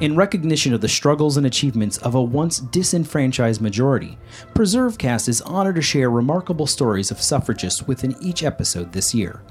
in 0.00 0.16
recognition 0.16 0.74
of 0.74 0.80
the 0.80 0.88
struggles 0.88 1.36
and 1.36 1.46
achievements 1.46 1.98
of 1.98 2.14
a 2.14 2.22
once 2.22 2.60
disenfranchised 2.60 3.60
majority. 3.60 4.18
PreserveCast 4.54 5.28
is 5.28 5.42
honored 5.42 5.76
to 5.76 5.82
share 5.82 6.10
remarkable 6.10 6.66
stories 6.66 7.10
of 7.10 7.22
suffragists 7.22 7.86
within 7.86 8.14
each 8.20 8.42
episode 8.42 8.92
this 8.92 9.14
year. 9.14 9.42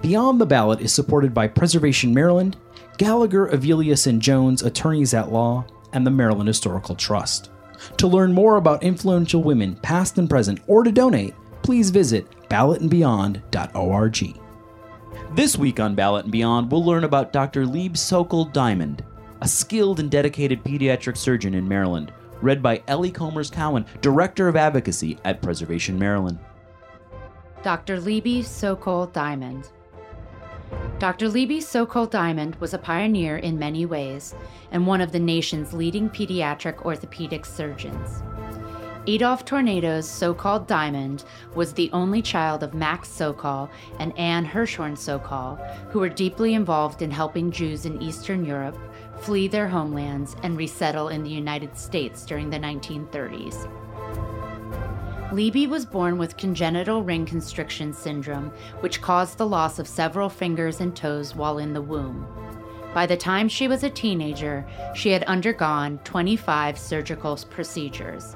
Beyond 0.00 0.40
the 0.40 0.46
Ballot 0.46 0.80
is 0.80 0.92
supported 0.92 1.34
by 1.34 1.48
Preservation 1.48 2.12
Maryland, 2.14 2.56
Gallagher, 2.96 3.48
Evelius, 3.48 4.06
and 4.06 4.20
Jones 4.20 4.62
Attorneys 4.62 5.14
at 5.14 5.32
Law, 5.32 5.64
and 5.92 6.06
the 6.06 6.10
Maryland 6.10 6.48
Historical 6.48 6.94
Trust. 6.94 7.50
To 7.98 8.06
learn 8.06 8.32
more 8.32 8.56
about 8.56 8.82
influential 8.82 9.42
women, 9.42 9.76
past 9.76 10.18
and 10.18 10.28
present, 10.28 10.60
or 10.66 10.82
to 10.82 10.90
donate, 10.90 11.34
please 11.62 11.90
visit 11.90 12.26
ballotandbeyond.org. 12.48 14.40
This 15.34 15.56
week 15.56 15.78
on 15.78 15.94
Ballot 15.94 16.24
and 16.24 16.32
Beyond, 16.32 16.72
we'll 16.72 16.84
learn 16.84 17.04
about 17.04 17.32
Dr. 17.32 17.66
Libby 17.66 17.96
Sokol 17.96 18.46
Diamond, 18.46 19.04
a 19.40 19.48
skilled 19.48 20.00
and 20.00 20.10
dedicated 20.10 20.64
pediatric 20.64 21.16
surgeon 21.16 21.54
in 21.54 21.68
Maryland, 21.68 22.12
read 22.42 22.62
by 22.62 22.82
Ellie 22.88 23.10
Comers 23.10 23.50
Cowan, 23.50 23.86
Director 24.00 24.48
of 24.48 24.56
Advocacy 24.56 25.18
at 25.24 25.42
Preservation 25.42 25.98
Maryland. 25.98 26.38
Dr. 27.62 28.00
Libby 28.00 28.42
Sokol 28.42 29.06
Diamond. 29.06 29.70
Dr. 30.98 31.28
Libby 31.28 31.60
Sokol 31.60 32.06
Diamond 32.06 32.56
was 32.56 32.74
a 32.74 32.78
pioneer 32.78 33.36
in 33.38 33.58
many 33.58 33.86
ways 33.86 34.34
and 34.70 34.86
one 34.86 35.00
of 35.00 35.12
the 35.12 35.18
nation's 35.18 35.72
leading 35.72 36.10
pediatric 36.10 36.84
orthopedic 36.84 37.44
surgeons. 37.44 38.22
Adolf 39.06 39.44
Tornado's 39.46 40.06
Sokol 40.06 40.60
Diamond 40.60 41.24
was 41.54 41.72
the 41.72 41.90
only 41.92 42.20
child 42.20 42.62
of 42.62 42.74
Max 42.74 43.08
Sokol 43.08 43.70
and 43.98 44.16
Anne 44.18 44.44
Hirschhorn 44.44 44.98
Sokol, 44.98 45.56
who 45.88 45.98
were 45.98 46.10
deeply 46.10 46.52
involved 46.52 47.00
in 47.00 47.10
helping 47.10 47.50
Jews 47.50 47.86
in 47.86 48.02
Eastern 48.02 48.44
Europe 48.44 48.76
flee 49.20 49.48
their 49.48 49.68
homelands, 49.68 50.36
and 50.42 50.56
resettle 50.56 51.08
in 51.08 51.22
the 51.22 51.30
United 51.30 51.76
States 51.76 52.24
during 52.24 52.50
the 52.50 52.58
1930s. 52.58 53.68
Libby 55.32 55.66
was 55.66 55.84
born 55.84 56.16
with 56.16 56.38
congenital 56.38 57.02
ring 57.02 57.26
constriction 57.26 57.92
syndrome, 57.92 58.50
which 58.80 59.02
caused 59.02 59.36
the 59.36 59.46
loss 59.46 59.78
of 59.78 59.86
several 59.86 60.30
fingers 60.30 60.80
and 60.80 60.96
toes 60.96 61.34
while 61.34 61.58
in 61.58 61.74
the 61.74 61.82
womb. 61.82 62.26
By 62.94 63.04
the 63.04 63.16
time 63.16 63.48
she 63.48 63.68
was 63.68 63.84
a 63.84 63.90
teenager, 63.90 64.66
she 64.94 65.10
had 65.10 65.24
undergone 65.24 65.98
25 66.04 66.78
surgical 66.78 67.38
procedures. 67.50 68.34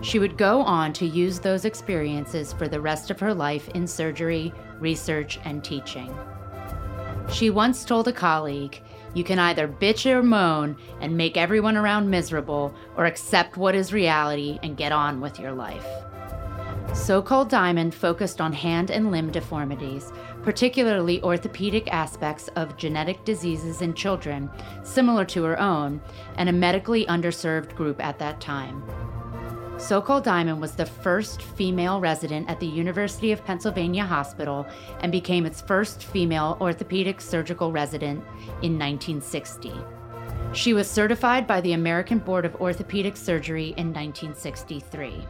She 0.00 0.18
would 0.18 0.38
go 0.38 0.60
on 0.62 0.92
to 0.94 1.06
use 1.06 1.38
those 1.38 1.64
experiences 1.64 2.52
for 2.52 2.68
the 2.68 2.80
rest 2.80 3.10
of 3.10 3.20
her 3.20 3.34
life 3.34 3.68
in 3.68 3.86
surgery, 3.86 4.52
research, 4.80 5.38
and 5.44 5.62
teaching. 5.62 6.14
She 7.30 7.50
once 7.50 7.84
told 7.84 8.08
a 8.08 8.12
colleague, 8.12 8.82
You 9.14 9.24
can 9.24 9.38
either 9.38 9.68
bitch 9.68 10.10
or 10.10 10.22
moan 10.22 10.76
and 11.00 11.16
make 11.16 11.36
everyone 11.36 11.76
around 11.76 12.10
miserable, 12.10 12.74
or 12.96 13.06
accept 13.06 13.56
what 13.56 13.74
is 13.74 13.92
reality 13.92 14.58
and 14.62 14.76
get 14.76 14.92
on 14.92 15.20
with 15.20 15.38
your 15.38 15.52
life. 15.52 15.86
Sokol 16.92 17.44
Diamond 17.44 17.94
focused 17.94 18.40
on 18.40 18.52
hand 18.52 18.90
and 18.90 19.10
limb 19.10 19.30
deformities, 19.30 20.12
particularly 20.42 21.22
orthopedic 21.22 21.92
aspects 21.92 22.48
of 22.56 22.76
genetic 22.76 23.24
diseases 23.24 23.82
in 23.82 23.94
children, 23.94 24.50
similar 24.82 25.24
to 25.24 25.42
her 25.44 25.58
own, 25.58 26.00
and 26.36 26.48
a 26.48 26.52
medically 26.52 27.06
underserved 27.06 27.74
group 27.74 28.02
at 28.04 28.18
that 28.18 28.40
time. 28.40 28.82
Sokol 29.78 30.20
Diamond 30.20 30.60
was 30.60 30.76
the 30.76 30.86
first 30.86 31.42
female 31.42 32.00
resident 32.00 32.48
at 32.48 32.60
the 32.60 32.66
University 32.66 33.32
of 33.32 33.44
Pennsylvania 33.44 34.04
Hospital 34.04 34.66
and 35.00 35.10
became 35.10 35.44
its 35.44 35.60
first 35.60 36.04
female 36.04 36.56
orthopedic 36.60 37.20
surgical 37.20 37.72
resident 37.72 38.20
in 38.62 38.78
1960. 38.78 39.72
She 40.52 40.72
was 40.72 40.88
certified 40.88 41.46
by 41.46 41.60
the 41.60 41.72
American 41.72 42.20
Board 42.20 42.44
of 42.44 42.54
Orthopedic 42.56 43.16
Surgery 43.16 43.74
in 43.76 43.92
1963. 43.92 45.26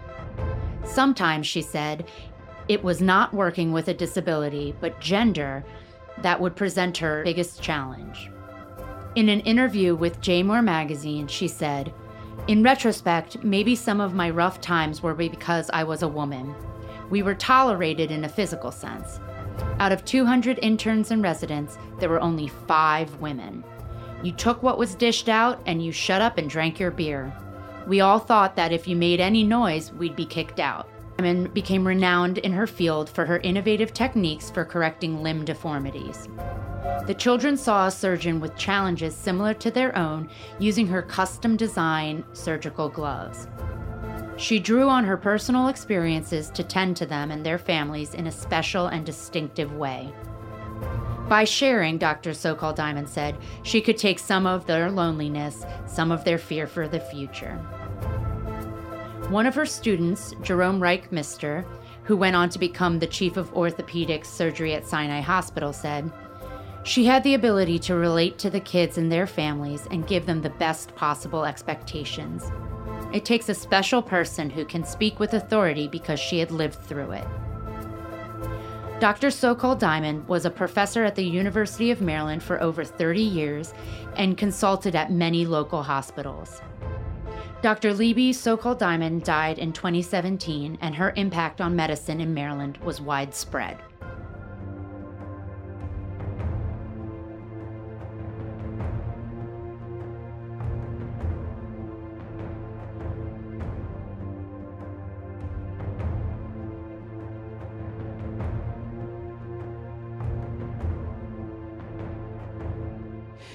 Sometimes, 0.85 1.46
she 1.46 1.62
said, 1.62 2.07
it 2.68 2.85
was 2.85 3.00
not 3.00 3.33
working 3.33 3.72
with 3.72 3.88
a 3.88 3.94
disability, 3.94 4.74
but 4.80 5.00
gender 5.00 5.64
that 6.18 6.40
would 6.40 6.54
present 6.54 6.98
her 6.98 7.24
biggest 7.24 7.62
challenge. 7.62 8.30
In 9.14 9.28
an 9.30 9.40
interview 9.40 9.94
with 9.94 10.20
JMOR 10.20 10.62
magazine, 10.62 11.26
she 11.28 11.48
said, 11.48 11.94
In 12.46 12.62
retrospect, 12.62 13.42
maybe 13.42 13.74
some 13.74 14.02
of 14.02 14.12
my 14.12 14.28
rough 14.28 14.61
times 14.61 15.02
were 15.02 15.14
because 15.14 15.70
I 15.72 15.83
was 15.83 16.02
a 16.02 16.09
woman. 16.09 16.54
We 17.09 17.22
were 17.22 17.35
tolerated 17.35 18.11
in 18.11 18.24
a 18.24 18.28
physical 18.28 18.70
sense. 18.70 19.18
Out 19.78 19.92
of 19.92 20.04
200 20.04 20.59
interns 20.61 21.11
and 21.11 21.22
residents, 21.22 21.78
there 21.98 22.11
were 22.11 22.20
only 22.20 22.48
five 22.48 23.14
women. 23.16 23.64
You 24.22 24.33
took 24.33 24.62
what 24.62 24.76
was 24.76 24.94
dished 24.94 25.30
out 25.30 25.62
and 25.64 25.83
you 25.83 25.90
shut 25.90 26.20
up 26.20 26.37
and 26.37 26.50
drank 26.50 26.78
your 26.78 26.90
beer. 26.90 27.35
We 27.87 28.02
all 28.02 28.18
thought 28.18 28.57
that 28.57 28.72
if 28.72 28.87
you 28.87 28.94
made 28.94 29.20
any 29.20 29.42
noise, 29.42 29.90
we'd 29.92 30.16
be 30.16 30.26
kicked 30.26 30.61
out. 30.61 30.90
Diamond 31.16 31.54
became 31.54 31.87
renowned 31.87 32.38
in 32.38 32.52
her 32.52 32.66
field 32.66 33.09
for 33.09 33.24
her 33.24 33.38
innovative 33.38 33.94
techniques 33.94 34.50
for 34.50 34.66
correcting 34.66 35.22
limb 35.22 35.46
deformities. 35.46 36.28
The 37.07 37.14
children 37.14 37.57
saw 37.57 37.87
a 37.87 37.90
surgeon 37.90 38.40
with 38.40 38.57
challenges 38.57 39.14
similar 39.14 39.55
to 39.55 39.70
their 39.70 39.97
own 39.97 40.29
using 40.59 40.87
her 40.88 41.01
custom 41.01 41.57
design 41.57 42.25
surgical 42.35 42.88
gloves. 42.88 43.49
She 44.37 44.59
drew 44.59 44.88
on 44.88 45.05
her 45.05 45.16
personal 45.16 45.68
experiences 45.68 46.51
to 46.51 46.62
tend 46.62 46.97
to 46.99 47.07
them 47.07 47.31
and 47.31 47.44
their 47.44 47.59
families 47.59 48.14
in 48.14 48.27
a 48.27 48.33
special 48.33 48.88
and 48.88 49.07
distinctive 49.07 49.73
way. 49.75 50.12
By 51.29 51.44
sharing, 51.44 51.97
Dr. 51.97 52.35
Sokol 52.35 52.75
Diamond 52.75 53.09
said, 53.09 53.38
she 53.62 53.81
could 53.81 53.97
take 53.97 54.18
some 54.18 54.47
of 54.47 54.66
their 54.66 54.90
loneliness, 54.90 55.64
some 55.87 56.12
of 56.12 56.25
their 56.25 56.37
fear 56.37 56.66
for 56.66 56.87
the 56.87 57.01
future. 57.01 57.57
One 59.31 59.47
of 59.47 59.55
her 59.55 59.64
students, 59.64 60.35
Jerome 60.42 60.81
Reichmister, 60.81 61.64
who 62.03 62.16
went 62.16 62.37
on 62.37 62.51
to 62.51 62.59
become 62.59 62.99
the 62.99 63.07
chief 63.07 63.38
of 63.38 63.55
orthopedic 63.55 64.27
surgery 64.27 64.75
at 64.75 64.87
Sinai 64.87 65.20
Hospital, 65.20 65.73
said, 65.73 66.12
She 66.85 67.07
had 67.07 67.25
the 67.25 67.33
ability 67.33 67.79
to 67.81 67.94
relate 67.94 68.37
to 68.38 68.51
the 68.51 68.61
kids 68.61 68.99
and 68.99 69.11
their 69.11 69.27
families 69.27 69.88
and 69.90 70.07
give 70.07 70.27
them 70.27 70.42
the 70.42 70.51
best 70.51 70.94
possible 70.94 71.47
expectations. 71.47 72.53
It 73.11 73.25
takes 73.25 73.49
a 73.49 73.55
special 73.55 74.03
person 74.03 74.51
who 74.51 74.66
can 74.66 74.85
speak 74.85 75.18
with 75.18 75.33
authority 75.33 75.88
because 75.88 76.20
she 76.20 76.38
had 76.38 76.51
lived 76.51 76.75
through 76.75 77.12
it. 77.12 77.27
Dr. 79.01 79.31
Sokol 79.31 79.75
Diamond 79.77 80.29
was 80.29 80.44
a 80.44 80.51
professor 80.51 81.05
at 81.05 81.14
the 81.14 81.25
University 81.25 81.90
of 81.90 82.03
Maryland 82.03 82.42
for 82.42 82.61
over 82.61 82.85
30 82.85 83.20
years 83.20 83.73
and 84.16 84.37
consulted 84.37 84.94
at 84.94 85.11
many 85.11 85.47
local 85.47 85.83
hospitals. 85.83 86.61
Dr. 87.62 87.94
Libby 87.94 88.35
Sokol 88.35 88.75
Diamond 88.75 89.25
died 89.25 89.59
in 89.59 89.73
2017, 89.73 90.77
and 90.83 90.94
her 90.94 91.14
impact 91.16 91.62
on 91.62 91.75
medicine 91.75 92.20
in 92.20 92.35
Maryland 92.35 92.77
was 92.79 93.01
widespread. 93.01 93.79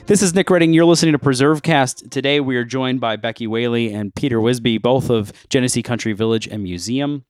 This 0.10 0.24
is 0.24 0.34
Nick 0.34 0.50
Redding. 0.50 0.74
You're 0.74 0.86
listening 0.86 1.12
to 1.12 1.19
PreserveCast. 1.19 2.10
Today 2.10 2.39
we 2.39 2.56
are 2.56 2.63
joined 2.63 3.00
by 3.00 3.15
Becky 3.15 3.45
Wehle 3.45 3.93
and 3.93 4.12
Peter 4.15 4.39
Wisbey, 4.39 4.82
both 4.82 5.12
of 5.12 5.32
Genesee 5.50 5.84
Country 5.84 6.13
Village 6.13 6.48
and 6.48 6.63
Museum. 6.63 7.26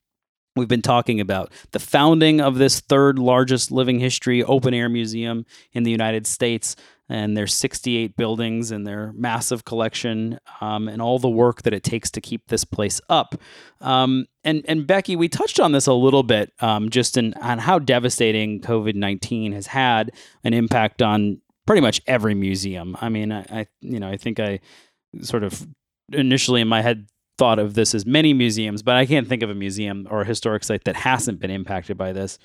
We've 0.55 0.69
been 0.69 0.81
talking 0.81 1.19
about 1.19 1.51
the 1.71 1.79
founding 1.79 2.39
of 2.39 2.55
this 2.55 2.79
third 2.79 3.19
largest 3.19 3.69
living 3.69 3.99
history 3.99 4.45
open 4.45 4.73
air 4.73 4.87
museum 4.87 5.45
in 5.73 5.83
the 5.83 5.91
United 5.91 6.25
States 6.25 6.77
and 7.09 7.35
their 7.35 7.47
68 7.47 8.15
buildings 8.15 8.71
and 8.71 8.87
their 8.87 9.11
massive 9.11 9.65
collection 9.65 10.39
um, 10.61 10.87
and 10.87 11.01
all 11.01 11.19
the 11.19 11.29
work 11.29 11.63
that 11.63 11.73
it 11.73 11.83
takes 11.83 12.09
to 12.11 12.21
keep 12.21 12.47
this 12.47 12.63
place 12.63 13.01
up. 13.09 13.35
Um, 13.81 14.25
and 14.45 14.63
and 14.69 14.87
Becky, 14.87 15.17
we 15.17 15.27
touched 15.27 15.59
on 15.59 15.73
this 15.73 15.87
a 15.87 15.93
little 15.93 16.23
bit 16.23 16.53
um, 16.61 16.89
just 16.89 17.17
in 17.17 17.33
on 17.41 17.57
how 17.57 17.77
devastating 17.77 18.61
COVID 18.61 18.95
19 18.95 19.51
has 19.51 19.67
had 19.67 20.13
an 20.45 20.53
impact 20.53 21.01
on 21.01 21.41
pretty 21.69 21.81
much 21.81 22.01
every 22.07 22.33
museum. 22.33 22.97
I 22.99 23.09
mean, 23.09 23.31
I, 23.31 23.45
I 23.51 23.67
you 23.81 23.99
know 23.99 24.09
I 24.09 24.17
think 24.17 24.39
I 24.39 24.59
sort 25.21 25.43
of 25.43 25.67
initially 26.11 26.61
in 26.61 26.67
my 26.67 26.81
head 26.81 27.07
thought 27.37 27.59
of 27.59 27.75
this 27.75 27.93
as 27.93 28.07
many 28.07 28.33
museums, 28.33 28.81
but 28.81 28.95
I 28.95 29.05
can't 29.05 29.27
think 29.27 29.43
of 29.43 29.51
a 29.51 29.53
museum 29.53 30.07
or 30.09 30.21
a 30.21 30.25
historic 30.25 30.63
site 30.63 30.85
that 30.85 30.95
hasn't 30.95 31.39
been 31.39 31.51
impacted 31.51 31.95
by 31.95 32.11
this. 32.11 32.39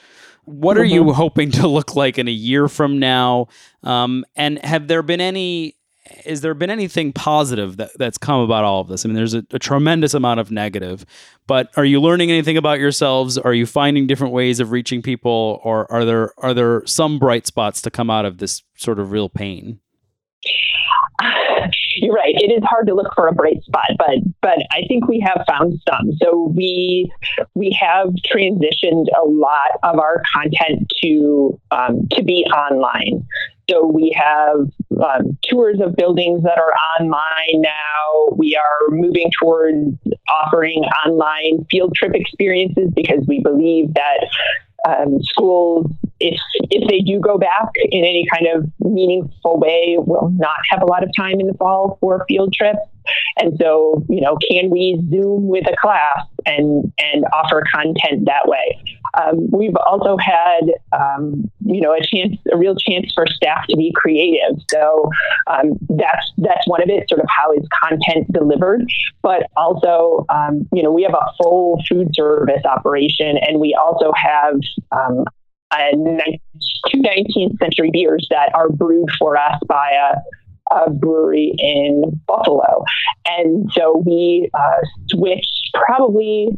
What 0.44 0.76
are 0.76 0.84
you 0.84 1.04
mm-hmm. 1.04 1.14
hoping 1.14 1.50
to 1.52 1.66
look 1.66 1.96
like 1.96 2.18
in 2.18 2.28
a 2.28 2.30
year 2.30 2.68
from 2.68 2.98
now? 2.98 3.46
Um, 3.82 4.26
and 4.36 4.58
have 4.58 4.88
there 4.88 5.00
been 5.02 5.22
any 5.22 5.76
is 6.24 6.42
there 6.42 6.54
been 6.54 6.70
anything 6.70 7.12
positive 7.12 7.78
that, 7.78 7.90
that's 7.98 8.18
come 8.18 8.40
about 8.40 8.64
all 8.64 8.80
of 8.80 8.88
this? 8.88 9.04
I 9.04 9.08
mean, 9.08 9.14
there's 9.14 9.34
a, 9.34 9.44
a, 9.52 9.58
tremendous 9.58 10.12
amount 10.12 10.38
of 10.38 10.50
negative, 10.50 11.06
but 11.46 11.70
are 11.76 11.84
you 11.84 12.00
learning 12.00 12.30
anything 12.30 12.56
about 12.56 12.78
yourselves? 12.78 13.38
Are 13.38 13.54
you 13.54 13.64
finding 13.64 14.06
different 14.06 14.34
ways 14.34 14.60
of 14.60 14.70
reaching 14.70 15.00
people, 15.00 15.60
or 15.64 15.90
are 15.90 16.04
there 16.04 16.34
are 16.38 16.52
there 16.52 16.84
some 16.86 17.18
bright 17.18 17.46
spots 17.46 17.80
to 17.82 17.90
come 17.90 18.10
out 18.10 18.26
of 18.26 18.38
this 18.38 18.62
sort 18.76 18.98
of 18.98 19.12
real 19.12 19.30
pain? 19.30 19.80
You're 21.96 22.14
right. 22.14 22.34
It 22.34 22.52
is 22.52 22.62
hard 22.64 22.86
to 22.88 22.94
look 22.94 23.14
for 23.14 23.28
a 23.28 23.32
bright 23.32 23.62
spot, 23.62 23.92
but 23.96 24.18
but 24.42 24.58
I 24.72 24.82
think 24.86 25.08
we 25.08 25.20
have 25.20 25.44
found 25.48 25.80
some. 25.88 26.12
So 26.20 26.52
we 26.54 27.10
we 27.54 27.76
have 27.80 28.08
transitioned 28.30 29.06
a 29.16 29.24
lot 29.24 29.78
of 29.82 29.98
our 29.98 30.22
content 30.34 30.92
to 31.02 31.58
um, 31.70 32.06
to 32.10 32.22
be 32.22 32.44
online. 32.46 33.26
So 33.68 33.86
we 33.86 34.14
have 34.16 34.70
um, 35.02 35.38
tours 35.48 35.80
of 35.80 35.96
buildings 35.96 36.42
that 36.42 36.58
are 36.58 36.74
online 37.00 37.62
now. 37.62 38.36
We 38.36 38.56
are 38.56 38.90
moving 38.90 39.30
towards 39.40 39.96
offering 40.28 40.84
online 41.06 41.64
field 41.70 41.94
trip 41.94 42.12
experiences 42.14 42.90
because 42.94 43.24
we 43.26 43.40
believe 43.40 43.94
that 43.94 44.28
um, 44.86 45.22
schools, 45.22 45.90
if 46.20 46.38
if 46.70 46.88
they 46.88 47.00
do 47.00 47.20
go 47.20 47.38
back 47.38 47.68
in 47.90 48.04
any 48.04 48.26
kind 48.32 48.46
of 48.54 48.70
meaningful 48.80 49.58
way, 49.58 49.96
will 49.98 50.30
not 50.36 50.58
have 50.70 50.82
a 50.82 50.86
lot 50.86 51.02
of 51.02 51.10
time 51.16 51.40
in 51.40 51.46
the 51.46 51.54
fall 51.54 51.96
for 52.00 52.24
field 52.28 52.52
trips. 52.52 52.80
And 53.38 53.56
so, 53.60 54.04
you 54.08 54.20
know, 54.20 54.36
can 54.50 54.70
we 54.70 54.98
Zoom 55.10 55.48
with 55.48 55.66
a 55.68 55.76
class 55.80 56.26
and 56.46 56.92
and 56.98 57.24
offer 57.32 57.62
content 57.74 58.26
that 58.26 58.46
way? 58.46 58.82
Um, 59.20 59.48
we've 59.50 59.76
also 59.86 60.16
had, 60.16 60.72
um, 60.92 61.50
you 61.64 61.80
know, 61.80 61.92
a 61.92 62.00
chance, 62.00 62.36
a 62.52 62.56
real 62.56 62.74
chance 62.74 63.12
for 63.14 63.26
staff 63.26 63.66
to 63.68 63.76
be 63.76 63.92
creative. 63.94 64.56
So 64.70 65.10
um, 65.46 65.72
that's 65.90 66.32
that's 66.38 66.66
one 66.66 66.82
of 66.82 66.88
it. 66.88 67.08
Sort 67.08 67.20
of 67.20 67.26
how 67.28 67.52
is 67.52 67.66
content 67.82 68.32
delivered, 68.32 68.86
but 69.22 69.50
also, 69.56 70.26
um, 70.28 70.68
you 70.72 70.82
know, 70.82 70.90
we 70.90 71.02
have 71.02 71.14
a 71.14 71.32
full 71.42 71.80
food 71.88 72.14
service 72.14 72.62
operation, 72.64 73.36
and 73.46 73.60
we 73.60 73.74
also 73.74 74.12
have 74.16 74.54
um, 74.92 75.24
two 76.90 76.98
19th 76.98 77.58
century 77.58 77.90
beers 77.92 78.26
that 78.30 78.50
are 78.54 78.68
brewed 78.68 79.10
for 79.18 79.36
us 79.36 79.58
by 79.68 79.90
a 79.90 80.18
a 80.70 80.90
brewery 80.90 81.54
in 81.58 82.20
Buffalo. 82.26 82.84
And 83.26 83.70
so 83.72 84.02
we 84.04 84.48
uh, 84.54 84.86
switched 85.10 85.70
probably 85.74 86.48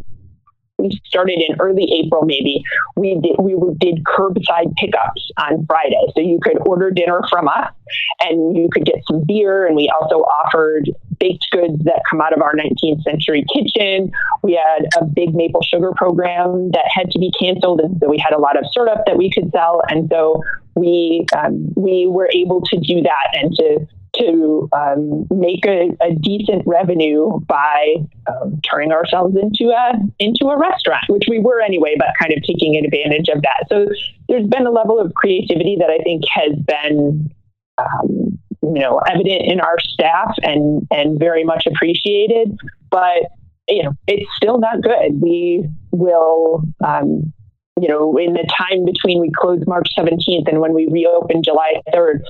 started 1.05 1.43
in 1.49 1.57
early 1.61 1.89
April, 2.05 2.25
maybe. 2.25 2.63
We 2.97 3.19
did 3.21 3.37
we 3.39 3.55
did 3.79 4.05
curbside 4.05 4.75
pickups 4.77 5.31
on 5.39 5.67
Friday, 5.67 6.01
so 6.15 6.21
you 6.21 6.39
could 6.43 6.59
order 6.67 6.91
dinner 6.91 7.21
from 7.31 7.49
us, 7.49 7.73
and 8.21 8.57
you 8.57 8.69
could 8.71 8.85
get 8.85 8.97
some 9.11 9.25
beer, 9.27 9.67
and 9.67 9.77
we 9.77 9.91
also 9.99 10.17
offered 10.17 10.91
baked 11.19 11.47
goods 11.51 11.83
that 11.85 12.03
come 12.09 12.21
out 12.21 12.35
of 12.35 12.43
our 12.43 12.55
19th 12.55 13.03
century 13.03 13.45
kitchen. 13.53 14.13
We 14.43 14.53
had 14.53 14.87
a 15.01 15.05
big 15.05 15.35
maple 15.35 15.63
sugar 15.63 15.93
program 15.97 16.71
that 16.73 16.85
had 16.95 17.11
to 17.13 17.19
be 17.19 17.33
canceled, 17.39 17.81
and 17.81 17.99
so 18.01 18.09
we 18.09 18.19
had 18.19 18.35
a 18.35 18.39
lot 18.39 18.59
of 18.59 18.65
syrup 18.73 19.01
that 19.07 19.17
we 19.17 19.31
could 19.31 19.51
sell, 19.53 19.83
and 19.89 20.09
so 20.11 20.43
we 20.75 21.27
um, 21.37 21.73
we 21.75 22.07
were 22.07 22.29
able 22.33 22.61
to 22.61 22.79
do 22.79 23.03
that 23.03 23.29
and 23.33 23.55
to 23.57 23.87
to 24.19 24.69
um, 24.73 25.27
make 25.31 25.65
a, 25.67 25.91
a, 26.01 26.15
decent 26.15 26.63
revenue 26.67 27.39
by 27.41 27.97
um, 28.29 28.61
turning 28.69 28.93
ourselves 28.93 29.37
into 29.37 29.71
a 29.71 29.93
into 30.19 30.47
a 30.47 30.59
restaurant, 30.59 31.05
which 31.09 31.25
we 31.29 31.39
were 31.39 31.61
anyway, 31.61 31.95
but 31.99 32.09
kind 32.21 32.33
of 32.33 32.43
taking 32.43 32.77
advantage 32.77 33.29
of 33.29 33.43
that. 33.43 33.67
So 33.69 33.87
there's 34.29 34.47
been 34.47 34.67
a 34.67 34.71
level 34.71 34.99
of 34.99 35.15
creativity 35.15 35.77
that 35.81 35.91
I 35.91 35.99
think 36.03 36.25
has 36.35 36.57
been 36.67 37.31
um, 37.79 38.39
you 38.63 38.81
know 38.81 38.99
evident 38.99 39.43
in 39.45 39.61
our 39.61 39.79
staff 39.81 40.35
and 40.43 40.87
and 40.91 41.19
very 41.19 41.45
much 41.45 41.67
appreciated, 41.67 42.57
but 42.91 43.31
you 43.69 43.83
know 43.83 43.93
it's 44.07 44.31
still 44.37 44.59
not 44.59 44.83
good. 44.83 45.21
We 45.21 45.69
will. 45.91 46.63
Um, 46.85 47.33
you 47.79 47.89
know, 47.89 48.17
in 48.17 48.33
the 48.33 48.49
time 48.59 48.87
between 48.87 49.21
we 49.21 49.31
closed 49.31 49.67
March 49.67 49.87
17th 49.99 50.49
and 50.49 50.61
when 50.61 50.73
we 50.73 50.89
reopened 50.91 51.45
July 51.45 51.75
3rd, 51.93 52.21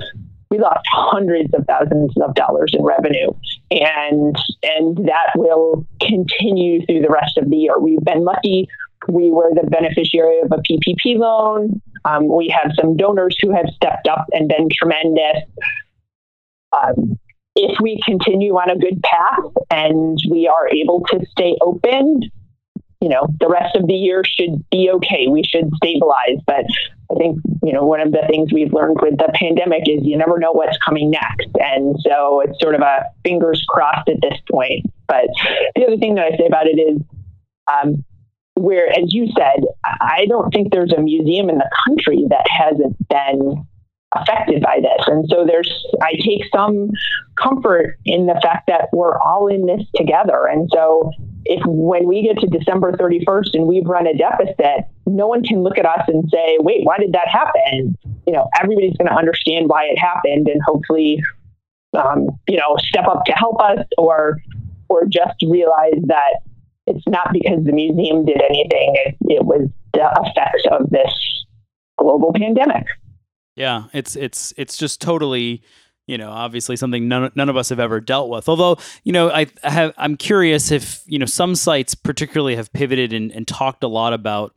we 0.50 0.58
lost 0.58 0.86
hundreds 0.90 1.52
of 1.54 1.66
thousands 1.66 2.12
of 2.22 2.34
dollars 2.34 2.72
in 2.72 2.84
revenue 2.84 3.30
and 3.70 4.36
and 4.62 4.96
that 5.08 5.32
will 5.34 5.86
continue 6.00 6.84
through 6.86 7.02
the 7.02 7.10
rest 7.10 7.36
of 7.38 7.50
the 7.50 7.56
year. 7.56 7.78
We've 7.78 8.04
been 8.04 8.24
lucky. 8.24 8.68
We 9.08 9.30
were 9.30 9.50
the 9.54 9.68
beneficiary 9.68 10.40
of 10.40 10.52
a 10.52 10.56
ppp 10.58 11.18
loan. 11.18 11.80
Um, 12.04 12.28
we 12.28 12.48
have 12.48 12.72
some 12.80 12.96
donors 12.96 13.36
who 13.40 13.54
have 13.54 13.66
stepped 13.74 14.08
up 14.08 14.26
and 14.32 14.48
been 14.48 14.68
tremendous. 14.70 15.42
Um, 16.72 17.18
if 17.56 17.78
we 17.80 18.00
continue 18.04 18.54
on 18.54 18.70
a 18.70 18.76
good 18.76 19.02
path 19.02 19.52
and 19.70 20.18
we 20.30 20.46
are 20.46 20.68
able 20.68 21.02
to 21.10 21.24
stay 21.32 21.56
open 21.60 22.20
you 23.00 23.08
know 23.08 23.26
the 23.40 23.48
rest 23.48 23.76
of 23.76 23.86
the 23.86 23.94
year 23.94 24.22
should 24.24 24.64
be 24.70 24.90
okay. 24.94 25.26
We 25.28 25.42
should 25.44 25.70
stabilize 25.76 26.40
but 26.46 26.64
I 27.10 27.14
think, 27.14 27.38
you 27.62 27.72
know, 27.72 27.84
one 27.84 28.00
of 28.00 28.12
the 28.12 28.22
things 28.28 28.52
we've 28.52 28.72
learned 28.72 28.98
with 29.00 29.16
the 29.18 29.30
pandemic 29.34 29.82
is 29.88 30.00
you 30.02 30.16
never 30.16 30.38
know 30.38 30.52
what's 30.52 30.78
coming 30.78 31.10
next. 31.10 31.48
And 31.60 31.96
so 32.00 32.40
it's 32.40 32.60
sort 32.60 32.74
of 32.74 32.80
a 32.80 33.04
fingers 33.24 33.64
crossed 33.68 34.08
at 34.08 34.20
this 34.20 34.38
point. 34.50 34.86
But 35.06 35.26
the 35.74 35.86
other 35.86 35.96
thing 35.98 36.16
that 36.16 36.24
I 36.32 36.36
say 36.36 36.46
about 36.46 36.66
it 36.66 36.78
is, 36.78 37.00
um, 37.72 38.04
where, 38.54 38.88
as 38.88 39.12
you 39.12 39.28
said, 39.36 39.64
I 39.84 40.26
don't 40.28 40.50
think 40.50 40.72
there's 40.72 40.92
a 40.92 41.00
museum 41.00 41.50
in 41.50 41.58
the 41.58 41.70
country 41.86 42.24
that 42.30 42.46
hasn't 42.48 42.96
been 43.08 43.66
affected 44.14 44.62
by 44.62 44.80
this. 44.80 45.06
And 45.06 45.26
so 45.28 45.44
there's, 45.46 45.70
I 46.02 46.12
take 46.12 46.42
some 46.54 46.90
comfort 47.36 47.98
in 48.04 48.26
the 48.26 48.38
fact 48.42 48.68
that 48.68 48.88
we're 48.92 49.18
all 49.18 49.48
in 49.48 49.66
this 49.66 49.82
together. 49.94 50.46
And 50.46 50.70
so 50.72 51.10
if 51.48 51.62
when 51.66 52.06
we 52.06 52.22
get 52.22 52.38
to 52.38 52.46
December 52.46 52.92
31st 52.92 53.50
and 53.54 53.66
we've 53.66 53.86
run 53.86 54.06
a 54.06 54.14
deficit, 54.14 54.88
no 55.06 55.26
one 55.26 55.42
can 55.42 55.62
look 55.62 55.78
at 55.78 55.86
us 55.86 56.02
and 56.08 56.28
say, 56.32 56.58
wait, 56.60 56.84
why 56.84 56.98
did 56.98 57.12
that 57.12 57.28
happen? 57.28 57.96
You 58.26 58.32
know, 58.32 58.48
everybody's 58.60 58.96
going 58.96 59.08
to 59.08 59.14
understand 59.14 59.68
why 59.68 59.84
it 59.84 59.98
happened 59.98 60.48
and 60.48 60.60
hopefully, 60.66 61.22
um, 61.96 62.28
you 62.48 62.56
know, 62.56 62.76
step 62.78 63.06
up 63.06 63.24
to 63.26 63.32
help 63.32 63.60
us 63.60 63.86
or, 63.98 64.38
or 64.88 65.04
just 65.06 65.36
realize 65.48 66.02
that 66.06 66.40
it's 66.86 67.06
not 67.06 67.32
because 67.32 67.64
the 67.64 67.72
museum 67.72 68.24
did 68.24 68.40
anything. 68.48 68.94
It, 69.06 69.16
it 69.28 69.44
was 69.44 69.68
the 69.92 70.10
effects 70.24 70.64
of 70.70 70.90
this 70.90 71.44
global 71.98 72.32
pandemic. 72.32 72.86
Yeah, 73.56 73.84
it's 73.94 74.16
it's 74.16 74.52
it's 74.58 74.76
just 74.76 75.00
totally 75.00 75.62
you 76.06 76.18
know 76.18 76.30
obviously 76.30 76.76
something 76.76 77.08
none, 77.08 77.30
none 77.34 77.48
of 77.48 77.56
us 77.56 77.68
have 77.68 77.80
ever 77.80 78.00
dealt 78.00 78.28
with. 78.28 78.48
Although 78.48 78.78
you 79.04 79.12
know 79.12 79.30
i 79.30 79.46
have 79.62 79.92
i'm 79.96 80.16
curious 80.16 80.70
if 80.70 81.02
you 81.06 81.18
know 81.18 81.26
some 81.26 81.54
sites 81.54 81.94
particularly 81.94 82.56
have 82.56 82.72
pivoted 82.72 83.12
and, 83.12 83.32
and 83.32 83.46
talked 83.46 83.82
a 83.84 83.88
lot 83.88 84.12
about 84.12 84.54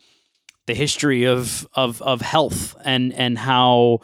the 0.67 0.73
history 0.75 1.25
of 1.25 1.67
of 1.73 2.01
of 2.01 2.21
health 2.21 2.75
and 2.85 3.13
and 3.13 3.37
how 3.37 3.99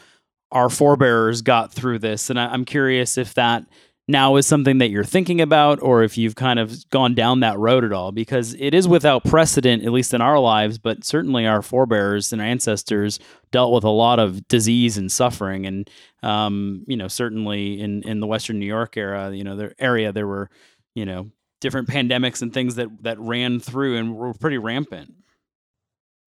our 0.52 0.70
forebears 0.70 1.42
got 1.42 1.74
through 1.74 2.00
this. 2.00 2.30
And 2.30 2.40
I, 2.40 2.48
i'm 2.48 2.66
curious 2.66 3.18
if 3.18 3.34
that 3.36 3.66
now 4.08 4.36
is 4.36 4.46
something 4.46 4.78
that 4.78 4.90
you're 4.90 5.04
thinking 5.04 5.42
about 5.42 5.82
or 5.82 6.04
if 6.04 6.18
you've 6.18 6.36
kind 6.36 6.60
of 6.60 6.88
gone 6.90 7.16
down 7.16 7.40
that 7.40 7.58
road 7.58 7.84
at 7.84 7.92
all 7.92 8.12
because 8.12 8.54
it 8.60 8.74
is 8.74 8.88
without 8.88 9.24
precedent 9.24 9.84
at 9.84 9.92
least 9.92 10.14
in 10.14 10.22
our 10.22 10.40
lives 10.40 10.78
but 10.78 11.04
certainly 11.04 11.46
our 11.48 11.62
forebears 11.62 12.32
and 12.32 12.42
our 12.42 12.48
ancestors 12.48 13.20
dealt 13.52 13.74
with 13.74 13.84
a 13.84 13.90
lot 13.90 14.20
of 14.20 14.48
disease 14.48 14.98
and 14.98 15.12
suffering 15.12 15.66
and 15.66 15.90
um, 16.24 16.84
you 16.88 16.98
know 16.98 17.08
certainly 17.08 17.80
in 17.80 18.04
in 18.04 18.20
the 18.20 18.28
western 18.28 18.60
new 18.60 18.66
york 18.66 18.96
era 18.98 19.32
you 19.32 19.44
know 19.44 19.56
the 19.56 19.74
area 19.80 20.12
there 20.12 20.28
were 20.28 20.50
you 20.94 21.06
know 21.06 21.30
different 21.60 21.88
pandemics 21.88 22.42
and 22.42 22.54
things 22.54 22.76
that 22.76 22.90
that 23.02 23.20
ran 23.20 23.60
through 23.60 23.98
and 23.98 24.16
were 24.16 24.34
pretty 24.34 24.58
rampant 24.58 25.14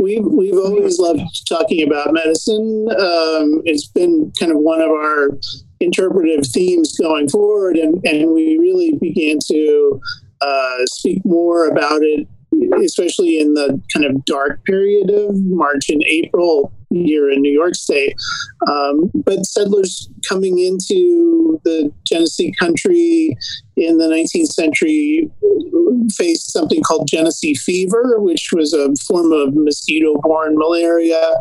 We've, 0.01 0.25
we've 0.25 0.55
always 0.55 1.01
loved 1.01 1.23
talking 1.49 1.85
about 1.85 2.13
medicine. 2.13 2.87
Um, 2.89 3.63
it's 3.65 3.89
been 3.89 4.31
kind 4.39 4.53
of 4.53 4.59
one 4.59 4.81
of 4.81 4.91
our 4.93 5.31
interpretive 5.81 6.47
themes 6.47 6.97
going 6.99 7.29
forward, 7.29 7.77
and, 7.77 8.05
and 8.05 8.33
we 8.33 8.59
really 8.59 8.99
began 9.01 9.39
to 9.49 10.01
uh, 10.41 10.87
speak 10.87 11.23
more 11.25 11.67
about 11.69 12.01
it, 12.03 12.27
especially 12.85 13.41
in 13.41 13.55
the 13.55 13.81
kind 13.93 14.07
of 14.07 14.25
dark 14.25 14.65
period 14.65 15.11
of 15.11 15.35
March 15.45 15.89
and 15.89 16.03
April 16.05 16.73
here 16.91 17.31
in 17.31 17.43
New 17.43 17.53
York 17.53 17.75
State. 17.75 18.15
Um, 18.69 19.11
but 19.15 19.45
settlers 19.47 20.09
coming 20.29 20.59
into 20.59 21.61
the 21.65 21.93
Genesee 22.07 22.53
country 22.59 23.37
in 23.77 23.99
the 23.99 24.07
19th 24.07 24.49
century 24.49 25.31
faced 26.15 26.53
something 26.53 26.83
called 26.83 27.09
Genesee 27.09 27.55
fever, 27.55 28.17
which 28.19 28.51
was 28.53 28.73
a 28.73 28.95
form 29.07 29.33
of 29.33 29.55
mosquito 29.55 30.15
borne 30.23 30.57
malaria 30.57 31.35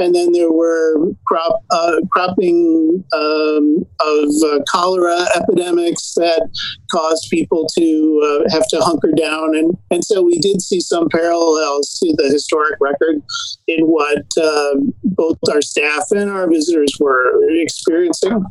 and 0.00 0.14
then 0.14 0.32
there 0.32 0.50
were 0.50 1.12
crop 1.26 1.62
uh, 1.70 1.96
cropping 2.10 3.04
um, 3.12 3.86
of 4.00 4.28
uh, 4.46 4.58
cholera 4.70 5.26
epidemics 5.36 6.14
that 6.16 6.48
caused 6.90 7.28
people 7.30 7.66
to 7.78 8.20
uh, 8.24 8.52
have 8.52 8.66
to 8.68 8.80
hunker 8.80 9.12
down, 9.16 9.54
and 9.54 9.76
and 9.90 10.04
so 10.04 10.22
we 10.22 10.38
did 10.38 10.60
see 10.60 10.80
some 10.80 11.08
parallels 11.10 11.98
to 12.02 12.14
the 12.16 12.30
historic 12.30 12.78
record 12.80 13.22
in 13.68 13.86
what 13.86 14.24
um, 14.42 14.92
both 15.04 15.38
our 15.52 15.62
staff 15.62 16.04
and 16.10 16.30
our 16.30 16.48
visitors 16.48 16.96
were 16.98 17.38
experiencing. 17.50 18.44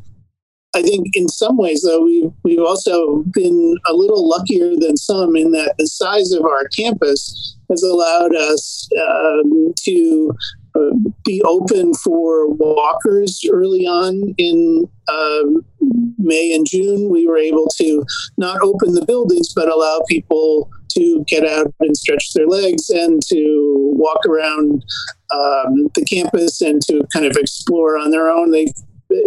I 0.75 0.83
think 0.83 1.07
in 1.13 1.27
some 1.27 1.57
ways, 1.57 1.81
though, 1.81 2.03
we've, 2.03 2.31
we've 2.43 2.61
also 2.61 3.23
been 3.33 3.75
a 3.87 3.93
little 3.93 4.29
luckier 4.29 4.75
than 4.75 4.97
some 4.97 5.35
in 5.35 5.51
that 5.53 5.73
the 5.79 5.87
size 5.87 6.31
of 6.31 6.45
our 6.45 6.67
campus 6.77 7.57
has 7.71 7.81
allowed 7.81 8.35
us 8.35 8.87
um, 9.01 9.73
to 9.77 10.31
be 11.23 11.41
open 11.45 11.93
for 11.93 12.47
walkers 12.49 13.41
early 13.51 13.85
on 13.85 14.33
in 14.37 14.89
um, 15.11 15.65
May 16.17 16.53
and 16.53 16.65
June. 16.67 17.09
We 17.09 17.27
were 17.27 17.37
able 17.37 17.67
to 17.77 18.03
not 18.37 18.61
open 18.61 18.93
the 18.93 19.05
buildings, 19.05 19.53
but 19.53 19.69
allow 19.69 20.01
people 20.07 20.69
to 20.93 21.23
get 21.27 21.45
out 21.45 21.73
and 21.79 21.95
stretch 21.95 22.33
their 22.33 22.47
legs 22.47 22.89
and 22.89 23.21
to 23.27 23.91
walk 23.95 24.25
around 24.27 24.83
um, 25.31 25.89
the 25.93 26.05
campus 26.09 26.61
and 26.61 26.81
to 26.83 27.05
kind 27.13 27.25
of 27.25 27.37
explore 27.37 27.97
on 27.97 28.11
their 28.11 28.29
own. 28.29 28.51
They 28.51 28.67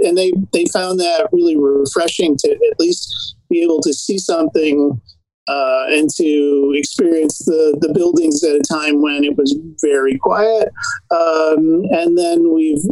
and 0.04 0.16
they 0.16 0.32
they 0.52 0.64
found 0.66 1.00
that 1.00 1.28
really 1.32 1.56
refreshing 1.56 2.36
to 2.38 2.50
at 2.50 2.78
least 2.78 3.36
be 3.50 3.62
able 3.62 3.80
to 3.82 3.92
see 3.92 4.18
something 4.18 5.00
uh, 5.48 5.84
and 5.88 6.08
to 6.16 6.72
experience 6.76 7.38
the, 7.44 7.76
the 7.80 7.92
buildings 7.92 8.44
at 8.44 8.56
a 8.56 8.62
time 8.70 9.02
when 9.02 9.24
it 9.24 9.36
was 9.36 9.56
very 9.82 10.18
quiet. 10.18 10.68
Um, 11.10 11.84
and 11.90 12.16
then 12.16 12.52
we've 12.52 12.84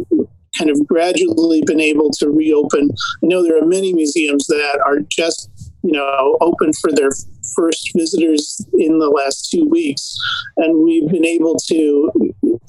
kind 0.57 0.69
of 0.69 0.85
gradually 0.85 1.63
been 1.65 1.79
able 1.79 2.11
to 2.11 2.29
reopen. 2.29 2.89
I 3.23 3.27
know 3.27 3.41
there 3.43 3.57
are 3.57 3.65
many 3.65 3.93
museums 3.93 4.47
that 4.47 4.81
are 4.85 4.99
just, 5.09 5.49
you 5.83 5.93
know, 5.93 6.37
open 6.41 6.73
for 6.73 6.91
their 6.91 7.11
first 7.55 7.91
visitors 7.95 8.65
in 8.77 8.99
the 8.99 9.09
last 9.09 9.49
two 9.49 9.65
weeks. 9.69 10.15
And 10.57 10.83
we've 10.83 11.07
been 11.07 11.25
able 11.25 11.55
to 11.67 12.11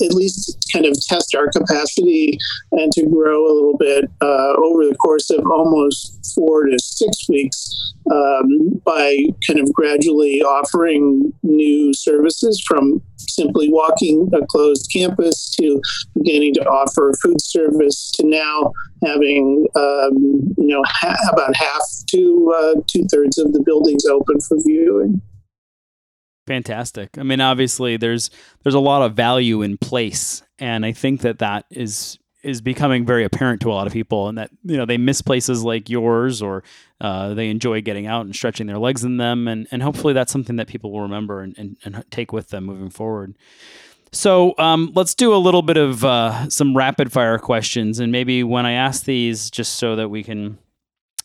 at 0.01 0.14
least 0.14 0.70
kind 0.72 0.86
of 0.86 0.99
test 1.01 1.34
our 1.34 1.49
capacity 1.51 2.38
and 2.72 2.90
to 2.93 3.07
grow 3.07 3.45
a 3.45 3.53
little 3.53 3.76
bit 3.76 4.05
uh, 4.20 4.53
over 4.57 4.86
the 4.86 4.97
course 4.97 5.30
of 5.30 5.45
almost 5.47 6.32
four 6.34 6.64
to 6.64 6.78
six 6.78 7.28
weeks 7.28 7.95
um, 8.11 8.80
by 8.84 9.16
kind 9.47 9.61
of 9.61 9.72
gradually 9.72 10.43
offering 10.43 11.32
new 11.43 11.93
services 11.93 12.62
from 12.66 13.03
simply 13.16 13.68
walking 13.68 14.28
a 14.34 14.45
closed 14.47 14.90
campus 14.93 15.55
to 15.55 15.80
beginning 16.14 16.55
to 16.55 16.64
offer 16.64 17.12
food 17.22 17.40
service 17.40 18.11
to 18.12 18.26
now 18.26 18.72
having 19.05 19.66
um, 19.76 20.14
you 20.59 20.68
know 20.68 20.82
ha- 20.86 21.16
about 21.32 21.55
half 21.55 21.82
to 22.09 22.55
uh, 22.57 22.80
two 22.86 23.05
thirds 23.11 23.38
of 23.38 23.53
the 23.53 23.62
buildings 23.62 24.05
open 24.07 24.40
for 24.40 24.57
viewing. 24.66 25.20
Fantastic. 26.47 27.18
I 27.18 27.22
mean, 27.22 27.40
obviously, 27.40 27.97
there's 27.97 28.30
there's 28.62 28.74
a 28.74 28.80
lot 28.80 29.03
of 29.03 29.14
value 29.14 29.62
in 29.62 29.78
place, 29.78 30.43
and 30.59 30.84
I 30.84 30.93
think 30.93 31.20
that 31.20 31.38
that 31.38 31.66
is 31.70 32.18
is 32.43 32.61
becoming 32.61 33.07
very 33.07 33.24
apparent 33.24 33.61
to 33.62 33.70
a 33.70 33.74
lot 33.74 33.86
of 33.86 33.93
people, 33.93 34.28
and 34.28 34.36
that 34.38 34.51
you 34.64 34.76
know 34.76 34.84
they 34.84 34.99
miss 34.99 35.22
places 35.22 35.62
like 35.62 35.88
yours, 35.88 36.43
or 36.43 36.64
uh, 37.01 37.34
they 37.34 37.49
enjoy 37.49 37.80
getting 37.80 38.07
out 38.07 38.24
and 38.24 38.34
stretching 38.34 38.66
their 38.66 38.78
legs 38.78 39.05
in 39.05 39.18
them, 39.18 39.47
and 39.47 39.68
and 39.70 39.84
hopefully 39.84 40.12
that's 40.12 40.32
something 40.32 40.57
that 40.57 40.66
people 40.66 40.90
will 40.90 41.03
remember 41.03 41.43
and, 41.43 41.57
and, 41.57 41.76
and 41.84 42.05
take 42.11 42.32
with 42.32 42.49
them 42.49 42.64
moving 42.64 42.90
forward. 42.90 43.36
So 44.11 44.55
um, 44.59 44.93
let's 44.95 45.14
do 45.14 45.34
a 45.34 45.38
little 45.38 45.62
bit 45.62 45.78
of 45.78 46.05
uh, 46.05 46.51
some 46.51 46.76
rapid 46.76 47.12
fire 47.12 47.38
questions, 47.38 48.01
and 48.01 48.11
maybe 48.11 48.43
when 48.43 48.66
I 48.66 48.72
ask 48.72 49.05
these, 49.05 49.49
just 49.49 49.76
so 49.76 49.95
that 49.95 50.09
we 50.09 50.24
can 50.24 50.59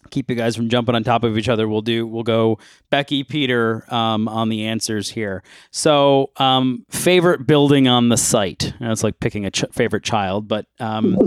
keep 0.08 0.30
you 0.30 0.36
guys 0.36 0.56
from 0.56 0.70
jumping 0.70 0.96
on 0.96 1.04
top 1.04 1.24
of 1.24 1.38
each 1.38 1.50
other, 1.50 1.68
we'll 1.68 1.82
do 1.82 2.08
we'll 2.08 2.24
go 2.24 2.60
Becky 2.90 3.24
Peter 3.24 3.84
um, 3.94 4.28
on 4.28 4.50
the 4.50 4.66
answers 4.66 5.10
here. 5.10 5.44
So 5.72 6.32
um, 6.38 6.86
favorite 6.90 7.48
building 7.48 7.88
on 7.88 8.10
the 8.10 8.18
site. 8.18 8.74
And 8.80 8.92
it's 8.92 9.04
like 9.04 9.20
picking 9.20 9.46
a 9.46 9.52
ch- 9.52 9.66
favorite 9.72 10.04
child, 10.04 10.48
but 10.48 10.66
um, 10.80 11.18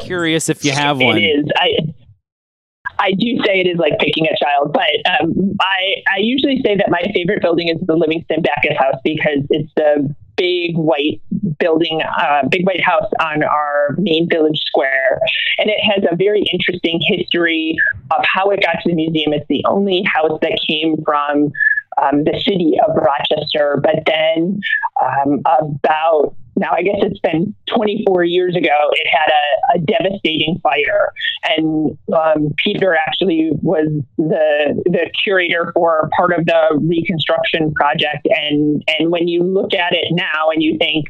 curious 0.00 0.48
if 0.48 0.64
you 0.64 0.72
have 0.72 1.00
one. 1.00 1.18
It 1.18 1.22
is. 1.22 1.44
I 1.56 1.70
I 2.98 3.10
do 3.12 3.42
say 3.44 3.60
it 3.60 3.66
is 3.66 3.78
like 3.78 3.98
picking 3.98 4.26
a 4.26 4.36
child, 4.42 4.72
but 4.72 5.20
um, 5.20 5.56
I 5.60 6.02
I 6.08 6.18
usually 6.18 6.60
say 6.64 6.76
that 6.76 6.90
my 6.90 7.02
favorite 7.14 7.42
building 7.42 7.68
is 7.68 7.76
the 7.86 7.94
Livingston 7.94 8.42
Backus 8.42 8.76
House 8.78 9.00
because 9.04 9.44
it's 9.50 9.70
the 9.76 10.14
big 10.36 10.76
white 10.76 11.20
building, 11.58 12.02
uh, 12.02 12.42
big 12.48 12.66
white 12.66 12.82
house 12.82 13.10
on 13.20 13.42
our 13.42 13.94
main 13.98 14.28
village 14.28 14.60
square. 14.66 15.20
And 15.58 15.70
it 15.70 15.80
has 15.82 16.04
a 16.10 16.16
very 16.16 16.44
interesting 16.52 17.00
history 17.02 17.76
of 18.10 18.24
how 18.24 18.50
it 18.50 18.62
got 18.62 18.76
to 18.82 18.90
the 18.90 18.94
museum. 18.94 19.32
It's 19.32 19.46
the 19.48 19.64
only 19.66 20.02
house 20.02 20.38
that 20.42 20.58
came 20.66 21.02
from 21.04 21.52
um, 22.02 22.24
the 22.24 22.40
city 22.44 22.74
of 22.86 22.94
Rochester. 22.96 23.80
But 23.82 24.04
then 24.06 24.60
um, 25.02 25.40
about 25.44 26.34
now, 26.56 26.72
I 26.72 26.82
guess 26.82 26.96
it's 27.00 27.20
been 27.20 27.54
24 27.76 28.24
years 28.24 28.56
ago, 28.56 28.90
it 28.92 29.06
had 29.06 29.30
a, 29.30 29.78
a 29.78 29.80
devastating 29.80 30.58
fire. 30.62 31.12
And 31.44 31.98
um, 32.14 32.52
Peter 32.56 32.96
actually 32.96 33.50
was 33.62 33.88
the, 34.16 34.82
the 34.86 35.10
curator 35.22 35.70
for 35.74 36.08
part 36.16 36.32
of 36.32 36.46
the 36.46 36.78
reconstruction 36.80 37.72
project. 37.74 38.26
And, 38.30 38.82
and 38.98 39.10
when 39.10 39.28
you 39.28 39.42
look 39.42 39.74
at 39.74 39.92
it 39.92 40.06
now 40.10 40.50
and 40.50 40.62
you 40.62 40.76
think 40.78 41.06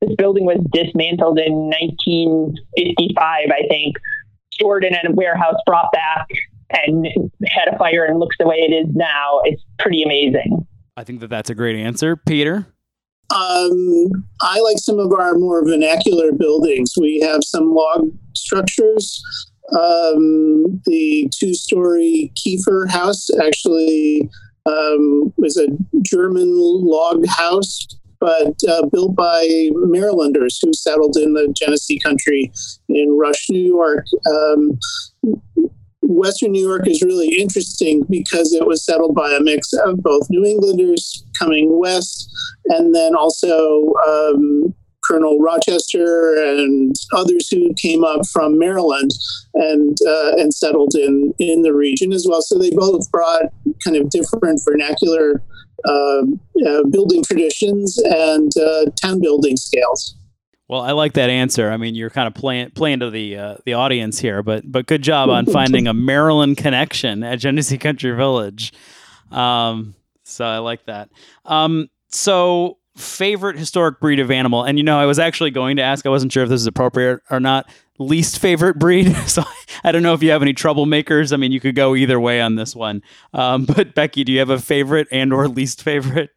this 0.00 0.14
building 0.16 0.44
was 0.46 0.58
dismantled 0.72 1.38
in 1.38 1.52
1955, 1.52 3.18
I 3.26 3.68
think, 3.68 3.96
stored 4.52 4.84
in 4.84 4.94
a 4.94 5.12
warehouse, 5.12 5.56
brought 5.66 5.92
back, 5.92 6.26
and 6.70 7.06
had 7.46 7.72
a 7.72 7.78
fire 7.78 8.04
and 8.04 8.18
looks 8.18 8.36
the 8.38 8.46
way 8.46 8.56
it 8.56 8.72
is 8.72 8.86
now, 8.94 9.40
it's 9.44 9.62
pretty 9.78 10.02
amazing. 10.02 10.66
I 10.96 11.04
think 11.04 11.20
that 11.20 11.28
that's 11.28 11.50
a 11.50 11.54
great 11.54 11.76
answer. 11.76 12.16
Peter? 12.16 12.66
Um, 13.34 14.10
I 14.40 14.60
like 14.60 14.78
some 14.78 14.98
of 14.98 15.12
our 15.12 15.34
more 15.34 15.64
vernacular 15.64 16.32
buildings. 16.32 16.94
We 17.00 17.20
have 17.20 17.44
some 17.44 17.74
log 17.74 18.10
structures. 18.34 19.22
Um, 19.72 20.82
the 20.84 21.30
two 21.32 21.54
story 21.54 22.32
Kiefer 22.36 22.90
house 22.90 23.28
actually 23.40 24.28
um, 24.66 25.32
was 25.36 25.56
a 25.56 25.68
German 26.02 26.50
log 26.56 27.24
house, 27.26 27.86
but 28.18 28.54
uh, 28.68 28.86
built 28.86 29.14
by 29.14 29.70
Marylanders 29.74 30.58
who 30.60 30.72
settled 30.72 31.16
in 31.16 31.34
the 31.34 31.54
Genesee 31.56 32.00
country 32.00 32.52
in 32.88 33.16
Rush, 33.16 33.46
New 33.48 33.64
York. 33.64 34.06
Western 36.02 36.52
New 36.52 36.66
York 36.66 36.88
is 36.88 37.02
really 37.02 37.36
interesting 37.38 38.04
because 38.08 38.52
it 38.52 38.66
was 38.66 38.84
settled 38.84 39.14
by 39.14 39.30
a 39.32 39.40
mix 39.40 39.72
of 39.72 40.02
both 40.02 40.28
New 40.30 40.44
Englanders 40.44 41.24
coming 41.38 41.78
west 41.78 42.30
and 42.66 42.94
then 42.94 43.14
also 43.14 43.92
um, 44.08 44.74
Colonel 45.04 45.38
Rochester 45.40 46.34
and 46.36 46.94
others 47.12 47.48
who 47.48 47.74
came 47.74 48.04
up 48.04 48.26
from 48.32 48.58
Maryland 48.58 49.10
and 49.54 49.96
uh, 50.06 50.32
and 50.36 50.54
settled 50.54 50.94
in 50.94 51.34
in 51.38 51.62
the 51.62 51.74
region 51.74 52.12
as 52.12 52.26
well. 52.28 52.42
So 52.42 52.58
they 52.58 52.70
both 52.70 53.10
brought 53.10 53.52
kind 53.84 53.96
of 53.96 54.10
different 54.10 54.60
vernacular 54.64 55.42
uh, 55.84 56.22
uh, 56.66 56.82
building 56.90 57.22
traditions 57.24 57.98
and 58.04 58.52
uh, 58.56 58.90
town 59.00 59.20
building 59.20 59.56
scales. 59.56 60.14
Well, 60.70 60.82
I 60.82 60.92
like 60.92 61.14
that 61.14 61.30
answer. 61.30 61.68
I 61.68 61.76
mean, 61.78 61.96
you're 61.96 62.10
kind 62.10 62.28
of 62.28 62.34
playing 62.34 62.70
playing 62.70 63.00
to 63.00 63.10
the 63.10 63.36
uh, 63.36 63.56
the 63.64 63.74
audience 63.74 64.20
here, 64.20 64.40
but 64.40 64.70
but 64.70 64.86
good 64.86 65.02
job 65.02 65.28
on 65.28 65.44
finding 65.52 65.88
a 65.88 65.92
Maryland 65.92 66.58
connection 66.58 67.24
at 67.24 67.40
Genesee 67.40 67.76
Country 67.76 68.12
Village. 68.12 68.72
Um, 69.32 69.96
so 70.22 70.44
I 70.44 70.58
like 70.58 70.86
that. 70.86 71.10
Um, 71.44 71.90
so 72.10 72.78
favorite 72.96 73.58
historic 73.58 73.98
breed 73.98 74.20
of 74.20 74.30
animal, 74.30 74.62
and 74.62 74.78
you 74.78 74.84
know, 74.84 74.96
I 74.96 75.06
was 75.06 75.18
actually 75.18 75.50
going 75.50 75.76
to 75.78 75.82
ask. 75.82 76.06
I 76.06 76.08
wasn't 76.08 76.30
sure 76.30 76.44
if 76.44 76.48
this 76.48 76.60
is 76.60 76.68
appropriate 76.68 77.18
or 77.30 77.40
not. 77.40 77.68
Least 77.98 78.38
favorite 78.38 78.78
breed. 78.78 79.12
So 79.26 79.42
I 79.82 79.90
don't 79.90 80.04
know 80.04 80.14
if 80.14 80.22
you 80.22 80.30
have 80.30 80.42
any 80.42 80.54
troublemakers. 80.54 81.32
I 81.32 81.36
mean, 81.36 81.50
you 81.50 81.58
could 81.58 81.74
go 81.74 81.96
either 81.96 82.20
way 82.20 82.40
on 82.40 82.54
this 82.54 82.76
one. 82.76 83.02
Um, 83.34 83.64
but 83.64 83.96
Becky, 83.96 84.22
do 84.22 84.30
you 84.30 84.38
have 84.38 84.50
a 84.50 84.60
favorite 84.60 85.08
and 85.10 85.32
or 85.32 85.48
least 85.48 85.82
favorite? 85.82 86.30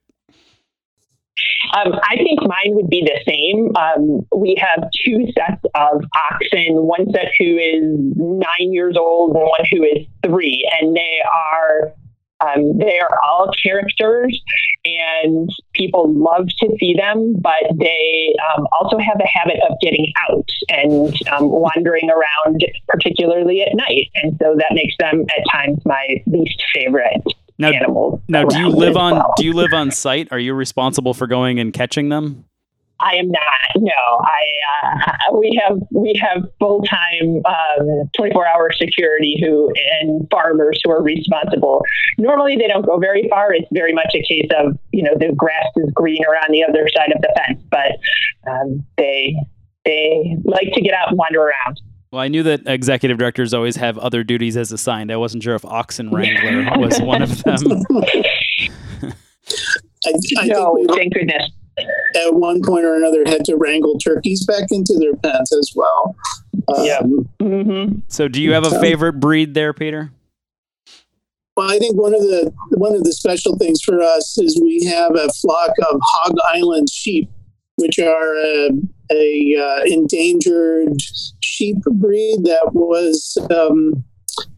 Um, 1.74 1.94
I 2.04 2.18
think 2.18 2.40
mine 2.42 2.76
would 2.76 2.90
be 2.90 3.02
the 3.02 3.20
same. 3.26 3.76
Um, 3.76 4.28
we 4.36 4.56
have 4.60 4.90
two 5.04 5.26
sets 5.36 5.64
of 5.74 6.04
oxen, 6.32 6.76
one 6.86 7.12
set 7.12 7.32
who 7.40 7.58
is 7.58 7.84
nine 8.16 8.72
years 8.72 8.96
old 8.96 9.36
and 9.36 9.44
one 9.44 9.66
who 9.72 9.84
is 9.84 10.06
three, 10.24 10.70
and 10.80 10.96
they 10.96 11.20
are 11.26 11.94
um, 12.42 12.78
they 12.78 13.00
are 13.00 13.18
all 13.26 13.50
characters, 13.64 14.40
and 14.84 15.50
people 15.74 16.14
love 16.14 16.48
to 16.60 16.76
see 16.78 16.94
them, 16.94 17.36
but 17.40 17.64
they 17.80 18.36
um, 18.54 18.68
also 18.80 18.98
have 18.98 19.20
a 19.20 19.28
habit 19.28 19.58
of 19.70 19.80
getting 19.80 20.12
out 20.30 20.50
and 20.68 21.16
um, 21.30 21.50
wandering 21.50 22.10
around, 22.10 22.66
particularly 22.90 23.62
at 23.62 23.76
night. 23.76 24.10
And 24.16 24.38
so 24.42 24.56
that 24.58 24.74
makes 24.74 24.94
them 25.00 25.26
at 25.38 25.44
times 25.52 25.80
my 25.86 26.22
least 26.28 26.62
favorite 26.74 27.24
now, 27.58 27.72
animals. 27.72 28.22
Now, 28.28 28.46
do 28.46 28.60
you 28.60 28.70
live 28.70 28.98
on 28.98 29.14
well. 29.14 29.34
do 29.38 29.46
you 29.46 29.54
live 29.54 29.74
on 29.74 29.92
site? 29.92 30.28
Are 30.32 30.40
you 30.40 30.54
responsible 30.54 31.14
for 31.14 31.28
going 31.28 31.60
and 31.60 31.74
catching 31.74 32.10
them? 32.10 32.46
I 33.00 33.16
am 33.16 33.30
not. 33.30 33.42
No, 33.76 33.92
I 34.22 34.88
uh, 34.88 35.38
we 35.38 35.60
have 35.62 35.78
we 35.92 36.20
have 36.22 36.44
full 36.60 36.84
time 36.84 37.42
um, 37.46 38.10
twenty 38.16 38.32
four 38.34 38.48
hour 38.48 38.72
security 38.72 39.38
who 39.44 39.72
and 40.02 40.28
farmers 40.32 40.80
who 40.84 40.92
are 40.92 41.02
responsible. 41.02 41.84
Normally, 42.18 42.56
they 42.56 42.68
don't 42.68 42.86
go 42.86 42.98
very 42.98 43.28
far. 43.30 43.54
It's 43.54 43.68
very 43.74 43.94
much 43.94 44.14
a 44.16 44.22
case 44.22 44.50
of 44.58 44.78
you 44.92 45.04
know 45.04 45.16
the 45.20 45.34
grass 45.36 45.68
is 45.76 45.92
greener 45.94 46.30
on 46.30 46.52
the 46.52 46.64
other 46.64 46.88
side 46.96 47.12
of 47.14 47.22
the 47.22 47.34
fence, 47.36 47.62
but 47.70 48.50
um, 48.50 48.86
they 48.98 49.36
they 49.86 50.38
like 50.44 50.72
to 50.74 50.82
get 50.82 50.94
out 50.94 51.10
and 51.10 51.18
wander 51.18 51.42
around. 51.42 51.82
Well, 52.14 52.22
I 52.22 52.28
knew 52.28 52.44
that 52.44 52.68
executive 52.68 53.18
directors 53.18 53.56
always 53.56 53.76
have 53.78 53.98
other 53.98 54.24
duties 54.24 54.56
as 54.56 54.72
assigned. 54.72 55.12
I 55.12 55.16
wasn't 55.16 55.42
sure 55.42 55.56
if 55.56 55.66
oxen 55.66 56.12
wrangler 56.12 56.78
was 56.78 57.02
one 57.02 57.24
of 57.24 57.44
them. 57.44 57.58
I, 60.06 60.14
I 60.38 60.46
no, 60.46 60.78
thank 60.90 61.16
goodness. 61.16 61.50
At 61.80 62.36
one 62.36 62.62
point 62.62 62.86
or 62.86 62.94
another, 62.94 63.24
had 63.26 63.44
to 63.46 63.56
wrangle 63.56 63.98
turkeys 63.98 64.46
back 64.46 64.66
into 64.70 64.94
their 65.00 65.16
pens 65.16 65.52
as 65.54 65.72
well. 65.76 66.16
Um, 66.68 66.86
yeah. 66.86 67.02
Mm-hmm. 67.42 68.02
So, 68.10 68.28
do 68.28 68.44
you 68.44 68.54
have 68.54 68.64
a 68.64 68.80
favorite 68.80 69.14
breed 69.14 69.56
there, 69.56 69.74
Peter? 69.74 70.12
Well, 71.58 71.72
I 71.72 71.80
think 71.80 72.00
one 72.00 72.14
of 72.14 72.22
the 72.22 72.54
one 72.78 72.94
of 72.94 73.04
the 73.06 73.14
special 73.14 73.58
things 73.58 73.82
for 73.82 74.00
us 74.00 74.38
is 74.38 74.62
we 74.62 74.86
have 74.86 75.16
a 75.16 75.30
flock 75.30 75.72
of 75.90 76.00
Hog 76.04 76.36
Island 76.54 76.90
sheep, 76.92 77.28
which 77.78 77.98
are 77.98 78.36
a, 78.36 78.70
a 79.14 79.56
uh, 79.60 79.84
endangered 79.86 81.00
sheep 81.40 81.78
breed 81.92 82.40
that 82.44 82.70
was 82.74 83.38
um, 83.52 84.04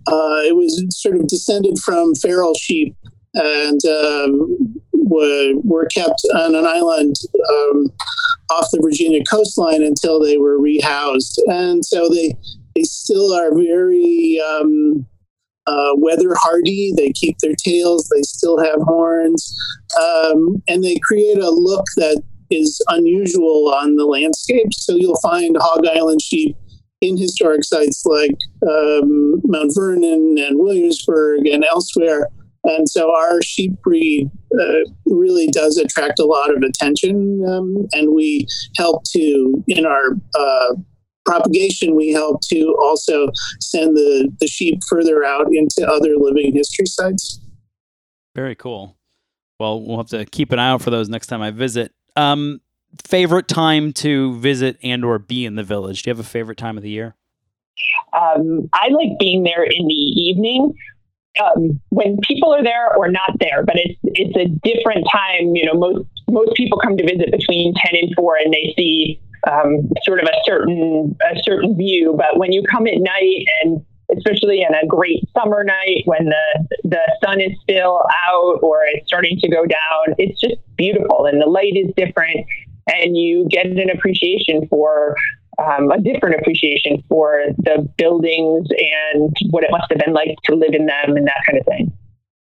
uh, 0.08 0.42
it 0.44 0.56
was 0.56 0.86
sort 0.90 1.16
of 1.16 1.28
descended 1.28 1.78
from 1.80 2.16
feral 2.16 2.54
sheep 2.56 2.96
and 3.36 3.80
um, 3.86 4.82
were, 4.94 5.54
were 5.64 5.86
kept 5.94 6.22
on 6.36 6.56
an 6.56 6.66
island 6.66 7.16
um, 7.50 7.92
off 8.50 8.70
the 8.72 8.80
Virginia 8.82 9.22
coastline 9.30 9.84
until 9.84 10.20
they 10.20 10.38
were 10.38 10.60
rehoused, 10.60 11.38
and 11.48 11.84
so 11.86 12.10
they 12.10 12.36
they 12.76 12.84
still 12.84 13.34
are 13.34 13.56
very 13.56 14.40
um, 14.40 15.06
uh, 15.68 15.92
weather 15.96 16.36
hardy. 16.36 16.94
They 16.96 17.12
keep 17.12 17.38
their 17.40 17.56
tails. 17.56 18.10
They 18.14 18.22
still 18.22 18.60
have 18.60 18.82
horns, 18.82 19.54
um, 20.00 20.62
and 20.68 20.84
they 20.84 21.00
create 21.00 21.38
a 21.38 21.50
look 21.50 21.86
that 21.98 22.22
is 22.50 22.82
unusual 22.90 23.74
on 23.74 23.96
the 23.96 24.06
landscape. 24.06 24.68
So 24.74 24.96
you'll 24.96 25.20
find 25.22 25.56
hog 25.60 25.86
island 25.88 26.22
sheep 26.22 26.56
in 27.02 27.18
historic 27.18 27.64
sites 27.64 28.06
like 28.06 28.38
um, 28.68 29.42
Mount 29.44 29.72
Vernon 29.76 30.36
and 30.38 30.60
Williamsburg 30.60 31.48
and 31.48 31.64
elsewhere. 31.64 32.30
And 32.64 32.90
so 32.90 33.14
our 33.14 33.42
sheep 33.44 33.74
breed 33.84 34.30
uh, 34.60 34.90
really 35.06 35.48
does 35.48 35.78
attract 35.78 36.20
a 36.20 36.26
lot 36.26 36.56
of 36.56 36.64
attention. 36.64 37.46
Um, 37.48 37.88
and 37.92 38.14
we 38.16 38.48
help 38.78 39.04
to, 39.12 39.64
in 39.68 39.86
our 39.86 40.18
uh, 40.38 40.76
propagation, 41.26 41.96
we 41.96 42.10
help 42.10 42.42
to 42.48 42.76
also 42.82 43.28
send 43.60 43.96
the, 43.96 44.32
the 44.40 44.48
sheep 44.48 44.80
further 44.88 45.24
out 45.24 45.48
into 45.52 45.88
other 45.88 46.16
living 46.18 46.54
history 46.54 46.88
sites. 46.88 47.40
Very 48.36 48.56
cool. 48.56 48.98
Well, 49.60 49.82
we'll 49.82 49.98
have 49.98 50.08
to 50.08 50.26
keep 50.26 50.52
an 50.52 50.60
eye 50.60 50.70
out 50.70 50.82
for 50.82 50.90
those 50.90 51.08
next 51.08 51.28
time 51.28 51.42
I 51.42 51.52
visit. 51.52 51.92
Um, 52.16 52.62
favorite 53.04 53.48
time 53.48 53.92
to 53.94 54.38
visit 54.40 54.78
and 54.84 55.04
or 55.04 55.20
be 55.20 55.46
in 55.46 55.56
the 55.56 55.64
village? 55.64 56.04
Do 56.04 56.10
you 56.10 56.16
have 56.16 56.26
a 56.26 56.28
favorite 56.28 56.58
time 56.58 56.78
of 56.78 56.84
the 56.84 56.90
year? 56.90 57.16
Um, 58.14 58.70
I 58.74 58.88
like 58.90 59.20
being 59.20 59.44
there 59.44 59.64
in 59.64 59.88
the 59.88 59.94
evening 59.94 60.74
um, 61.44 61.80
when 61.90 62.18
people 62.24 62.54
are 62.54 62.64
there 62.64 62.96
or 62.96 63.10
not 63.10 63.38
there, 63.40 63.64
but 63.64 63.76
it's 63.78 64.00
it's 64.04 64.36
a 64.38 64.48
different 64.68 65.06
time. 65.12 65.56
You 65.56 65.66
know, 65.66 65.74
most 65.74 66.06
most 66.30 66.56
people 66.56 66.80
come 66.80 66.98
to 66.98 67.04
visit 67.04 67.32
between 67.32 67.74
ten 67.76 67.96
and 68.02 68.14
four, 68.16 68.38
and 68.38 68.54
they 68.54 68.74
see 68.78 69.20
um, 69.50 69.90
sort 70.04 70.22
of 70.22 70.30
a 70.30 70.38
certain 70.46 71.16
a 71.22 71.42
certain 71.44 71.76
view. 71.76 72.16
But 72.18 72.40
when 72.40 72.52
you 72.52 72.64
come 72.64 72.88
at 72.88 72.98
night 72.98 73.46
and 73.64 73.86
especially 74.16 74.62
in 74.62 74.74
a 74.74 74.86
great 74.88 75.24
summer 75.38 75.64
night 75.64 76.04
when 76.06 76.26
the 76.26 76.78
the 76.84 77.18
sun 77.24 77.42
is 77.42 77.52
still 77.62 78.02
out 78.28 78.60
or 78.62 78.82
it's 78.94 79.08
starting 79.08 79.38
to 79.40 79.50
go 79.50 79.66
down, 79.66 80.16
it's 80.18 80.40
just 80.40 80.56
beautiful 80.76 81.26
and 81.26 81.42
the 81.42 81.48
light 81.48 81.74
is 81.76 81.92
different 81.96 82.46
and 82.88 83.18
you 83.18 83.48
get 83.50 83.66
an 83.66 83.90
appreciation 83.90 84.68
for 84.68 85.16
um, 85.58 85.90
a 85.92 86.00
different 86.00 86.40
appreciation 86.40 87.04
for 87.08 87.46
the 87.58 87.88
buildings 87.98 88.68
and 88.70 89.36
what 89.52 89.64
it 89.64 89.72
must 89.72 89.86
have 89.90 90.00
been 90.00 90.14
like 90.14 90.36
to 90.44 90.56
live 90.56 90.74
in 90.74 90.86
them 90.86 91.16
and 91.16 91.28
that 91.28 91.42
kind 91.48 91.60
of 91.60 91.66
thing. 91.66 91.92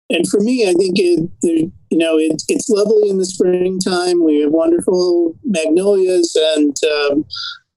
And 0.08 0.28
for 0.28 0.40
me, 0.40 0.68
I 0.68 0.72
think 0.74 0.96
it, 0.98 1.30
you 1.42 1.98
know, 1.98 2.16
it, 2.16 2.42
it's 2.48 2.68
lovely 2.68 3.08
in 3.08 3.18
the 3.18 3.24
springtime. 3.24 4.24
We 4.24 4.40
have 4.42 4.52
wonderful 4.52 5.36
magnolias 5.44 6.36
and 6.54 6.76
um, 6.84 7.24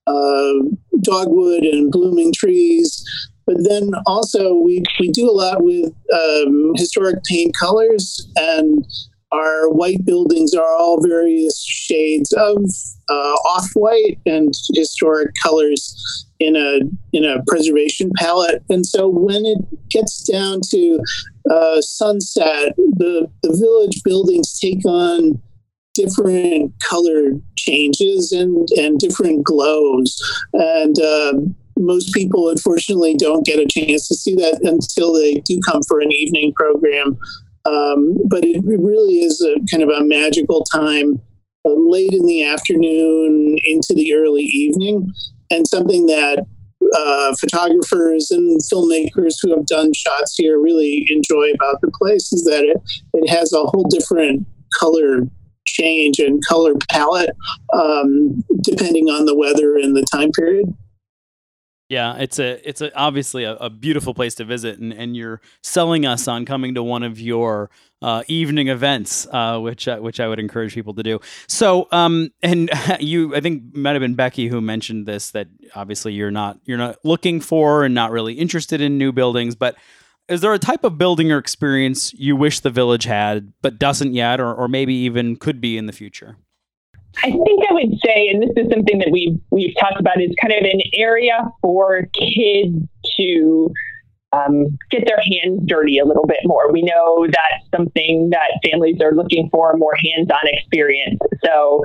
uh, 0.05 0.53
dogwood 1.01 1.63
and 1.63 1.91
blooming 1.91 2.31
trees. 2.33 3.03
But 3.49 3.67
then 3.67 3.89
also 4.05 4.53
we, 4.53 4.83
we 4.99 5.09
do 5.09 5.27
a 5.27 5.33
lot 5.33 5.63
with 5.63 5.91
um, 6.13 6.73
historic 6.75 7.23
paint 7.23 7.55
colors 7.57 8.29
and 8.35 8.85
our 9.31 9.69
white 9.69 10.05
buildings 10.05 10.53
are 10.53 10.75
all 10.75 11.01
various 11.01 11.63
shades 11.63 12.31
of 12.33 12.57
uh, 13.09 13.33
off-white 13.53 14.19
and 14.27 14.53
historic 14.75 15.31
colors 15.41 16.27
in 16.39 16.55
a 16.55 16.79
in 17.11 17.25
a 17.25 17.43
preservation 17.47 18.11
palette. 18.17 18.63
And 18.69 18.85
so 18.85 19.07
when 19.07 19.45
it 19.45 19.59
gets 19.89 20.21
down 20.23 20.61
to 20.69 20.99
uh, 21.49 21.81
sunset, 21.81 22.75
the 22.75 23.29
the 23.41 23.57
village 23.57 24.01
buildings 24.03 24.59
take 24.59 24.85
on 24.85 25.41
different 25.95 26.73
color 26.87 27.31
changes 27.57 28.31
and 28.31 28.67
and 28.77 28.99
different 28.99 29.43
glows 29.43 30.21
and. 30.53 30.99
Uh, 30.99 31.33
most 31.79 32.13
people 32.13 32.49
unfortunately 32.49 33.15
don't 33.15 33.45
get 33.45 33.59
a 33.59 33.65
chance 33.65 34.07
to 34.07 34.15
see 34.15 34.35
that 34.35 34.59
until 34.63 35.13
they 35.13 35.35
do 35.45 35.59
come 35.61 35.81
for 35.87 35.99
an 35.99 36.11
evening 36.11 36.53
program 36.53 37.17
um, 37.65 38.17
but 38.27 38.43
it 38.43 38.63
really 38.65 39.19
is 39.19 39.41
a 39.41 39.55
kind 39.69 39.83
of 39.83 39.89
a 39.89 40.03
magical 40.03 40.63
time 40.63 41.21
uh, 41.65 41.73
late 41.75 42.13
in 42.13 42.25
the 42.25 42.43
afternoon 42.43 43.57
into 43.65 43.93
the 43.93 44.13
early 44.13 44.43
evening, 44.43 45.11
and 45.51 45.67
something 45.67 46.05
that 46.05 46.45
uh, 46.95 47.35
photographers 47.39 48.31
and 48.31 48.61
filmmakers 48.71 49.35
who 49.41 49.55
have 49.55 49.65
done 49.65 49.91
shots 49.93 50.35
here 50.37 50.59
really 50.59 51.05
enjoy 51.09 51.51
about 51.53 51.81
the 51.81 51.91
place 51.99 52.31
is 52.31 52.43
that 52.45 52.63
it, 52.63 52.77
it 53.13 53.29
has 53.29 53.51
a 53.51 53.63
whole 53.63 53.87
different 53.89 54.47
color 54.79 55.21
change 55.65 56.19
and 56.19 56.43
color 56.47 56.73
palette 56.89 57.35
um, 57.73 58.43
depending 58.61 59.09
on 59.09 59.25
the 59.25 59.35
weather 59.35 59.75
and 59.75 59.95
the 59.95 60.05
time 60.11 60.31
period. 60.31 60.73
Yeah, 61.89 62.17
it's 62.17 62.37
a 62.37 62.69
it's 62.69 62.81
a, 62.81 62.95
obviously 62.95 63.45
a, 63.45 63.55
a, 63.55 63.67
beautiful 63.67 64.13
place 64.13 64.35
to 64.35 64.45
visit, 64.45 64.77
and, 64.77 64.93
and 64.93 65.17
you're 65.17 65.41
selling 65.63 66.05
us 66.05 66.27
on 66.27 66.45
coming 66.45 66.75
to 66.75 66.83
one 66.83 67.01
of 67.01 67.19
your 67.19 67.71
uh, 68.03 68.21
evening 68.27 68.67
events, 68.67 69.25
uh, 69.31 69.57
which 69.57 69.87
uh, 69.87 69.97
which 69.97 70.19
I 70.19 70.27
would 70.27 70.37
encourage 70.37 70.75
people 70.75 70.93
to 70.93 71.01
do. 71.01 71.19
So, 71.47 71.87
um, 71.91 72.29
and 72.43 72.69
you, 72.99 73.35
I 73.35 73.41
think 73.41 73.75
might 73.75 73.93
have 73.93 74.01
been 74.01 74.13
Becky 74.13 74.49
who 74.49 74.61
mentioned 74.61 75.07
this 75.07 75.31
that 75.31 75.47
obviously 75.73 76.13
you're 76.13 76.29
not 76.29 76.59
you're 76.65 76.77
not 76.77 76.97
looking 77.03 77.41
for 77.41 77.83
and 77.83 77.95
not 77.95 78.11
really 78.11 78.35
interested 78.35 78.81
in 78.81 78.99
new 78.99 79.11
buildings, 79.11 79.55
but 79.55 79.75
is 80.27 80.41
there 80.41 80.53
a 80.53 80.59
type 80.59 80.83
of 80.83 80.99
building 80.99 81.31
or 81.31 81.39
experience 81.39 82.13
you 82.13 82.35
wish 82.35 82.59
the 82.59 82.69
village 82.69 83.05
had 83.05 83.51
but 83.63 83.79
doesn't 83.79 84.13
yet, 84.13 84.39
or 84.39 84.53
or 84.53 84.67
maybe 84.67 84.93
even 84.93 85.35
could 85.35 85.59
be 85.59 85.75
in 85.75 85.87
the 85.87 85.93
future? 85.93 86.37
I 87.23 87.31
think 87.31 87.63
I 87.69 87.73
would 87.73 87.99
say, 88.05 88.29
and 88.29 88.41
this 88.41 88.51
is 88.55 88.71
something 88.71 88.99
that 88.99 89.09
we've 89.11 89.39
we've 89.51 89.75
talked 89.79 89.99
about, 89.99 90.21
is 90.21 90.33
kind 90.41 90.53
of 90.53 90.63
an 90.63 90.81
area 90.93 91.49
for 91.61 92.07
kids 92.13 92.77
to 93.17 93.73
um, 94.31 94.77
get 94.89 95.05
their 95.05 95.19
hands 95.19 95.61
dirty 95.65 95.97
a 95.97 96.05
little 96.05 96.25
bit 96.25 96.39
more. 96.45 96.71
We 96.71 96.83
know 96.83 97.25
that's 97.25 97.65
something 97.75 98.29
that 98.29 98.59
families 98.63 99.01
are 99.01 99.13
looking 99.13 99.49
for 99.49 99.75
more 99.75 99.95
hands-on 99.95 100.41
experience. 100.43 101.19
So, 101.43 101.81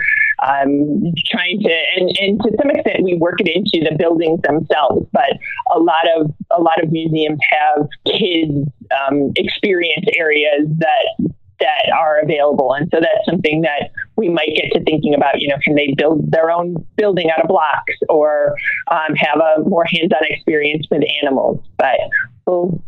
um, 0.46 1.02
trying 1.26 1.60
to 1.60 1.80
and, 1.96 2.16
and 2.20 2.40
to 2.42 2.50
some 2.60 2.70
extent, 2.70 3.02
we 3.02 3.14
work 3.14 3.40
it 3.40 3.48
into 3.48 3.88
the 3.88 3.96
buildings 3.96 4.40
themselves. 4.42 5.08
But 5.12 5.38
a 5.74 5.80
lot 5.80 6.06
of 6.16 6.32
a 6.56 6.62
lot 6.62 6.82
of 6.82 6.92
museums 6.92 7.40
have 7.50 7.88
kids 8.06 8.68
um, 9.02 9.32
experience 9.36 10.06
areas 10.16 10.68
that 10.78 11.34
that 11.64 11.92
are 11.92 12.20
available. 12.20 12.74
And 12.74 12.88
so 12.92 13.00
that's 13.00 13.24
something 13.24 13.62
that 13.62 13.90
we 14.16 14.28
might 14.28 14.54
get 14.54 14.70
to 14.72 14.84
thinking 14.84 15.14
about. 15.14 15.40
You 15.40 15.48
know, 15.48 15.56
can 15.62 15.74
they 15.74 15.94
build 15.96 16.30
their 16.30 16.50
own 16.50 16.76
building 16.96 17.30
out 17.30 17.40
of 17.40 17.48
blocks 17.48 17.94
or 18.08 18.54
um, 18.90 19.14
have 19.16 19.40
a 19.40 19.68
more 19.68 19.86
hands-on 19.86 20.20
experience 20.28 20.86
with 20.90 21.02
animals? 21.22 21.64
But 21.78 21.98
we'll 22.46 22.82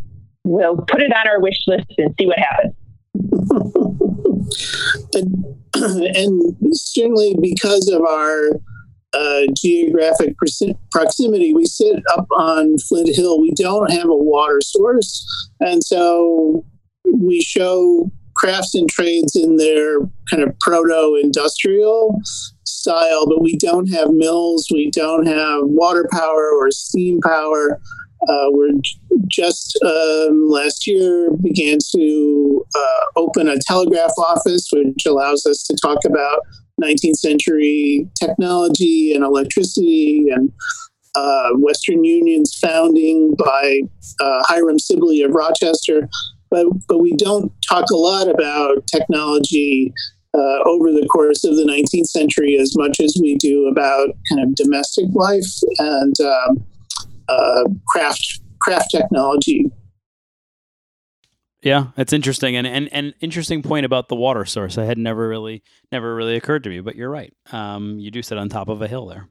we'll 0.44 0.76
put 0.76 1.02
it 1.02 1.12
on 1.12 1.26
our 1.26 1.40
wish 1.40 1.58
list 1.66 1.92
and 1.98 2.14
see 2.18 2.26
what 2.26 2.38
happens. 2.38 2.74
and, 5.14 5.44
and 6.16 6.56
certainly 6.72 7.34
because 7.40 7.88
of 7.88 8.02
our 8.02 8.50
uh, 9.14 9.42
geographic 9.54 10.34
proximity, 10.92 11.54
we 11.54 11.64
sit 11.64 12.02
up 12.12 12.26
on 12.36 12.76
Flint 12.78 13.08
Hill. 13.14 13.40
We 13.40 13.52
don't 13.52 13.90
have 13.90 14.08
a 14.08 14.16
water 14.16 14.60
source, 14.62 15.50
and 15.60 15.82
so 15.82 16.64
we 17.14 17.40
show 17.40 18.10
crafts 18.36 18.74
and 18.74 18.88
trades 18.88 19.34
in 19.34 19.56
their 19.56 20.00
kind 20.30 20.42
of 20.42 20.58
proto 20.60 21.18
industrial 21.22 22.20
style, 22.64 23.26
but 23.26 23.42
we 23.42 23.56
don't 23.56 23.88
have 23.92 24.10
mills, 24.10 24.68
we 24.72 24.90
don't 24.90 25.26
have 25.26 25.62
water 25.64 26.06
power 26.12 26.50
or 26.58 26.70
steam 26.70 27.20
power. 27.20 27.80
Uh, 28.28 28.46
we're 28.48 28.70
just 29.28 29.78
um, 29.84 30.48
last 30.48 30.86
year 30.86 31.30
began 31.42 31.78
to 31.94 32.64
uh, 32.74 33.04
open 33.16 33.48
a 33.48 33.58
telegraph 33.58 34.12
office, 34.18 34.68
which 34.72 35.06
allows 35.06 35.46
us 35.46 35.62
to 35.62 35.76
talk 35.76 35.98
about 36.04 36.40
19th 36.82 37.16
century 37.16 38.08
technology 38.18 39.12
and 39.14 39.24
electricity 39.24 40.26
and 40.30 40.52
uh, 41.14 41.50
Western 41.54 42.04
Union's 42.04 42.54
founding 42.54 43.34
by 43.34 43.80
uh, 44.20 44.42
Hiram 44.46 44.78
Sibley 44.78 45.22
of 45.22 45.32
Rochester 45.32 46.08
but 46.50 46.66
but 46.88 46.98
we 46.98 47.12
don't 47.16 47.52
talk 47.68 47.90
a 47.90 47.96
lot 47.96 48.28
about 48.28 48.86
technology 48.86 49.92
uh, 50.34 50.58
over 50.64 50.92
the 50.92 51.06
course 51.10 51.44
of 51.44 51.56
the 51.56 51.64
19th 51.64 52.06
century 52.06 52.56
as 52.56 52.76
much 52.76 53.00
as 53.00 53.16
we 53.20 53.36
do 53.36 53.68
about 53.68 54.10
kind 54.30 54.42
of 54.42 54.54
domestic 54.54 55.06
life 55.14 55.50
and 55.78 56.14
um, 56.20 56.64
uh, 57.28 57.64
craft 57.88 58.40
craft 58.60 58.90
technology. 58.90 59.70
Yeah, 61.62 61.86
it's 61.96 62.12
interesting 62.12 62.54
and, 62.54 62.66
and 62.66 62.88
and 62.92 63.14
interesting 63.20 63.62
point 63.62 63.86
about 63.86 64.08
the 64.08 64.14
water 64.14 64.44
source. 64.44 64.78
I 64.78 64.84
had 64.84 64.98
never 64.98 65.26
really 65.28 65.62
never 65.90 66.14
really 66.14 66.36
occurred 66.36 66.64
to 66.64 66.70
me, 66.70 66.80
but 66.80 66.96
you're 66.96 67.10
right. 67.10 67.32
Um, 67.50 67.98
you 67.98 68.10
do 68.10 68.22
sit 68.22 68.38
on 68.38 68.48
top 68.48 68.68
of 68.68 68.82
a 68.82 68.88
hill 68.88 69.06
there. 69.06 69.28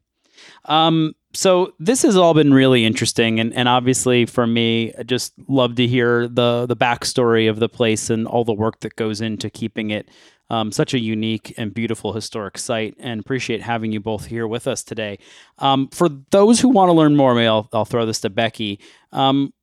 Um, 0.66 1.13
so 1.36 1.73
this 1.79 2.01
has 2.03 2.15
all 2.15 2.33
been 2.33 2.53
really 2.53 2.86
interesting, 2.86 3.39
and, 3.39 3.53
and 3.53 3.67
obviously 3.67 4.25
for 4.25 4.47
me, 4.47 4.93
I 4.97 5.03
just 5.03 5.33
love 5.47 5.75
to 5.75 5.88
hear 5.88 6.27
the 6.27 6.65
the 6.65 6.75
backstory 6.75 7.49
of 7.49 7.59
the 7.59 7.69
place 7.69 8.09
and 8.09 8.25
all 8.25 8.43
the 8.43 8.53
work 8.53 8.79
that 8.81 8.95
goes 8.95 9.21
into 9.21 9.49
keeping 9.49 9.91
it 9.91 10.09
um, 10.49 10.71
such 10.71 10.93
a 10.93 10.99
unique 10.99 11.53
and 11.57 11.73
beautiful 11.73 12.13
historic 12.13 12.57
site. 12.57 12.95
And 12.99 13.19
appreciate 13.19 13.61
having 13.61 13.91
you 13.91 13.99
both 13.99 14.25
here 14.25 14.47
with 14.47 14.67
us 14.67 14.83
today. 14.83 15.19
Um, 15.59 15.89
for 15.89 16.09
those 16.31 16.59
who 16.59 16.69
want 16.69 16.89
to 16.89 16.93
learn 16.93 17.15
more, 17.15 17.33
maybe 17.33 17.47
I'll, 17.47 17.69
I'll 17.73 17.86
throw 17.86 18.05
this 18.05 18.21
to 18.21 18.29
Becky. 18.29 18.79
Um, 19.11 19.53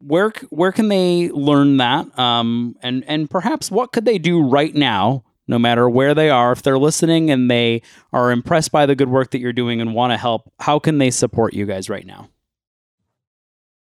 where 0.00 0.32
where 0.50 0.72
can 0.72 0.88
they 0.88 1.30
learn 1.30 1.78
that? 1.78 2.16
Um, 2.18 2.76
and 2.82 3.04
and 3.06 3.28
perhaps 3.28 3.70
what 3.70 3.92
could 3.92 4.04
they 4.04 4.18
do 4.18 4.40
right 4.40 4.74
now 4.74 5.24
no 5.48 5.58
matter 5.58 5.88
where 5.88 6.14
they 6.14 6.30
are, 6.30 6.52
if 6.52 6.62
they're 6.62 6.78
listening 6.78 7.30
and 7.30 7.50
they 7.50 7.82
are 8.12 8.30
impressed 8.30 8.70
by 8.70 8.86
the 8.86 8.94
good 8.94 9.08
work 9.08 9.30
that 9.32 9.40
you're 9.40 9.52
doing 9.52 9.80
and 9.80 9.94
want 9.94 10.12
to 10.12 10.16
help, 10.16 10.52
how 10.60 10.78
can 10.78 10.98
they 10.98 11.10
support 11.10 11.54
you 11.54 11.66
guys 11.66 11.90
right 11.90 12.06
now? 12.06 12.28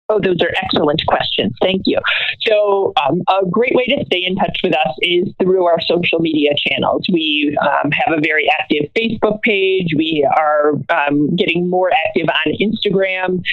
Oh, 0.09 0.19
those 0.19 0.41
are 0.41 0.51
excellent 0.61 1.01
questions. 1.07 1.55
Thank 1.61 1.83
you. 1.85 1.97
So, 2.41 2.91
um, 3.01 3.21
a 3.29 3.45
great 3.49 3.73
way 3.73 3.85
to 3.85 4.03
stay 4.05 4.25
in 4.25 4.35
touch 4.35 4.59
with 4.61 4.73
us 4.75 4.93
is 5.01 5.29
through 5.41 5.65
our 5.65 5.79
social 5.79 6.19
media 6.19 6.51
channels. 6.67 7.05
We 7.11 7.57
um, 7.61 7.89
have 7.91 8.17
a 8.17 8.19
very 8.21 8.49
active 8.59 8.91
Facebook 8.97 9.41
page. 9.43 9.93
We 9.95 10.27
are 10.37 10.73
um, 10.89 11.33
getting 11.37 11.69
more 11.69 11.89
active 12.05 12.27
on 12.27 12.53
Instagram. 12.59 13.43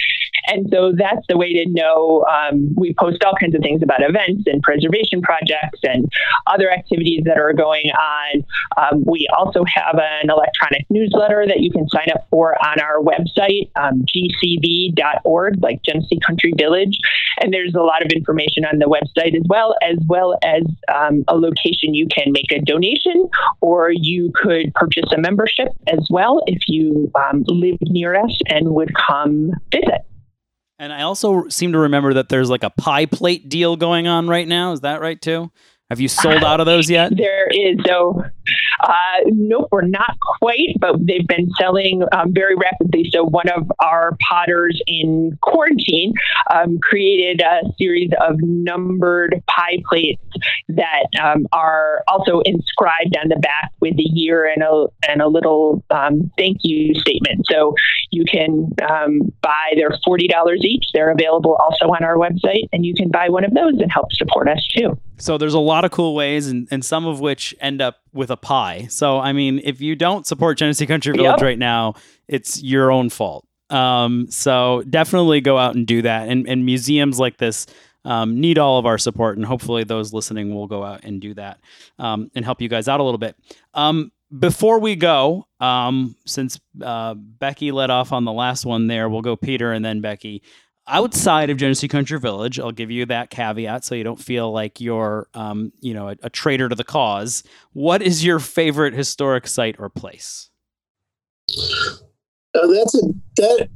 And 0.47 0.67
so 0.71 0.91
that's 0.97 1.25
the 1.29 1.37
way 1.37 1.53
to 1.53 1.69
know. 1.69 2.25
Um, 2.29 2.73
we 2.75 2.93
post 2.99 3.23
all 3.23 3.33
kinds 3.39 3.55
of 3.55 3.61
things 3.61 3.81
about 3.81 4.01
events 4.01 4.43
and 4.47 4.61
preservation 4.61 5.21
projects 5.21 5.79
and 5.83 6.11
other 6.47 6.69
activities 6.69 7.23
that 7.25 7.37
are 7.37 7.53
going 7.53 7.91
on. 7.91 8.43
Um, 8.75 9.03
we 9.05 9.27
also 9.37 9.63
have 9.73 9.95
an 9.95 10.29
electronic 10.29 10.85
newsletter 10.89 11.45
that 11.47 11.61
you 11.61 11.71
can 11.71 11.87
sign 11.87 12.07
up 12.13 12.27
for 12.29 12.55
on 12.65 12.81
our 12.81 12.99
website, 12.99 13.71
um, 13.75 14.03
gcv.org, 14.03 15.61
like 15.61 15.81
Genesee 15.83 16.19
Country 16.25 16.40
Village. 16.57 16.97
And 17.39 17.53
there's 17.53 17.73
a 17.75 17.81
lot 17.81 18.03
of 18.03 18.11
information 18.11 18.65
on 18.65 18.79
the 18.79 18.85
website 18.85 19.35
as 19.35 19.43
well, 19.47 19.75
as 19.81 19.97
well 20.07 20.37
as 20.43 20.63
um, 20.93 21.23
a 21.27 21.35
location 21.35 21.93
you 21.93 22.07
can 22.07 22.31
make 22.31 22.51
a 22.51 22.59
donation 22.59 23.29
or 23.61 23.91
you 23.93 24.31
could 24.35 24.73
purchase 24.73 25.11
a 25.15 25.19
membership 25.19 25.69
as 25.87 26.07
well 26.09 26.41
if 26.47 26.59
you 26.67 27.11
um, 27.15 27.43
live 27.47 27.77
near 27.81 28.15
us 28.15 28.37
and 28.47 28.69
would 28.69 28.91
come 28.95 29.51
visit. 29.71 30.05
And 30.79 30.91
I 30.91 31.03
also 31.03 31.47
seem 31.47 31.73
to 31.73 31.79
remember 31.79 32.15
that 32.15 32.29
there's 32.29 32.49
like 32.49 32.63
a 32.63 32.71
pie 32.71 33.05
plate 33.05 33.47
deal 33.47 33.75
going 33.75 34.07
on 34.07 34.27
right 34.27 34.47
now. 34.47 34.71
Is 34.71 34.81
that 34.81 34.99
right 34.99 35.21
too? 35.21 35.51
Have 35.91 35.99
you 35.99 36.07
sold 36.07 36.41
out 36.45 36.61
of 36.61 36.65
those 36.65 36.89
yet? 36.89 37.11
There 37.17 37.47
is. 37.49 37.77
So, 37.85 38.23
uh, 38.81 39.17
nope, 39.25 39.67
we're 39.73 39.81
not 39.81 40.17
quite, 40.39 40.69
but 40.79 40.95
they've 41.05 41.27
been 41.27 41.49
selling 41.59 42.03
um, 42.13 42.33
very 42.33 42.55
rapidly. 42.55 43.09
So, 43.11 43.25
one 43.25 43.49
of 43.49 43.69
our 43.83 44.17
potters 44.29 44.81
in 44.87 45.37
quarantine 45.41 46.13
um, 46.49 46.79
created 46.79 47.41
a 47.41 47.63
series 47.77 48.09
of 48.21 48.37
numbered 48.39 49.43
pie 49.47 49.79
plates 49.89 50.23
that 50.69 51.07
um, 51.21 51.45
are 51.51 52.05
also 52.07 52.39
inscribed 52.45 53.17
on 53.21 53.27
the 53.27 53.39
back 53.41 53.73
with 53.81 53.95
a 53.95 54.09
year 54.13 54.45
and 54.45 54.63
a, 54.63 54.85
and 55.09 55.21
a 55.21 55.27
little 55.27 55.83
um, 55.89 56.31
thank 56.37 56.59
you 56.61 56.93
statement. 57.01 57.45
So, 57.51 57.75
you 58.11 58.25
can 58.25 58.69
um, 58.89 59.33
buy, 59.41 59.73
they're 59.75 59.89
$40 60.05 60.27
each. 60.61 60.85
They're 60.93 61.11
available 61.11 61.55
also 61.55 61.85
on 61.87 62.03
our 62.03 62.15
website, 62.15 62.67
and 62.71 62.85
you 62.85 62.93
can 62.93 63.09
buy 63.09 63.29
one 63.29 63.43
of 63.43 63.53
those 63.53 63.79
and 63.79 63.91
help 63.91 64.11
support 64.11 64.47
us 64.47 64.65
too. 64.67 64.99
So 65.17 65.37
there's 65.37 65.53
a 65.53 65.59
lot 65.59 65.85
of 65.85 65.91
cool 65.91 66.13
ways, 66.13 66.47
and, 66.47 66.67
and 66.71 66.83
some 66.83 67.05
of 67.05 67.19
which 67.19 67.55
end 67.59 67.81
up 67.81 68.01
with 68.13 68.29
a 68.29 68.37
pie. 68.37 68.87
So 68.89 69.19
I 69.19 69.33
mean, 69.33 69.61
if 69.63 69.81
you 69.81 69.95
don't 69.95 70.27
support 70.27 70.57
Genesee 70.57 70.85
Country 70.85 71.13
Village 71.13 71.37
yep. 71.37 71.41
right 71.41 71.59
now, 71.59 71.95
it's 72.27 72.61
your 72.61 72.91
own 72.91 73.09
fault. 73.09 73.47
Um, 73.69 74.29
so 74.29 74.83
definitely 74.89 75.39
go 75.41 75.57
out 75.57 75.75
and 75.75 75.87
do 75.87 76.01
that. 76.01 76.27
And, 76.27 76.47
and 76.47 76.65
museums 76.65 77.19
like 77.19 77.37
this 77.37 77.67
um, 78.03 78.39
need 78.39 78.57
all 78.57 78.79
of 78.79 78.85
our 78.85 78.97
support, 78.97 79.37
and 79.37 79.45
hopefully 79.45 79.83
those 79.83 80.13
listening 80.13 80.53
will 80.53 80.67
go 80.67 80.83
out 80.83 81.03
and 81.03 81.21
do 81.21 81.33
that 81.35 81.59
um, 81.99 82.31
and 82.35 82.43
help 82.43 82.61
you 82.61 82.67
guys 82.67 82.87
out 82.87 82.99
a 82.99 83.03
little 83.03 83.19
bit. 83.19 83.35
Um, 83.73 84.11
before 84.37 84.79
we 84.79 84.95
go, 84.95 85.47
um, 85.59 86.15
since 86.25 86.59
uh, 86.81 87.13
Becky 87.15 87.71
let 87.71 87.89
off 87.89 88.11
on 88.11 88.25
the 88.25 88.31
last 88.31 88.65
one 88.65 88.87
there, 88.87 89.09
we'll 89.09 89.21
go 89.21 89.35
Peter 89.35 89.71
and 89.71 89.83
then 89.83 90.01
Becky 90.01 90.41
outside 90.87 91.49
of 91.49 91.57
Genesee 91.57 91.87
Country 91.87 92.19
Village, 92.19 92.59
I'll 92.59 92.71
give 92.71 92.91
you 92.91 93.05
that 93.07 93.29
caveat 93.29 93.85
so 93.85 93.95
you 93.95 94.03
don't 94.03 94.19
feel 94.19 94.51
like 94.51 94.81
you're, 94.81 95.27
um, 95.33 95.71
you 95.79 95.93
know, 95.93 96.09
a, 96.09 96.15
a, 96.23 96.29
traitor 96.29 96.69
to 96.69 96.75
the 96.75 96.83
cause. 96.83 97.43
What 97.73 98.01
is 98.01 98.25
your 98.25 98.39
favorite 98.39 98.93
historic 98.93 99.47
site 99.47 99.77
or 99.79 99.89
place? 99.89 100.49
Uh, 102.53 102.67
that's 102.67 102.95
a 102.95 103.01
that 103.37 103.69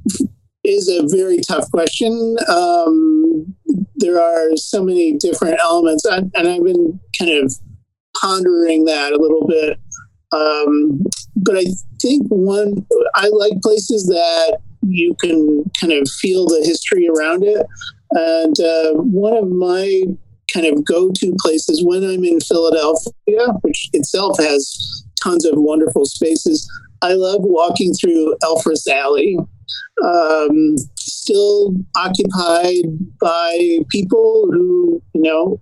is 0.64 0.89
a 0.89 1.08
very 1.08 1.39
tough 1.39 1.70
question. 1.72 2.38
Um, 2.49 3.56
there 3.95 4.22
are 4.22 4.56
so 4.58 4.84
many 4.84 5.14
different 5.14 5.60
elements, 5.64 6.06
and, 6.06 6.32
and 6.36 6.47
I've 6.47 6.64
been 6.64 6.99
kind 7.18 7.32
of 7.32 7.53
pondering 8.20 8.86
that 8.86 9.14
a 9.14 9.18
little 9.18 9.47
bit. 9.47 9.80
Um, 10.36 11.03
but 11.36 11.57
I 11.57 11.65
think 12.01 12.27
one 12.27 12.86
I 13.15 13.29
like 13.29 13.61
places 13.61 14.07
that 14.07 14.59
you 14.81 15.15
can 15.21 15.63
kind 15.79 15.93
of 15.93 16.09
feel 16.09 16.45
the 16.45 16.63
history 16.65 17.07
around 17.07 17.43
it. 17.43 17.65
And 18.11 18.59
uh, 18.59 18.93
one 19.01 19.36
of 19.36 19.49
my 19.49 20.03
kind 20.53 20.65
of 20.65 20.86
go 20.86 21.11
to 21.11 21.36
places 21.39 21.83
when 21.83 22.03
I'm 22.03 22.23
in 22.23 22.39
Philadelphia, 22.39 23.47
which 23.61 23.89
itself 23.93 24.38
has 24.39 25.05
tons 25.21 25.45
of 25.45 25.53
wonderful 25.55 26.05
spaces, 26.05 26.69
I 27.01 27.13
love 27.13 27.41
walking 27.41 27.93
through 27.93 28.36
Elfreth's 28.43 28.88
Alley. 28.88 29.38
Um, 30.03 30.75
still 30.99 31.73
occupied 31.95 32.83
by 33.19 33.79
people 33.89 34.49
who, 34.51 35.01
you 35.13 35.21
know, 35.21 35.59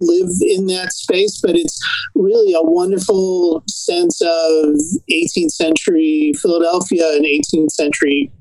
live 0.00 0.30
in 0.40 0.66
that 0.66 0.92
space, 0.92 1.40
but 1.40 1.56
it's 1.56 1.78
really 2.14 2.52
a 2.52 2.62
wonderful 2.62 3.62
sense 3.68 4.20
of 4.20 4.74
18th 5.10 5.50
century 5.50 6.32
Philadelphia 6.40 7.04
and 7.14 7.24
18th 7.24 7.70
century 7.70 8.32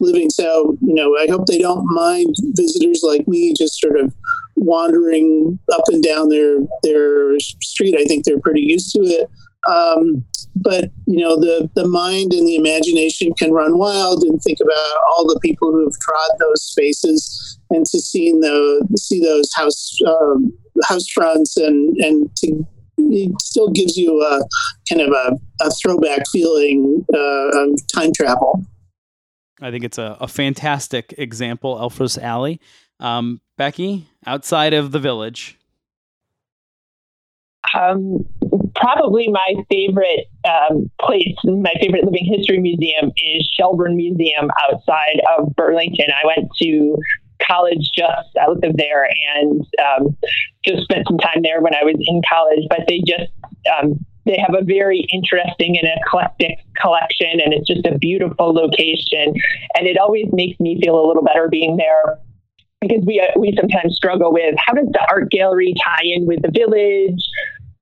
living. 0.00 0.30
So, 0.30 0.76
you 0.80 0.94
know, 0.94 1.16
I 1.16 1.26
hope 1.30 1.46
they 1.46 1.58
don't 1.58 1.84
mind 1.86 2.34
visitors 2.54 3.02
like 3.02 3.26
me 3.26 3.54
just 3.54 3.80
sort 3.80 3.98
of 3.98 4.14
wandering 4.56 5.58
up 5.72 5.84
and 5.88 6.02
down 6.02 6.28
their 6.28 6.58
their 6.82 7.38
street. 7.38 7.96
I 7.98 8.04
think 8.04 8.24
they're 8.24 8.40
pretty 8.40 8.62
used 8.62 8.92
to 8.92 9.00
it. 9.00 9.30
Um, 9.68 10.24
but 10.56 10.90
you 11.06 11.22
know, 11.22 11.36
the 11.36 11.70
the 11.74 11.86
mind 11.86 12.32
and 12.32 12.46
the 12.46 12.56
imagination 12.56 13.32
can 13.34 13.52
run 13.52 13.78
wild 13.78 14.22
and 14.22 14.40
think 14.42 14.58
about 14.60 14.96
all 15.14 15.26
the 15.26 15.40
people 15.40 15.70
who 15.70 15.84
have 15.84 15.98
trod 16.00 16.30
those 16.38 16.62
spaces 16.62 17.58
and 17.70 17.86
to 17.86 18.00
see 18.00 18.32
the 18.32 18.88
see 18.96 19.20
those 19.20 19.50
house 19.54 19.98
um, 20.06 20.52
house 20.88 21.08
fronts 21.08 21.56
and 21.56 21.96
and 21.98 22.34
to 22.36 22.66
it 22.98 23.40
still 23.40 23.68
gives 23.70 23.96
you 23.96 24.20
a 24.22 24.42
kind 24.88 25.00
of 25.02 25.12
a, 25.12 25.36
a 25.62 25.70
throwback 25.70 26.26
feeling 26.30 27.04
uh, 27.12 27.62
of 27.62 27.80
time 27.92 28.12
travel. 28.14 28.64
I 29.60 29.70
think 29.70 29.84
it's 29.84 29.98
a, 29.98 30.16
a 30.20 30.28
fantastic 30.28 31.14
example, 31.18 31.78
Elfreth's 31.78 32.18
Alley. 32.18 32.60
Um, 33.00 33.40
Becky, 33.56 34.08
outside 34.26 34.74
of 34.74 34.92
the 34.92 34.98
village. 34.98 35.58
Um, 37.74 38.26
probably 38.82 39.28
my 39.28 39.54
favorite 39.70 40.26
um, 40.44 40.90
place, 41.00 41.36
my 41.44 41.72
favorite 41.80 42.04
living 42.04 42.24
history 42.24 42.58
museum 42.58 43.12
is 43.16 43.48
Shelburne 43.56 43.96
Museum 43.96 44.50
outside 44.68 45.20
of 45.38 45.54
Burlington. 45.54 46.06
I 46.10 46.26
went 46.26 46.50
to 46.60 46.96
college 47.46 47.90
just 47.96 48.28
south 48.36 48.58
of 48.62 48.76
there 48.76 49.08
and 49.36 49.64
um, 49.80 50.16
just 50.64 50.82
spent 50.82 51.06
some 51.08 51.18
time 51.18 51.42
there 51.42 51.60
when 51.60 51.74
I 51.74 51.84
was 51.84 51.96
in 51.98 52.22
college. 52.28 52.66
But 52.68 52.80
they 52.88 53.00
just 53.06 53.30
um, 53.70 54.04
they 54.26 54.38
have 54.38 54.54
a 54.54 54.64
very 54.64 55.06
interesting 55.12 55.78
and 55.78 55.88
eclectic 56.04 56.58
collection, 56.80 57.40
and 57.40 57.52
it's 57.52 57.66
just 57.66 57.86
a 57.86 57.98
beautiful 57.98 58.52
location. 58.52 59.34
And 59.74 59.86
it 59.86 59.96
always 59.98 60.26
makes 60.32 60.58
me 60.60 60.80
feel 60.82 60.98
a 60.98 61.06
little 61.06 61.22
better 61.22 61.48
being 61.48 61.76
there 61.76 62.18
because 62.80 63.04
we 63.06 63.20
uh, 63.20 63.38
we 63.38 63.56
sometimes 63.58 63.94
struggle 63.94 64.32
with 64.32 64.54
how 64.58 64.74
does 64.74 64.88
the 64.92 65.06
art 65.10 65.30
gallery 65.30 65.74
tie 65.82 66.04
in 66.04 66.26
with 66.26 66.42
the 66.42 66.50
village. 66.50 67.22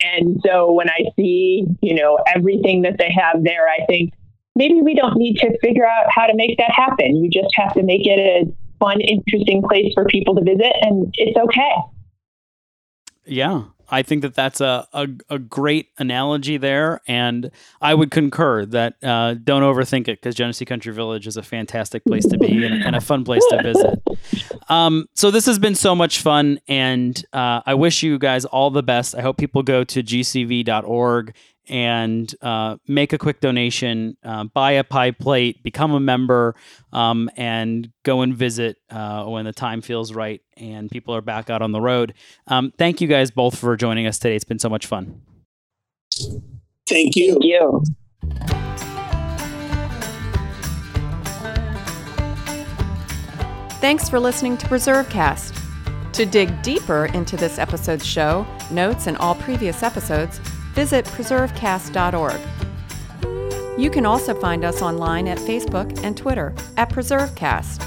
And 0.02 0.40
so 0.44 0.72
when 0.72 0.88
I 0.88 1.04
see 1.16 1.66
you 1.80 1.94
know 1.94 2.18
everything 2.34 2.82
that 2.82 2.96
they 2.98 3.10
have 3.12 3.42
there, 3.44 3.68
I 3.68 3.84
think 3.86 4.12
maybe 4.54 4.80
we 4.82 4.94
don't 4.94 5.16
need 5.16 5.36
to 5.38 5.58
figure 5.60 5.86
out 5.86 6.06
how 6.14 6.26
to 6.26 6.34
make 6.34 6.58
that 6.58 6.70
happen. 6.70 7.16
You 7.16 7.30
just 7.30 7.54
have 7.54 7.74
to 7.74 7.82
make 7.82 8.06
it 8.06 8.18
a 8.18 8.52
fun, 8.78 9.00
interesting 9.00 9.62
place 9.62 9.92
for 9.94 10.04
people 10.06 10.34
to 10.34 10.42
visit, 10.42 10.72
and 10.80 11.14
it's 11.18 11.36
okay. 11.36 11.74
Yeah, 13.26 13.64
I 13.90 14.02
think 14.02 14.22
that 14.22 14.34
that's 14.34 14.60
a, 14.60 14.86
a, 14.92 15.08
a, 15.28 15.38
great 15.38 15.88
analogy 15.98 16.56
there. 16.56 17.00
And 17.06 17.50
I 17.80 17.94
would 17.94 18.10
concur 18.10 18.64
that 18.66 18.94
uh, 19.02 19.34
don't 19.34 19.62
overthink 19.62 20.02
it 20.02 20.20
because 20.20 20.34
Genesee 20.34 20.64
Country 20.64 20.92
Village 20.92 21.26
is 21.26 21.36
a 21.36 21.42
fantastic 21.42 22.04
place 22.04 22.26
to 22.26 22.38
be 22.38 22.64
and, 22.64 22.82
and 22.82 22.96
a 22.96 23.00
fun 23.00 23.24
place 23.24 23.44
to 23.50 23.62
visit. 23.62 24.02
Um, 24.68 25.06
so 25.14 25.30
this 25.30 25.46
has 25.46 25.58
been 25.58 25.74
so 25.74 25.94
much 25.94 26.20
fun. 26.20 26.60
And 26.68 27.22
uh, 27.32 27.62
I 27.66 27.74
wish 27.74 28.02
you 28.02 28.18
guys 28.18 28.44
all 28.44 28.70
the 28.70 28.82
best. 28.82 29.14
I 29.14 29.22
hope 29.22 29.36
people 29.36 29.62
go 29.62 29.84
to 29.84 30.02
gcv.org 30.02 31.34
and 31.70 32.34
uh, 32.42 32.76
make 32.88 33.12
a 33.12 33.18
quick 33.18 33.40
donation, 33.40 34.16
uh, 34.24 34.44
buy 34.44 34.72
a 34.72 34.84
pie 34.84 35.12
plate, 35.12 35.62
become 35.62 35.92
a 35.92 36.00
member, 36.00 36.56
um, 36.92 37.30
and 37.36 37.90
go 38.02 38.22
and 38.22 38.34
visit 38.34 38.76
uh, 38.90 39.24
when 39.24 39.44
the 39.44 39.52
time 39.52 39.80
feels 39.80 40.12
right 40.12 40.42
and 40.56 40.90
people 40.90 41.14
are 41.14 41.22
back 41.22 41.48
out 41.48 41.62
on 41.62 41.70
the 41.70 41.80
road. 41.80 42.12
Um, 42.48 42.72
thank 42.76 43.00
you 43.00 43.06
guys 43.06 43.30
both 43.30 43.56
for 43.56 43.76
joining 43.76 44.06
us 44.06 44.18
today. 44.18 44.34
It's 44.34 44.44
been 44.44 44.58
so 44.58 44.68
much 44.68 44.86
fun. 44.86 45.22
Thank 46.86 47.14
you. 47.14 47.32
Thank 47.34 47.44
you. 47.44 47.82
Thanks 53.80 54.10
for 54.10 54.20
listening 54.20 54.58
to 54.58 54.66
PreserveCast. 54.66 55.56
To 56.12 56.26
dig 56.26 56.60
deeper 56.62 57.06
into 57.06 57.36
this 57.36 57.58
episode's 57.58 58.04
show, 58.04 58.44
notes, 58.70 59.06
and 59.06 59.16
all 59.18 59.36
previous 59.36 59.82
episodes, 59.82 60.40
visit 60.74 61.04
preservecast.org. 61.06 62.40
You 63.80 63.90
can 63.90 64.04
also 64.04 64.34
find 64.34 64.64
us 64.64 64.82
online 64.82 65.26
at 65.26 65.38
Facebook 65.38 66.02
and 66.04 66.16
Twitter 66.16 66.54
at 66.76 66.90
PreserveCast. 66.90 67.86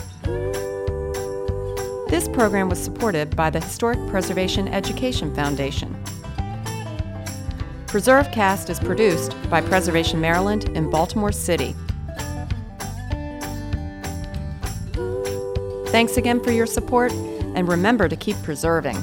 This 2.10 2.28
program 2.28 2.70
was 2.70 2.80
supported 2.80 3.36
by 3.36 3.50
the 3.50 3.60
Historic 3.60 4.00
Preservation 4.08 4.68
Education 4.68 5.34
Foundation. 5.36 5.96
PreserveCast 7.88 8.70
is 8.70 8.80
produced 8.80 9.36
by 9.50 9.62
Preservation 9.62 10.20
Maryland 10.20 10.66
in 10.76 10.90
Baltimore 10.90 11.32
City. 11.32 11.76
Thanks 15.88 16.18
again 16.18 16.40
for 16.40 16.50
your 16.52 16.66
support, 16.66 17.12
and 17.12 17.68
remember 17.68 18.10
to 18.10 18.16
keep 18.16 18.36
preserving. 18.42 18.98